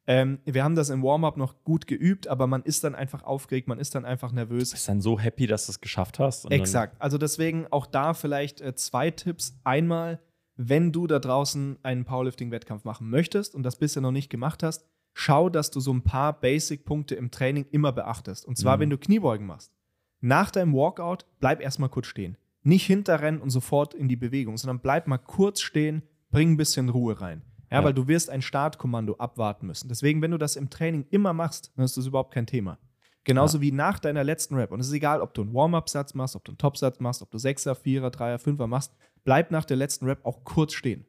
Ähm, 0.07 0.39
wir 0.47 0.65
haben 0.65 0.75
das 0.75 0.89
im 0.89 1.03
Warm-up 1.03 1.37
noch 1.37 1.63
gut 1.65 1.87
geübt, 1.87 2.29
aber 2.29 2.47
man 2.47 2.63
ist 2.63 2.83
dann 2.83 2.95
einfach 2.95 3.25
aufgeregt, 3.25 3.69
man 3.69 3.79
ist 3.79 3.95
dann 3.95 4.07
einfach 4.07 4.33
nervös. 4.33 4.71
Du 4.71 4.77
bist 4.77 4.89
dann 4.89 5.03
so 5.03 5.21
happy, 5.21 5.47
dass 5.47 5.67
du 5.67 5.73
es 5.73 5.83
geschafft 5.83 6.19
hast. 6.19 6.51
Exakt. 6.51 6.97
Also 6.99 7.19
deswegen 7.19 7.67
auch 7.71 7.85
da 7.85 8.15
vielleicht 8.15 8.63
äh, 8.63 8.75
zwei 8.75 9.11
Tipps. 9.11 9.59
Einmal, 9.65 10.19
wenn 10.59 10.91
du 10.91 11.07
da 11.07 11.21
draußen 11.21 11.79
einen 11.85 12.05
Powerlifting-Wettkampf 12.05 12.85
machen 12.85 13.09
möchtest 13.09 13.55
und 13.55 13.63
das 13.63 13.77
bisher 13.77 14.03
noch 14.03 14.11
nicht 14.11 14.29
gemacht 14.29 14.65
hast, 14.65 14.85
schau, 15.15 15.49
dass 15.49 15.71
du 15.71 15.79
so 15.79 15.93
ein 15.93 16.03
paar 16.03 16.39
Basic-Punkte 16.39 17.15
im 17.15 17.31
Training 17.31 17.65
immer 17.71 17.93
beachtest. 17.93 18.45
Und 18.45 18.59
zwar, 18.59 18.77
mhm. 18.77 18.81
wenn 18.81 18.91
du 18.91 18.99
Kniebeugen 18.99 19.47
machst. 19.47 19.73
Nach 20.21 20.51
deinem 20.51 20.75
Walkout 20.75 21.27
bleib 21.39 21.61
erstmal 21.61 21.91
kurz 21.91 22.09
stehen. 22.09 22.37
Nicht 22.65 22.87
hinterrennen 22.87 23.41
und 23.41 23.51
sofort 23.51 23.95
in 23.95 24.09
die 24.09 24.17
Bewegung, 24.17 24.57
sondern 24.57 24.81
bleib 24.81 25.07
mal 25.07 25.19
kurz 25.19 25.61
stehen, 25.61 26.03
bring 26.33 26.53
ein 26.53 26.57
bisschen 26.57 26.89
Ruhe 26.89 27.21
rein. 27.21 27.43
Ja, 27.71 27.79
ja. 27.79 27.85
weil 27.85 27.95
du 27.95 28.09
wirst 28.09 28.29
ein 28.29 28.43
Startkommando 28.43 29.15
abwarten 29.15 29.69
müssen. 29.69 29.89
Deswegen, 29.89 30.23
wenn 30.23 30.33
du 30.33 30.39
das 30.39 30.57
im 30.57 30.71
Training 30.71 31.07
immer 31.11 31.33
machst, 31.33 31.73
dann 31.77 31.85
ist 31.85 31.97
das 31.97 32.07
überhaupt 32.07 32.35
kein 32.35 32.47
Thema. 32.47 32.79
Genauso 33.23 33.59
ja. 33.59 33.63
wie 33.63 33.73
nach 33.73 34.01
deiner 34.01 34.25
letzten 34.25 34.57
Rap. 34.57 34.73
Und 34.73 34.81
es 34.81 34.89
ist 34.89 34.93
egal, 34.95 35.21
ob 35.21 35.35
du 35.35 35.43
einen 35.43 35.55
Warm-Up-Satz 35.55 36.15
machst, 36.15 36.35
ob 36.35 36.45
du 36.45 36.53
einen 36.53 36.59
Top-Satz 36.59 36.99
machst, 36.99 37.23
ob 37.23 37.31
du 37.31 37.39
Sechser, 37.39 37.75
Vierer, 37.75 38.11
Dreier, 38.11 38.39
Fünfer 38.39 38.67
machst, 38.67 38.97
bleib 39.29 39.51
nach 39.51 39.67
der 39.67 39.77
letzten 39.77 40.07
Rap 40.07 40.25
auch 40.25 40.43
kurz 40.43 40.73
stehen. 40.73 41.05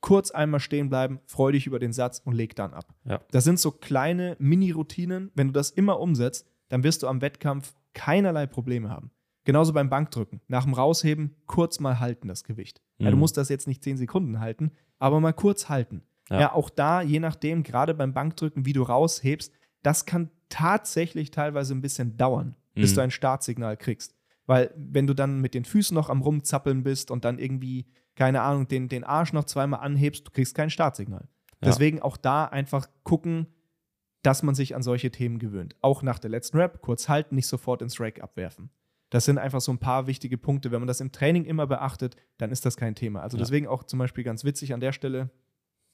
Kurz 0.00 0.30
einmal 0.30 0.60
stehen 0.60 0.90
bleiben, 0.90 1.18
freu 1.26 1.50
dich 1.50 1.66
über 1.66 1.80
den 1.80 1.92
Satz 1.92 2.22
und 2.24 2.32
leg 2.32 2.54
dann 2.54 2.72
ab. 2.72 2.94
Ja. 3.04 3.20
Das 3.32 3.42
sind 3.42 3.58
so 3.58 3.72
kleine 3.72 4.36
Mini-Routinen. 4.38 5.32
Wenn 5.34 5.48
du 5.48 5.52
das 5.52 5.70
immer 5.70 5.98
umsetzt, 5.98 6.46
dann 6.68 6.84
wirst 6.84 7.02
du 7.02 7.08
am 7.08 7.20
Wettkampf 7.20 7.74
keinerlei 7.92 8.46
Probleme 8.46 8.90
haben. 8.90 9.10
Genauso 9.42 9.72
beim 9.72 9.90
Bankdrücken. 9.90 10.40
Nach 10.46 10.62
dem 10.62 10.72
Rausheben 10.72 11.34
kurz 11.46 11.80
mal 11.80 11.98
halten 11.98 12.28
das 12.28 12.44
Gewicht. 12.44 12.80
Mhm. 12.98 13.06
Ja, 13.06 13.10
du 13.10 13.16
mhm. 13.16 13.20
musst 13.20 13.36
das 13.36 13.48
jetzt 13.48 13.66
nicht 13.66 13.82
zehn 13.82 13.96
Sekunden 13.96 14.38
halten, 14.38 14.70
aber 15.00 15.18
mal 15.18 15.32
kurz 15.32 15.68
halten. 15.68 16.04
Ja. 16.30 16.40
ja, 16.40 16.52
auch 16.52 16.70
da, 16.70 17.02
je 17.02 17.18
nachdem, 17.18 17.64
gerade 17.64 17.92
beim 17.92 18.14
Bankdrücken, 18.14 18.66
wie 18.66 18.72
du 18.72 18.82
raushebst, 18.82 19.52
das 19.82 20.06
kann 20.06 20.30
tatsächlich 20.48 21.32
teilweise 21.32 21.74
ein 21.74 21.80
bisschen 21.80 22.16
dauern, 22.16 22.54
bis 22.74 22.92
mhm. 22.92 22.94
du 22.94 23.00
ein 23.02 23.10
Startsignal 23.10 23.76
kriegst. 23.76 24.14
Weil 24.46 24.72
wenn 24.76 25.06
du 25.06 25.14
dann 25.14 25.40
mit 25.40 25.54
den 25.54 25.64
Füßen 25.64 25.94
noch 25.94 26.10
am 26.10 26.20
Rumzappeln 26.20 26.82
bist 26.82 27.10
und 27.10 27.24
dann 27.24 27.38
irgendwie, 27.38 27.86
keine 28.14 28.42
Ahnung, 28.42 28.68
den, 28.68 28.88
den 28.88 29.04
Arsch 29.04 29.32
noch 29.32 29.44
zweimal 29.44 29.80
anhebst, 29.80 30.26
du 30.26 30.30
kriegst 30.30 30.54
kein 30.54 30.70
Startsignal. 30.70 31.28
Ja. 31.62 31.70
Deswegen 31.70 32.02
auch 32.02 32.16
da 32.16 32.44
einfach 32.44 32.88
gucken, 33.04 33.46
dass 34.22 34.42
man 34.42 34.54
sich 34.54 34.74
an 34.74 34.82
solche 34.82 35.10
Themen 35.10 35.38
gewöhnt. 35.38 35.76
Auch 35.80 36.02
nach 36.02 36.18
der 36.18 36.30
letzten 36.30 36.58
Rap, 36.58 36.80
kurz 36.80 37.08
halten, 37.08 37.34
nicht 37.34 37.46
sofort 37.46 37.82
ins 37.82 38.00
Rack 38.00 38.22
abwerfen. 38.22 38.70
Das 39.10 39.26
sind 39.26 39.38
einfach 39.38 39.60
so 39.60 39.70
ein 39.70 39.78
paar 39.78 40.06
wichtige 40.06 40.38
Punkte. 40.38 40.72
Wenn 40.72 40.80
man 40.80 40.88
das 40.88 41.00
im 41.00 41.12
Training 41.12 41.44
immer 41.44 41.66
beachtet, 41.66 42.16
dann 42.38 42.50
ist 42.50 42.66
das 42.66 42.76
kein 42.76 42.94
Thema. 42.94 43.20
Also 43.20 43.36
ja. 43.36 43.42
deswegen 43.42 43.66
auch 43.66 43.84
zum 43.84 43.98
Beispiel 43.98 44.24
ganz 44.24 44.44
witzig 44.44 44.74
an 44.74 44.80
der 44.80 44.92
Stelle. 44.92 45.30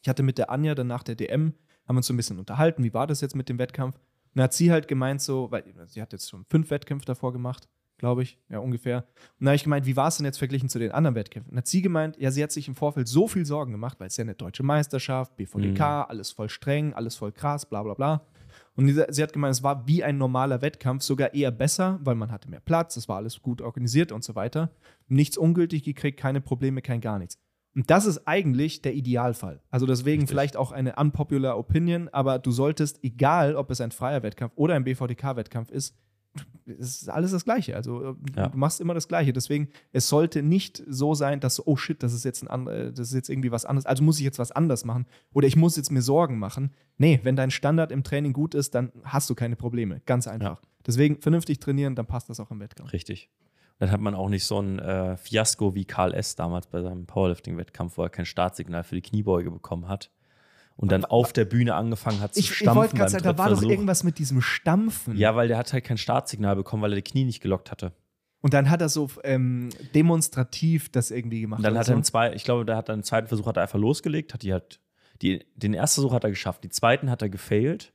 Ich 0.03 0.09
hatte 0.09 0.23
mit 0.23 0.39
der 0.39 0.51
Anja 0.51 0.75
dann 0.75 0.87
nach 0.87 1.03
der 1.03 1.17
DM, 1.17 1.55
haben 1.87 1.97
uns 1.97 2.07
so 2.07 2.15
ein 2.15 2.17
bisschen 2.17 2.39
unterhalten, 2.39 2.83
wie 2.83 2.95
war 2.95 3.07
das 3.07 3.21
jetzt 3.21 3.37
mit 3.37 3.49
dem 3.49 3.59
Wettkampf? 3.59 3.97
Und 3.97 4.37
dann 4.37 4.45
hat 4.45 4.55
sie 4.55 4.71
halt 4.71 4.89
gemeint 4.89 5.21
so, 5.21 5.51
weil 5.51 5.65
sie 5.89 6.01
hat 6.01 6.13
jetzt 6.13 6.31
schon 6.31 6.45
fünf 6.49 6.71
Wettkämpfe 6.71 7.05
davor 7.05 7.33
gemacht, 7.33 7.69
glaube 8.01 8.23
ich, 8.23 8.39
ja 8.49 8.59
ungefähr. 8.59 9.05
Und 9.39 9.45
da 9.45 9.51
habe 9.51 9.57
ich 9.57 9.63
gemeint, 9.63 9.87
wie 9.87 9.97
war 9.97 10.09
es 10.09 10.17
denn 10.17 10.27
jetzt 10.27 10.39
verglichen 10.39 10.69
zu 10.69 10.79
den 10.79 10.91
anderen 10.91 11.15
Wettkämpfen? 11.15 11.53
Und 11.53 11.59
hat 11.59 11.69
sie 11.69 11.83
gemeint, 11.83 12.17
ja, 12.19 12.31
sie 12.31 12.43
hat 12.43 12.51
sich 12.51 12.67
im 12.67 12.75
Vorfeld 12.75 13.07
so 13.07 13.29
viel 13.29 13.47
Sorgen 13.47 13.73
gemacht, 13.73 14.01
weil 14.01 14.09
es 14.09 14.17
ja 14.17 14.23
eine 14.23 14.35
deutsche 14.35 14.63
Meisterschaft, 14.63 15.37
BVDK, 15.37 15.79
mhm. 15.79 16.05
alles 16.09 16.33
voll 16.33 16.49
streng, 16.49 16.95
alles 16.95 17.15
voll 17.15 17.31
krass, 17.31 17.67
bla 17.67 17.83
bla 17.83 17.95
bla. 17.95 18.27
Und 18.75 18.89
sie 18.89 19.23
hat 19.23 19.33
gemeint, 19.33 19.55
es 19.55 19.63
war 19.63 19.87
wie 19.87 20.03
ein 20.03 20.19
normaler 20.19 20.63
Wettkampf, 20.63 21.03
sogar 21.03 21.35
eher 21.35 21.51
besser, 21.51 22.01
weil 22.03 22.15
man 22.15 22.33
hatte 22.33 22.49
mehr 22.49 22.61
Platz, 22.61 22.97
es 22.97 23.09
war 23.09 23.17
alles 23.17 23.43
gut 23.43 23.61
organisiert 23.61 24.11
und 24.11 24.25
so 24.25 24.35
weiter. 24.35 24.71
Nichts 25.07 25.37
ungültig 25.37 25.85
gekriegt, 25.85 26.19
keine 26.19 26.41
Probleme, 26.41 26.81
kein 26.83 27.01
gar 27.01 27.19
nichts. 27.19 27.39
Und 27.75 27.91
das 27.91 28.07
ist 28.07 28.27
eigentlich 28.27 28.83
der 28.83 28.95
Idealfall. 28.95 29.61
Also 29.71 29.87
deswegen 29.87 30.23
Richtig. 30.23 30.31
vielleicht 30.31 30.57
auch 30.57 30.73
eine 30.73 30.97
unpopular 30.97 31.57
Opinion, 31.57 32.09
aber 32.09 32.39
du 32.39 32.51
solltest, 32.51 33.05
egal 33.05 33.55
ob 33.55 33.71
es 33.71 33.81
ein 33.81 33.93
freier 33.93 34.23
Wettkampf 34.23 34.55
oder 34.57 34.75
ein 34.75 34.85
BVDK-Wettkampf 34.85 35.71
ist, 35.71 35.97
es 36.67 37.03
ist 37.03 37.11
alles 37.11 37.33
das 37.33 37.45
Gleiche. 37.45 37.77
Also 37.77 38.03
äh, 38.03 38.15
ja. 38.37 38.49
du 38.49 38.59
machst 38.59 38.81
immer 38.81 38.95
das 38.95 39.09
Gleiche. 39.09 39.33
Deswegen, 39.33 39.69
es 39.93 40.09
sollte 40.09 40.43
nicht 40.43 40.83
so 40.87 41.15
sein, 41.15 41.41
dass, 41.41 41.67
oh 41.67 41.77
shit, 41.77 42.03
das 42.03 42.13
ist 42.13 42.25
jetzt 42.25 42.49
ein 42.49 42.67
äh, 42.67 42.93
das 42.93 43.09
ist 43.09 43.15
jetzt 43.15 43.29
irgendwie 43.29 43.51
was 43.51 43.65
anderes. 43.65 43.87
Also 43.87 44.03
muss 44.03 44.19
ich 44.19 44.25
jetzt 44.25 44.39
was 44.39 44.53
anders 44.53 44.85
machen 44.85 45.07
oder 45.33 45.47
ich 45.47 45.57
muss 45.57 45.77
jetzt 45.77 45.91
mir 45.91 46.03
Sorgen 46.03 46.39
machen. 46.39 46.73
Nee, 46.99 47.21
wenn 47.23 47.37
dein 47.37 47.51
Standard 47.51 47.93
im 47.93 48.05
Training 48.05 48.33
gut 48.33 48.55
ist, 48.55 48.75
dann 48.75 48.93
hast 49.05 49.29
du 49.31 49.35
keine 49.35 49.57
Probleme. 49.57 50.01
Ganz 50.07 50.27
einfach. 50.27 50.63
Ja. 50.63 50.69
Deswegen 50.87 51.21
vernünftig 51.21 51.61
trainieren, 51.61 51.95
dann 51.95 52.07
passt 52.07 52.31
das 52.31 52.41
auch 52.41 52.51
im 52.51 52.61
Wettkampf. 52.61 52.93
Richtig. 52.93 53.31
Dann 53.79 53.91
hat 53.91 54.01
man 54.01 54.15
auch 54.15 54.29
nicht 54.29 54.45
so 54.45 54.61
ein 54.61 54.79
äh, 54.79 55.17
Fiasko 55.17 55.75
wie 55.75 55.87
Karl 55.87 56.13
S. 56.13 56.37
damals 56.37 56.67
bei 56.67 56.83
seinem 56.83 57.07
Powerlifting-Wettkampf, 57.07 57.97
wo 57.97 58.03
er 58.03 58.11
kein 58.11 58.27
Startsignal 58.27 58.85
für 58.85 58.95
die 58.95 59.01
Kniebeuge 59.01 59.51
bekommen 59.51 59.89
hat 59.89 60.11
und 60.81 60.91
dann 60.91 61.05
auf 61.05 61.35
der 61.35 61.45
Bühne 61.45 61.75
angefangen 61.75 62.21
hat 62.21 62.33
zu 62.33 62.41
ich, 62.41 62.55
stampfen. 62.55 62.71
Ich 62.71 62.77
wollte 62.77 62.97
gerade 62.97 63.11
sagen, 63.11 63.25
da 63.25 63.37
war 63.37 63.51
doch 63.51 63.63
irgendwas 63.63 64.03
mit 64.03 64.19
diesem 64.19 64.41
Stampfen. 64.41 65.15
Ja, 65.15 65.37
weil 65.37 65.47
der 65.47 65.59
hat 65.59 65.71
halt 65.75 65.85
kein 65.85 65.99
Startsignal 65.99 66.57
bekommen, 66.57 66.83
weil 66.83 66.93
er 66.93 66.97
die 66.97 67.03
Knie 67.03 67.25
nicht 67.25 67.43
gelockt 67.43 67.71
hatte. 67.71 67.93
Und 68.41 68.55
dann 68.55 68.71
hat 68.71 68.81
er 68.81 68.89
so 68.89 69.11
ähm, 69.23 69.69
demonstrativ 69.95 70.91
das 70.91 71.11
irgendwie 71.11 71.43
gemacht. 71.43 71.59
Und 71.59 71.65
dann 71.65 71.77
hat 71.77 71.85
so. 71.85 71.93
er 71.93 71.97
im 71.97 72.03
zweiten, 72.03 72.35
ich 72.35 72.45
glaube, 72.45 72.65
der 72.65 72.79
hat 72.79 72.89
dann 72.89 73.01
im 73.01 73.03
zweiten 73.03 73.29
Versuch 73.29 73.45
hat 73.45 73.59
er 73.59 73.65
einfach 73.65 73.79
losgelegt, 73.79 74.33
hat 74.33 74.43
die 74.43 74.55
halt, 74.55 74.81
die, 75.21 75.45
den 75.55 75.75
ersten 75.75 76.01
Versuch 76.01 76.15
hat 76.15 76.25
er 76.25 76.31
geschafft, 76.31 76.65
die 76.65 76.71
zweiten 76.71 77.11
hat 77.11 77.21
er 77.21 77.29
gefailt 77.29 77.93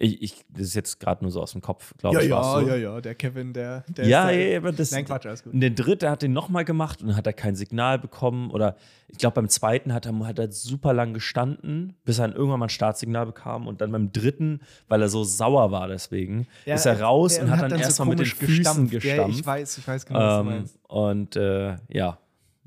ich, 0.00 0.22
ich, 0.22 0.44
das 0.48 0.68
ist 0.68 0.74
jetzt 0.74 1.00
gerade 1.00 1.24
nur 1.24 1.32
so 1.32 1.42
aus 1.42 1.50
dem 1.52 1.60
Kopf, 1.60 1.92
glaube 1.98 2.16
ja, 2.16 2.22
ich. 2.22 2.28
Ja, 2.28 2.60
so. 2.60 2.60
ja, 2.68 2.76
ja, 2.76 3.00
der 3.00 3.16
Kevin, 3.16 3.52
der. 3.52 3.84
der 3.88 4.06
ja, 4.06 4.30
ja, 4.30 4.58
aber 4.58 4.70
das. 4.70 4.92
Nein, 4.92 5.04
Quatsch, 5.04 5.26
alles 5.26 5.42
gut. 5.42 5.52
Und 5.52 5.60
der 5.60 5.70
dritte 5.70 6.08
hat 6.08 6.22
den 6.22 6.32
nochmal 6.32 6.64
gemacht 6.64 7.02
und 7.02 7.08
dann 7.08 7.16
hat 7.16 7.26
er 7.26 7.32
kein 7.32 7.56
Signal 7.56 7.98
bekommen. 7.98 8.52
Oder 8.52 8.76
ich 9.08 9.18
glaube, 9.18 9.34
beim 9.34 9.48
zweiten 9.48 9.92
hat 9.92 10.06
er, 10.06 10.16
hat 10.24 10.38
er 10.38 10.52
super 10.52 10.92
lang 10.92 11.14
gestanden, 11.14 11.96
bis 12.04 12.20
er 12.20 12.28
dann 12.28 12.36
irgendwann 12.36 12.60
mal 12.60 12.66
ein 12.66 12.70
Startsignal 12.70 13.26
bekam. 13.26 13.66
Und 13.66 13.80
dann 13.80 13.90
beim 13.90 14.12
dritten, 14.12 14.60
weil 14.86 15.02
er 15.02 15.08
so 15.08 15.24
sauer 15.24 15.72
war 15.72 15.88
deswegen, 15.88 16.46
ja, 16.64 16.76
ist 16.76 16.86
er 16.86 17.00
raus 17.00 17.36
und 17.40 17.50
hat, 17.50 17.58
hat 17.58 17.72
dann, 17.72 17.80
erstmal 17.80 18.06
so 18.06 18.10
mit 18.10 18.20
den 18.20 18.26
Füßen 18.26 18.88
gestampft. 18.88 18.92
gestampft. 18.92 19.32
Ja, 19.32 19.40
ich 19.40 19.44
weiß, 19.44 19.78
ich 19.78 19.88
weiß 19.88 20.06
genau, 20.06 20.20
was 20.20 20.34
du 20.34 20.40
ähm, 20.40 20.46
meinst. 20.46 20.78
Und 20.86 21.36
äh, 21.36 21.76
ja, 21.88 22.18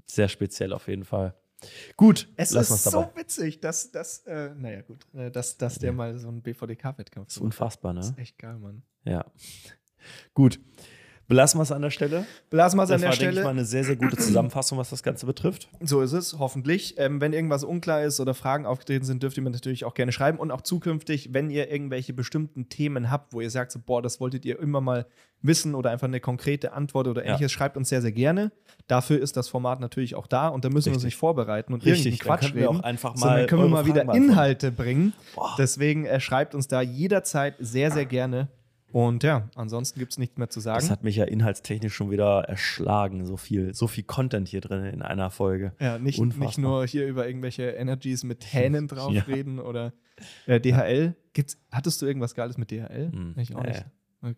sehr 0.06 0.28
speziell 0.28 0.74
auf 0.74 0.90
jeden 0.90 1.06
Fall. 1.06 1.34
Gut, 1.96 2.32
es 2.38 2.52
ist 2.52 2.84
so 2.84 3.12
witzig, 3.16 3.60
dass, 3.60 3.92
dass 3.92 4.20
äh, 4.26 4.54
naja, 4.56 4.82
gut, 4.82 5.06
äh, 5.14 5.30
dass, 5.30 5.58
dass 5.58 5.78
der 5.78 5.94
mal 5.94 6.18
so 6.18 6.28
einen 6.28 6.42
BVDK-Wettkampf 6.42 7.30
ist. 7.30 7.38
Unfassbar, 7.38 7.94
ne? 7.94 8.00
Das 8.00 8.10
ist 8.10 8.18
echt 8.18 8.38
geil, 8.38 8.58
Mann. 8.58 8.84
Ja. 9.04 9.26
Gut. 10.34 10.60
Belassen 11.32 11.60
wir 11.60 11.64
es 11.64 11.72
an 11.72 11.82
der 11.82 11.92
Stelle. 11.92 12.26
Belassen 12.50 12.78
wir 12.78 12.84
es 12.84 12.92
an 12.92 13.00
der 13.00 13.08
war, 13.08 13.16
Stelle. 13.16 13.36
Das 13.36 13.46
war, 13.46 13.54
mal, 13.54 13.58
eine 13.58 13.66
sehr, 13.66 13.86
sehr 13.86 13.96
gute 13.96 14.18
Zusammenfassung, 14.18 14.78
was 14.78 14.90
das 14.90 15.02
Ganze 15.02 15.26
betrifft. 15.26 15.70
So 15.80 16.02
ist 16.02 16.12
es, 16.12 16.38
hoffentlich. 16.40 16.96
Ähm, 16.98 17.22
wenn 17.22 17.32
irgendwas 17.32 17.64
unklar 17.64 18.04
ist 18.04 18.20
oder 18.20 18.34
Fragen 18.34 18.66
aufgetreten 18.66 19.06
sind, 19.06 19.24
dürft 19.24 19.38
ihr 19.38 19.44
mir 19.44 19.50
natürlich 19.50 19.86
auch 19.86 19.94
gerne 19.94 20.12
schreiben. 20.12 20.40
Und 20.40 20.52
auch 20.52 20.60
zukünftig, 20.60 21.34
wenn 21.34 21.50
ihr 21.50 21.72
irgendwelche 21.72 22.12
bestimmten 22.12 22.68
Themen 22.68 23.10
habt, 23.10 23.32
wo 23.32 23.40
ihr 23.40 23.50
sagt, 23.50 23.72
so, 23.72 23.80
boah, 23.80 24.02
das 24.02 24.20
wolltet 24.20 24.44
ihr 24.44 24.60
immer 24.60 24.82
mal 24.82 25.06
wissen 25.42 25.74
oder 25.74 25.92
einfach 25.92 26.10
eine 26.10 26.20
konkrete 26.20 26.74
Antwort 26.74 27.08
oder 27.08 27.24
ähnliches, 27.24 27.54
ja. 27.54 27.58
schreibt 27.58 27.78
uns 27.78 27.88
sehr, 27.88 28.02
sehr 28.02 28.12
gerne. 28.12 28.52
Dafür 28.88 29.22
ist 29.22 29.38
das 29.38 29.48
Format 29.48 29.80
natürlich 29.80 30.16
auch 30.16 30.28
da 30.28 30.50
und 30.50 30.66
da 30.66 30.70
müssen 30.70 30.90
Richtig. 30.90 30.92
wir 30.92 30.96
uns 30.96 31.04
nicht 31.06 31.16
vorbereiten 31.16 31.74
und 31.74 31.86
Richtig, 31.86 32.20
irgendeinen 32.20 32.40
Quatsch 32.40 32.54
reden. 32.54 32.68
Auch 32.68 32.84
einfach 32.84 33.16
mal 33.16 33.40
dann 33.40 33.48
können 33.48 33.62
wir 33.62 33.70
mal 33.70 33.86
wieder 33.86 34.02
Inhalte 34.14 34.70
bringen. 34.70 35.14
Boah. 35.34 35.56
Deswegen 35.58 36.06
äh, 36.06 36.20
schreibt 36.20 36.56
uns 36.56 36.68
da 36.68 36.82
jederzeit 36.82 37.56
sehr, 37.60 37.90
sehr 37.90 38.06
gerne. 38.06 38.50
Und 38.92 39.24
ja, 39.24 39.50
ansonsten 39.56 40.00
gibt 40.00 40.12
es 40.12 40.18
nichts 40.18 40.38
mehr 40.38 40.50
zu 40.50 40.60
sagen. 40.60 40.80
Das 40.80 40.90
hat 40.90 41.04
mich 41.04 41.16
ja 41.16 41.26
inhaltstechnisch 41.26 41.94
schon 41.94 42.12
wieder 42.12 42.44
erschlagen. 42.44 43.26
So 43.26 43.38
viel, 43.38 43.74
so 43.74 43.88
viel 43.88 44.04
Content 44.04 44.48
hier 44.48 44.62
drin 44.62 44.84
in 44.86 45.02
einer 45.02 45.30
Folge. 45.30 45.74
Ja, 45.80 45.98
nicht, 45.98 46.20
nicht 46.20 46.58
nur 46.58 46.86
hier 46.86 47.08
über 47.08 47.28
irgendwelche 47.28 47.70
Energies 47.72 48.24
mit 48.24 48.46
Hähnen 48.54 48.88
drauf 48.88 49.14
ja. 49.14 49.24
reden 49.24 49.60
oder 49.60 49.94
äh, 50.46 50.60
DHL. 50.60 51.16
Gibt's, 51.34 51.58
hattest 51.72 52.02
du 52.02 52.06
irgendwas 52.06 52.36
Geiles 52.36 52.58
mit 52.58 52.72
DHL? 52.72 53.12
Hm. 53.12 53.36
Ich 53.38 53.56
auch 53.56 53.64
nicht. 53.64 53.86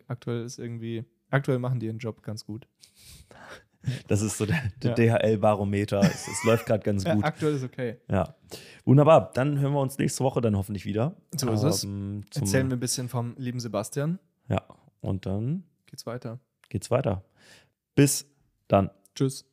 Aktuell 0.08 0.44
ist 0.46 0.60
irgendwie, 0.60 1.04
aktuell 1.30 1.60
machen 1.60 1.80
die 1.80 1.88
ihren 1.88 1.98
Job 1.98 2.22
ganz 2.22 2.46
gut. 2.46 2.68
Das 4.08 4.22
ist 4.22 4.38
so 4.38 4.46
der, 4.46 4.62
der 4.82 4.98
ja. 4.98 5.18
DHL-Barometer. 5.18 6.00
es, 6.00 6.28
es, 6.28 6.44
läuft 6.46 6.66
gerade 6.66 6.84
ganz 6.84 7.04
gut. 7.04 7.20
Ja, 7.20 7.24
aktuell 7.24 7.56
ist 7.56 7.64
okay. 7.64 7.98
Ja. 8.10 8.36
Wunderbar. 8.86 9.32
Dann 9.34 9.60
hören 9.60 9.74
wir 9.74 9.82
uns 9.82 9.98
nächste 9.98 10.24
Woche 10.24 10.40
dann 10.40 10.56
hoffentlich 10.56 10.86
wieder. 10.86 11.18
So 11.36 11.52
ist 11.52 11.64
es. 11.64 11.84
Ähm, 11.84 12.24
Erzählen 12.34 12.70
wir 12.70 12.78
ein 12.78 12.80
bisschen 12.80 13.10
vom 13.10 13.36
lieben 13.38 13.60
Sebastian. 13.60 14.20
Ja, 14.50 14.64
und 15.02 15.26
dann 15.26 15.64
geht's 15.86 16.06
weiter. 16.06 16.40
Geht's 16.70 16.92
weiter. 16.92 17.24
Bis 17.96 18.26
dann. 18.68 18.90
Tschüss. 19.16 19.46